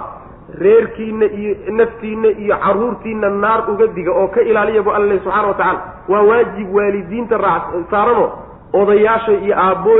[0.59, 5.53] Reerkiina iyo naftiina iyo carruurtiina naar uga diga oo ka ilaaliya bu alla subxana wa
[5.53, 5.79] tacala
[6.09, 8.31] waa waajib waalidiinta raac saarano
[8.73, 9.91] odayaasha iyo aabbo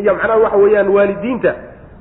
[0.00, 1.54] iyo macnaha waxa weeyaan waalidiinta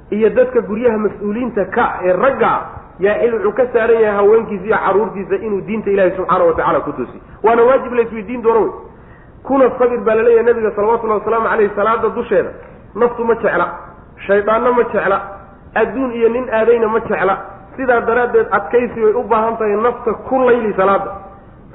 [0.09, 2.53] iyo dadka guryaha mas'uuliyiinta ka ee ragga
[2.99, 6.79] yaa xil wuxuu ka saaran yahay haweenkiisa iyo carruurtiisa inuu diinta ilaahi subxaana wa tacala
[6.79, 8.71] ku toosiy waana waajib laysweydiin doono wey.
[9.43, 12.49] Kuna sabir baa la leeyahay nabiga salawatullahi wasalaamu caleyh salaada dusheeda
[12.95, 13.67] naftu ma jecla
[14.27, 15.17] shaydaanna ma jecla
[15.81, 17.35] adduun iyo nin aadayna ma jecla.
[17.77, 21.11] Sidaa daraaddeed adkaysi way u baahan tahay nafta ku layli salaada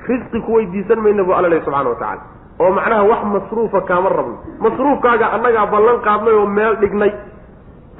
[0.09, 2.23] risqi ku weydiisan mayna bu alla leh subxana wa tacala
[2.61, 4.37] oo macnaha wax masruufa kaama rabno.
[4.61, 7.13] Masruufkaaga annagaa ballan qaadnay oo meel dhignay.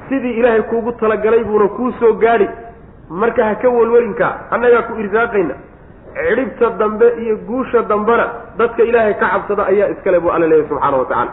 [0.09, 2.49] Sidii ilaahay kuugu talagalay buuna kuu soo gaadhi.
[3.11, 5.55] Marka ha ka welwelinkaa annagaa ku irsaaqayna.
[6.15, 8.27] Cidhibta dambe iyo guusha dambena
[8.59, 11.33] dadka ilaahay ka cabsada ayaa iskale buu alla leeyahy subxaana wa tacaala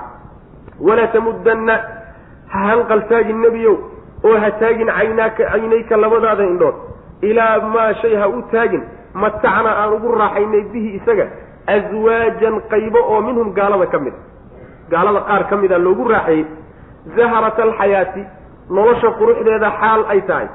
[0.87, 1.75] walaa tamudanna
[2.53, 3.75] ha hanqaltaagin nebiyow.
[4.23, 6.75] Oo ha taagin caynaaka caynayka labadaada indhood.
[7.29, 8.83] Ilaa maa shay ha u taagin.
[9.13, 11.25] Matacna aan ugu raaxaynay bihi isaga.
[11.75, 14.13] Aswaajan qaybo oo minhum gaalada ka mid.
[14.91, 16.45] Gaalada qaar ka mida loogu raaxeeyey
[17.17, 18.23] zahrata alxayaati.
[18.69, 20.47] Nolosha quruxdeeda xaal ay tahay.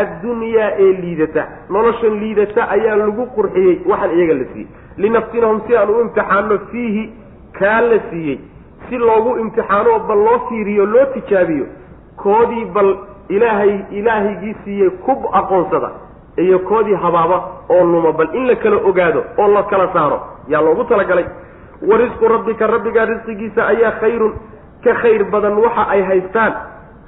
[0.00, 1.42] Addunyaa ee liidata.
[1.70, 3.74] Noloshan liidata ayaa lagu qurxiyey.
[3.90, 4.68] Waxaan iyaga la siiyey.
[5.02, 7.04] Linafsinahum si aan u imtixaano fiihi.
[7.58, 8.38] Kaa la siiyey
[8.88, 11.66] si loogu imtixaano bal loo fiiriyo loo tijaabiyo
[12.22, 12.90] koodii bal
[13.28, 15.90] ilaahay ilaahaygii siiyey ku aqoonsada
[16.44, 17.38] iyo koodii habaaba
[17.68, 21.24] oo luma bal in la kala ogaado oo la kala saaro yaa loogu talagalay.
[21.88, 24.32] Wa risqu rabbika rabbigaa risqigiisa ayaa khayrun
[24.84, 26.52] ka khayr badan waxa ay haystaan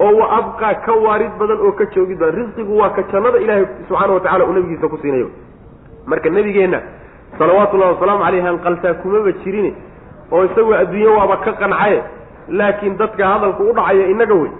[0.00, 2.34] oo wa abqaa ka waarid badan oo ka joogid badan.
[2.40, 5.28] Risqigu waa ka jannada ilaahay subxaana wa tacala uu nabigiisa ku siinayo.
[6.06, 6.80] Marka nebigeenna
[7.38, 9.74] salawaatullahi wasalaamu caleyh hanqaltaa kumaba jirin
[10.32, 11.98] oo isagoo adduunye waaba ka qancaye
[12.58, 14.50] laakiin dadka hadalku u dhacaya innaga wey.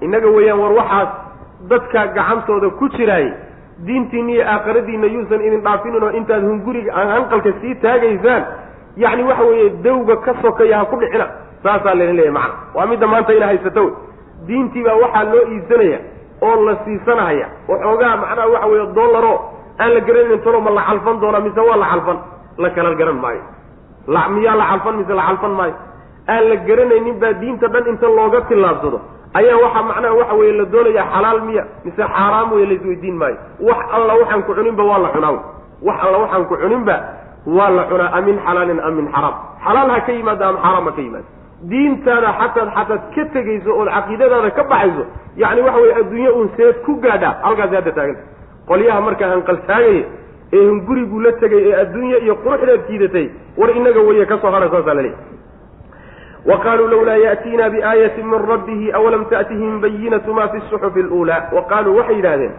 [0.00, 1.08] Innaga weeyaan war waxaas
[1.70, 3.32] dadka gacantooda ku jiraayey
[3.86, 8.42] diintiinna iyo aakhiradiinna yuusan idin dhaafinin oo intaad hunguriga hanqalka sii taagaysaan
[8.96, 11.26] yacni waxa weeye dawga ka sokaya ha ku dhicina
[11.62, 13.94] saasaa laydin leeyahy macana waa midda maanta ina haysato wey.
[14.46, 15.98] Diintii baa waxaa loo iibsanaya
[16.42, 19.34] oo la siisanahaya waxoogaa macnaha waxa weeye dollaro
[19.80, 22.18] aan la garanaynin talo ma la calfan doonaa mise waa la calfan
[22.62, 23.42] la kala garan maayo
[24.06, 25.74] miyaa la calfan mise la calfan maayo?
[26.28, 28.98] Aan la garanaynin baa diinta dhan inta looga tillaabsado
[29.34, 33.36] ayaa waxaa macnaha waxa weeye la doonayaa xalaal miya mise xaaraam wey laisweydiin maayo.
[33.68, 35.38] Wax alla waxaan ku cuninba waa la cunaa.
[35.86, 36.96] Wax alla waxaan ku cuninba
[37.46, 38.10] waa la cunaa.
[38.18, 39.34] Amin xalaalin am min xaraam.
[39.64, 41.26] Xalaal ha ka yimaado ama xaaraam ha ka yimaado.
[41.70, 45.04] Diintaada xataad xataad ka tegayso ood caqiidadaada ka baxayso
[45.42, 48.22] yacni waxa weye adduunye uun seed ku gaadhaa halkaasi hadda taaganta
[48.68, 50.04] qolyaha markaa hanqaltaagaya
[50.56, 53.26] ee hunguriguu la tegay ee adduunye iyo quruxdeed jiidatay
[53.56, 55.10] war inaga weye ka soo hadha saasaa
[56.44, 61.62] wa qaluu lawlaa ya'tiina biaayatin min rabbihi awalam ta'tihim bayinatu ma fi suxufi luulaa wa
[61.72, 62.52] qaaluu waxay yidhahdeen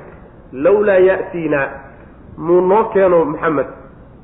[0.51, 1.59] lawlaa ya'tiina
[2.37, 3.67] muu noo keeno maxamed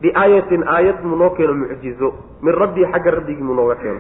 [0.02, 2.14] biaayatin aayad muu noo keeno mucjizo.
[2.41, 3.99] Min rabbii xagga rabbigii muu nooga keeno.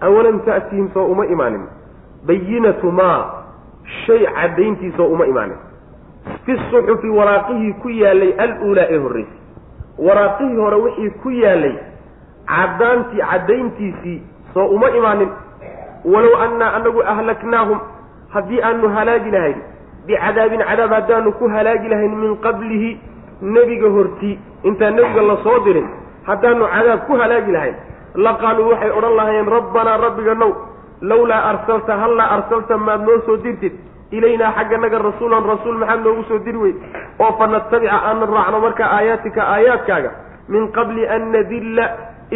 [0.00, 1.66] Awalam ta'tihim soo uma imaanin.
[2.26, 3.44] Bayinatu maa
[4.06, 5.58] shay caddayntiisoo uma imaanin.
[6.46, 9.38] Fi suxufi waraaqihii ku yaalay aluulaa ee horreysay.
[9.98, 11.74] Waraaqihii hore wixii ku yaalay
[12.56, 14.18] caddaantii caddayntiisii
[14.54, 15.30] soo uma imaanin.
[16.04, 17.78] Walow annaa anagu ahlaknaahum
[18.34, 19.60] haddii aanu halaagi lahayn
[20.06, 22.90] bicadaabin cadaab haddaanu ku halaagi lahayn min qablihi
[23.54, 25.86] nebiga hortii intaan nebiga la soo dirin
[26.26, 27.76] haddaanu cadaab ku halaagi lahayn
[28.26, 30.50] laqaaluu waxay odhan lahaayeen rabbanaa rabbiga now
[31.10, 33.72] lawlaa arsalta hallaa arsalta maad noo soo dirtid?
[34.12, 36.74] Ilaynaa xagganaga rasuulan rasuul maxaad noogu soo diri wey
[37.18, 40.10] oo fa natabica aanan raacno marka aayaatika aayaadkaaga
[40.48, 41.84] min qabli an nadilla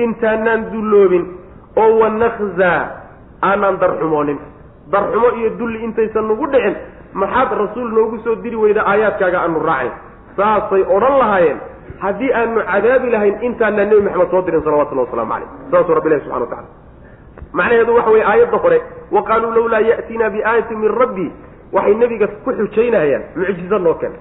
[0.05, 1.25] intaanaan dulloobin
[1.77, 2.81] oo wanakzaa
[3.43, 4.39] aanaan darxumoonin.
[4.93, 6.77] Darxumo iyo dulli intaysan nagu dhicin
[7.13, 9.93] maxaad rasuul noogu soo diri weyda aayaadkaaga aanu raacayn
[10.37, 11.59] saasay odhan lahaayeen
[12.05, 16.23] haddii aanu cadaabi lahayn intaanaan nebi maxamed soo dirin salawatullahi waslamu caleyh saasuu rabbi ilahi
[16.25, 16.69] subxana wa tacala
[17.59, 18.79] macnaheedu waxa weye aayadda hore
[19.17, 21.27] wa qaaluu lawlaa ya'tiina biaayatin min rabbi
[21.73, 24.15] waxay nebiga ku xujaynayaan mucjizo noo keen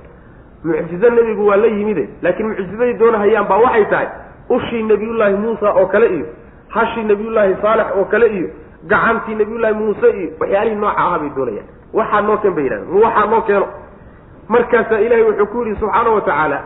[0.64, 4.08] mucjizo nebigu waa la yimide laakiin mucjizaday doonahayaan baa waxay tahay
[4.50, 6.26] ushii nebiyullaahi muusa oo kale iyo
[6.70, 8.48] hashii nebiyullaahi saalex oo kale iyo
[8.88, 13.04] gacantii nebiyullaahi muuse iyo waxyaalihii nooca ahaa bay doonayaan waxaa noo keen bay yidhahdeen.
[13.04, 13.68] Waxaa noo keeno.
[14.48, 16.60] Markaasaa ilaahay wuxuu ku yidhi subxaana wa tacaala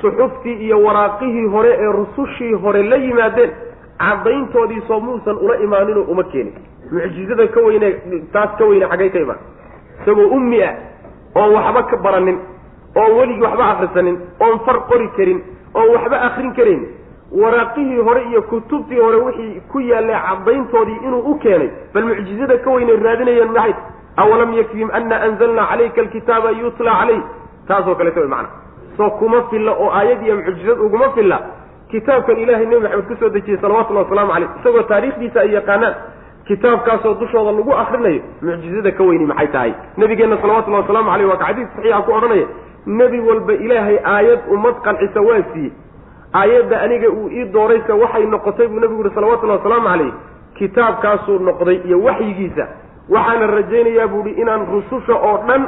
[0.00, 3.50] suxuftii iyo waraaqihii hore ee rusushii hore la yimaadeen
[3.98, 6.54] caddayntoodii soo muusan ula imaaninoo uma keenin.
[6.92, 7.88] Mucjizada ka weyne
[8.32, 9.38] taas ka weyne xaggay ka imaan
[10.02, 10.74] isagoo ummi ah
[11.34, 12.38] oon waxba ka baranin
[12.96, 15.38] oon weligii waxba akrisanin oon far qori karin
[15.74, 16.82] oon waxba akrin karayn
[17.40, 22.70] waraaqihii hore iyo kutubtii hore wixii ku yaallay caddayntoodii inuu u keenay bal mucjizada ka
[22.70, 23.74] weynay raadinayeen maxay
[24.16, 27.22] awalam yakfihim ana anzalnaa calayka alkitaaba yutla calayh.
[27.68, 28.48] Taasoo kaleeto way macana
[28.96, 31.38] soo kuma filla oo aayad iyo mucjizad uguma filla.
[31.90, 35.94] Kitaabkan ilaahay nebi maxamed ku soo dejiyey salawatullahi wasalaamu caleyh isagoo taariikhdiisa ay yaqaanaan
[36.48, 39.72] kitaabkaasoo dushooda lagu akrinayo mucjizada ka weyni maxay tahay?
[39.96, 42.46] Nabigeenna salawatullahi wasalaamu caleyh waa ka xadiis saxiixa ku odhanaya
[42.86, 45.72] nebi walba ilaahay aayad ummad qancisa waa siiyey
[46.40, 50.12] aayadda aniga uu ii dooraysa waxay noqotay buu nebigu yihi salawatullahi wasalaamu caleyh
[50.58, 52.64] kitaabkaasuu noqday iyo waxyigiisa.
[53.10, 55.62] Waxaana rajaynayaa buuhi inaan rususha oo dhan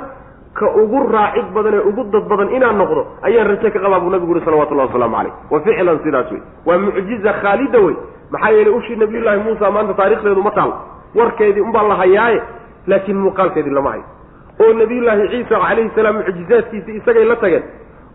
[0.58, 4.10] ka ugu raacid badan ee ugu dad badan inaan noqdo ayaan raje ka qabaa buu
[4.14, 7.96] nabigu yihi salawatullahi wasalaamu caleyh wa ficlan sidaas wey waa mucjiza khaalida wey
[8.32, 10.72] maxaa yeelay ushii nabiyullaahi muusa maanta taarikhdeedu ma taal.
[11.14, 12.42] Warkeedii unbaa la hayaaye
[12.86, 14.04] laakiin muuqaalkeedii lama hayo.
[14.62, 17.62] Oo nabiyullaahi ciisa calayhi salaam mucjizaadkiisii isagay la tageen.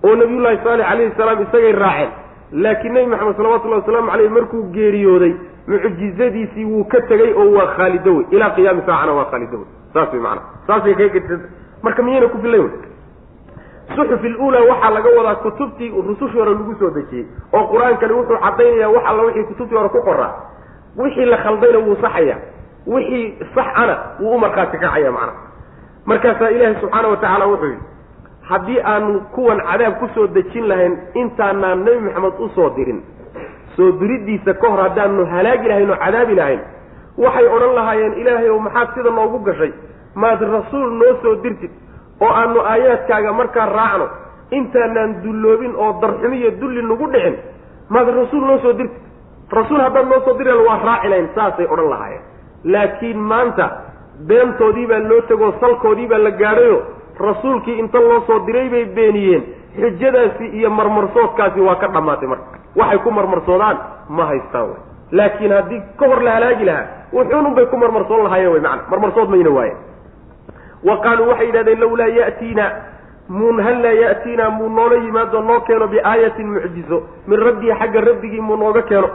[0.04, 2.12] Oo nabiyullaahi saalix calayhi salaam isagay raaceen
[2.52, 5.34] laakiin nebi maxamed salawatullahi wasalaamu caleyh markuu geeriyooday
[5.68, 10.14] mucjizadiisii wuu ka tegey oo waa khaalido wey ilaa qiyaami saacana waa khaalido wey saas
[10.14, 11.40] wey maanaa saasay kaga
[11.82, 12.70] marka miyayna ku wey
[13.96, 18.90] suxufi luulaa waxaa laga wadaa kutubtii rusushii hore lagu soo dejiyey oo qur'aankani wuxuu caddaynaya
[18.90, 20.34] wax alla wixii kutubtii hore ku qoraa.
[20.98, 22.38] Wixii la khaldayna wuu saxaya
[22.88, 25.38] wixii sax ana wuu u markhaati kacaya macnaha
[26.06, 27.84] markaasaa ilaahi subxaana wa tacaala wuxuu yidhi
[28.50, 33.02] haddii aanu kuwan cadaab ku soo dejin lahayn intaanaan nebi maxamed u soo dirin.
[33.76, 36.62] Soo diriddiisa ka hor haddaanu halaagi lahayn oo cadaabi lahayn.
[37.18, 39.72] Waxay odhan lahaayeen ilaahay ow maxaad sida noogu gashay?
[40.16, 41.72] Maad rasuul noo soo dirtid
[42.22, 44.08] oo aanu aayaadkaaga markaa raacno.
[44.52, 47.36] Intaanaan dulloobin oo darxumi iyo dulli nagu dhicin
[47.90, 49.00] maad rasuul noo soo dirti
[49.52, 52.24] rasuul haddaad noo soo diri waa raaci lahayn saasay odhan lahaayeen.
[52.74, 53.66] Laakiin maanta
[54.28, 56.78] beentoodii baa loo tegoo salkoodii baa la gaadhayo
[57.20, 59.44] rasuulkii inta loo soo diray bay beeniyeen.
[59.80, 62.46] Xujadaasi iyo marmarsoodkaasi waa ka dhammaatay marka.
[62.76, 63.78] Waxay ku marmarsoodaan
[64.10, 64.80] ma haystaan wey
[65.12, 69.30] laakiin haddii ka hor la halaagi lahaa wuxuunun bay ku marmarsoon lahaayeen wey macana marmarsood
[69.30, 69.78] mayna waayen
[70.84, 72.66] wa qaaluu waxay yidhahdeen lawlaa ya'tiina
[73.30, 77.02] mun hallaa ya'tiina muu noola yimaado noo keeno biaayatin mucjizo.
[77.28, 79.10] Min rabbii xagga rabbigii muu nooga keeno.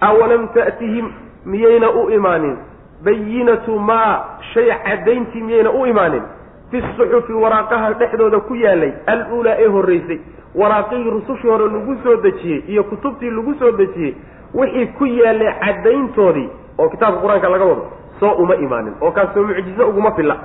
[0.00, 1.06] Awalam ta'tihim
[1.44, 2.56] miyayna u imaanin?
[3.04, 4.24] Bayinatu maa
[4.54, 6.22] shay caddayntii miyayna u imaanin
[6.70, 10.18] fi suxufi waraaqaha dhexdooda ku yaalay al-uulaa ee horraysay
[10.54, 14.14] waraaqihii rusushii hore lagu soo dejiyey iyo kutubtii lagu soo dejiyey
[14.54, 16.48] wixii ku yaallay caddayntoodii
[16.78, 17.84] oo kitaabka qur'aanka laga wado
[18.20, 20.36] soo uma imaanin oo kaasoo mucjizo uguma filla.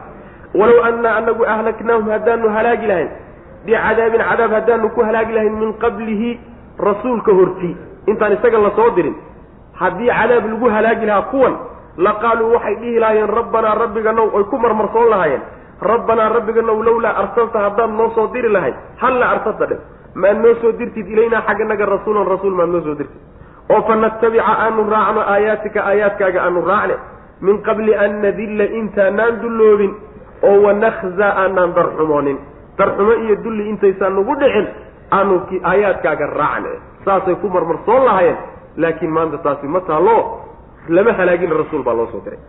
[0.60, 3.10] Walow annaa anagu ahlaknaahum haddaanu halaagi lahayn
[3.65, 6.30] bicadaabin cadaab haddaanu ku halaagi lahayn min qablihi
[6.80, 7.76] rasuulka hortii.
[8.07, 9.15] Intaan isaga la soo dirin
[9.81, 11.56] haddii cadaab lagu halaagi lahaa kuwan
[11.97, 15.41] la qaaluu waxay dhihi lahaayeen rabbanaa rabbiganow oy ku marmarsoon lahaayeen
[15.81, 19.77] rabbanaa rabbiganow lawlaa arsalta haddaad noo soo diri lahayd halla arsalta dhe
[20.15, 23.22] maad noo soo dirtid ilaynaa xagganaga rasuulan rasuul maad noo soo dirtid.
[23.69, 26.95] Oo fa nattabica aanu raacno aayaatika aayaadkaaga aanu raacne
[27.41, 29.93] min qabli an nadilla intaanaan dulloobin
[30.47, 32.38] oo wanakza aanaan darxumoonin.
[32.77, 34.68] Darxumo iyo dulli intaysaan nagu dhicin
[35.11, 35.41] aanu
[35.72, 36.69] aayaadkaaga raacne.
[37.06, 38.38] Saasay ku marmarsoon lahaayeen
[38.77, 40.18] laakiin maanta taasi ma taallo.
[40.89, 42.39] Lama halaagin rasuul baa loo soo diray.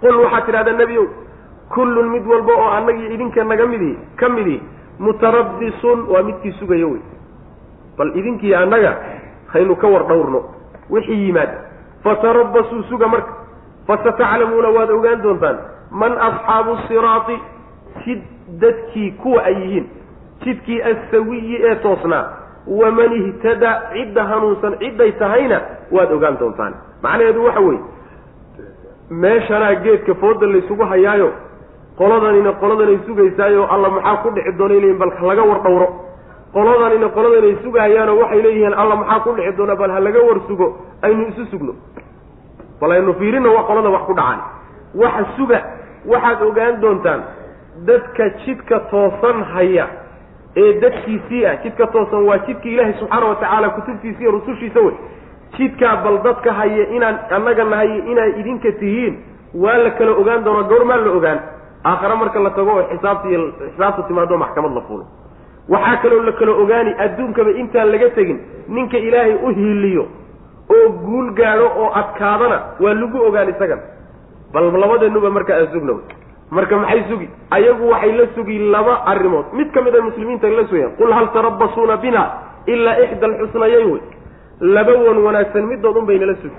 [0.00, 1.06] Qul waxaad tidhahdaa nebiyow
[1.74, 4.62] kullun mid walba oo annagii idinka naga midi ka midi
[4.98, 7.00] mutarabbisun waa midkii sugaya wey.
[7.98, 8.92] Bal idinkii annaga
[9.52, 10.44] haynu ka war dhawrno
[10.90, 11.50] wixii yimaad
[12.04, 13.32] fatarabbasuu suga marka
[13.86, 15.58] fasataclamuuna waad ogaan doontaan
[15.90, 17.38] man asxaabu siraati
[18.04, 18.22] jid
[18.60, 19.86] dadkii kuwa ay yihiin
[20.44, 22.24] jidkii assawiyi ee toosnaa
[22.66, 25.60] waman ihtadaa cidda hanuunsan cidday tahayna
[25.90, 26.74] waad ogaan doontaan.
[27.02, 27.80] Macnaheedu waxa weeye
[29.10, 31.32] meeshanaa geedka fooda laysugu hayaayo
[31.98, 35.88] qoladanina qoladanay sugaysaayo alla maxaa ku dhici doona leyihin bal laga war dhawro
[36.54, 40.66] qoladanina qoladanay sugahayaanoo waxay leeyihiin alla maxaa ku dhici doona bal ha laga war sugo
[41.02, 41.72] aynu isu sugno.
[42.80, 44.40] Bal aynu fiirino wa qolada wax ku dhacaan.
[44.94, 45.58] Waxa suga
[46.06, 47.20] waxaad ogaan doontaan
[47.86, 49.86] dadka jidka toosan haya
[50.56, 54.94] ee dadkiisii ah jidka toosan waa jidka ilaahay subxaana watacaala kutubtiisa iyo rusushiisa wey.
[55.56, 59.14] Jidkaa bal dadka haya inaan annaga nahay inay idinka tihiin
[59.54, 61.38] waa la kala ogaan doonaa goormaa la ogaan
[61.84, 63.40] aakhare marka la tago oo xisaabta iyo
[63.72, 65.04] xisaabta timaado maxkamad la fuulo
[65.68, 68.38] waxaa kaloo la kala ogaani adduunkaba intaan laga tegin
[68.68, 70.04] ninka ilaahay u hiiliyo
[70.76, 73.80] oo guul gaadho oo adkaadana waa lagu ogaan isagan.
[74.52, 75.94] Bal labadeennuba marka aan sugna
[76.56, 77.28] marka maxay sugi?
[77.50, 79.46] Ayagu waxay la sugi laba arrimood.
[79.58, 82.22] Mid ka mid a muslimiinta la sugayaan qul hal tarabbasuuna bina
[82.66, 84.00] ilaa ixda alxusnayeyn wey
[84.76, 86.56] laba wan wanaagsan midood un baynala sugi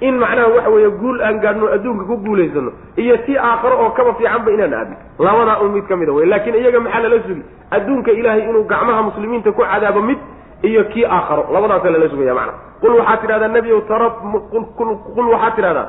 [0.00, 4.14] in macnaha waxa weeye guul aan gaadhno adduunka ku guulaysano iyo tii aakharo oo kaba
[4.14, 7.42] fiicanba inaan aadno labadaa un mid ka mid a wey laakiin iyaga maxaa lala sugi
[7.70, 10.18] adduunka ilaahay inuu gacmaha muslimiinta ku cadaabo mid
[10.62, 11.44] iyo kii aakharo.
[11.52, 12.58] Labadaasa lala sugaya macnaha.
[12.80, 14.10] Qul waxaad tidhahdaa nebiyow tara
[15.14, 15.86] qul waxaad tidhahdaa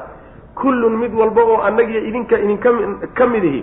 [0.56, 2.70] kullun mid walba oo annagiyo idinka idinka
[3.18, 3.62] ka mid ihi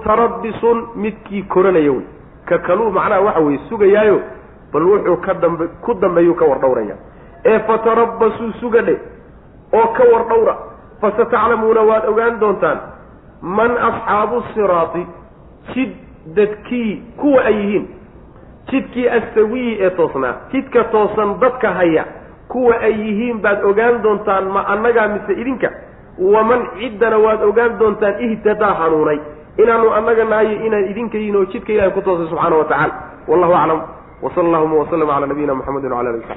[0.00, 2.04] mutarabbisun midkii koranaya wey
[2.48, 4.20] ka kaluu macnaha waxa weye sugayaayo
[4.72, 6.96] bal wuxuu ka dambe ku dambeeyuu ka war dhawraya
[7.44, 8.96] ee fatarabbasuu sugadhe
[9.72, 10.54] oo ka war dhawra
[11.00, 12.78] fasataclamuuna waad ogaan doontaan
[13.42, 15.06] man asxaabu siraati
[15.74, 15.90] jid
[16.36, 17.86] dadkii kuwa ay yihiin
[18.70, 22.04] jidkii asawiyi ee toosnaa jidka toosan dadka haya
[22.48, 25.70] kuwa ay yihiin baad ogaan doontaan ma annagaa mise idinka?
[26.34, 29.18] Waman ciddana waad ogaan doontaan ihtadaa hanuunay.
[29.62, 32.94] Inaanu annaga nahayo inaan idinka yihiin oo jidka ilahay ku toosay subxaana wa tacala
[33.28, 33.80] wallahu aclam.
[34.22, 36.36] Wsala allahuma waslama cala nabiyina muxamedin wala ali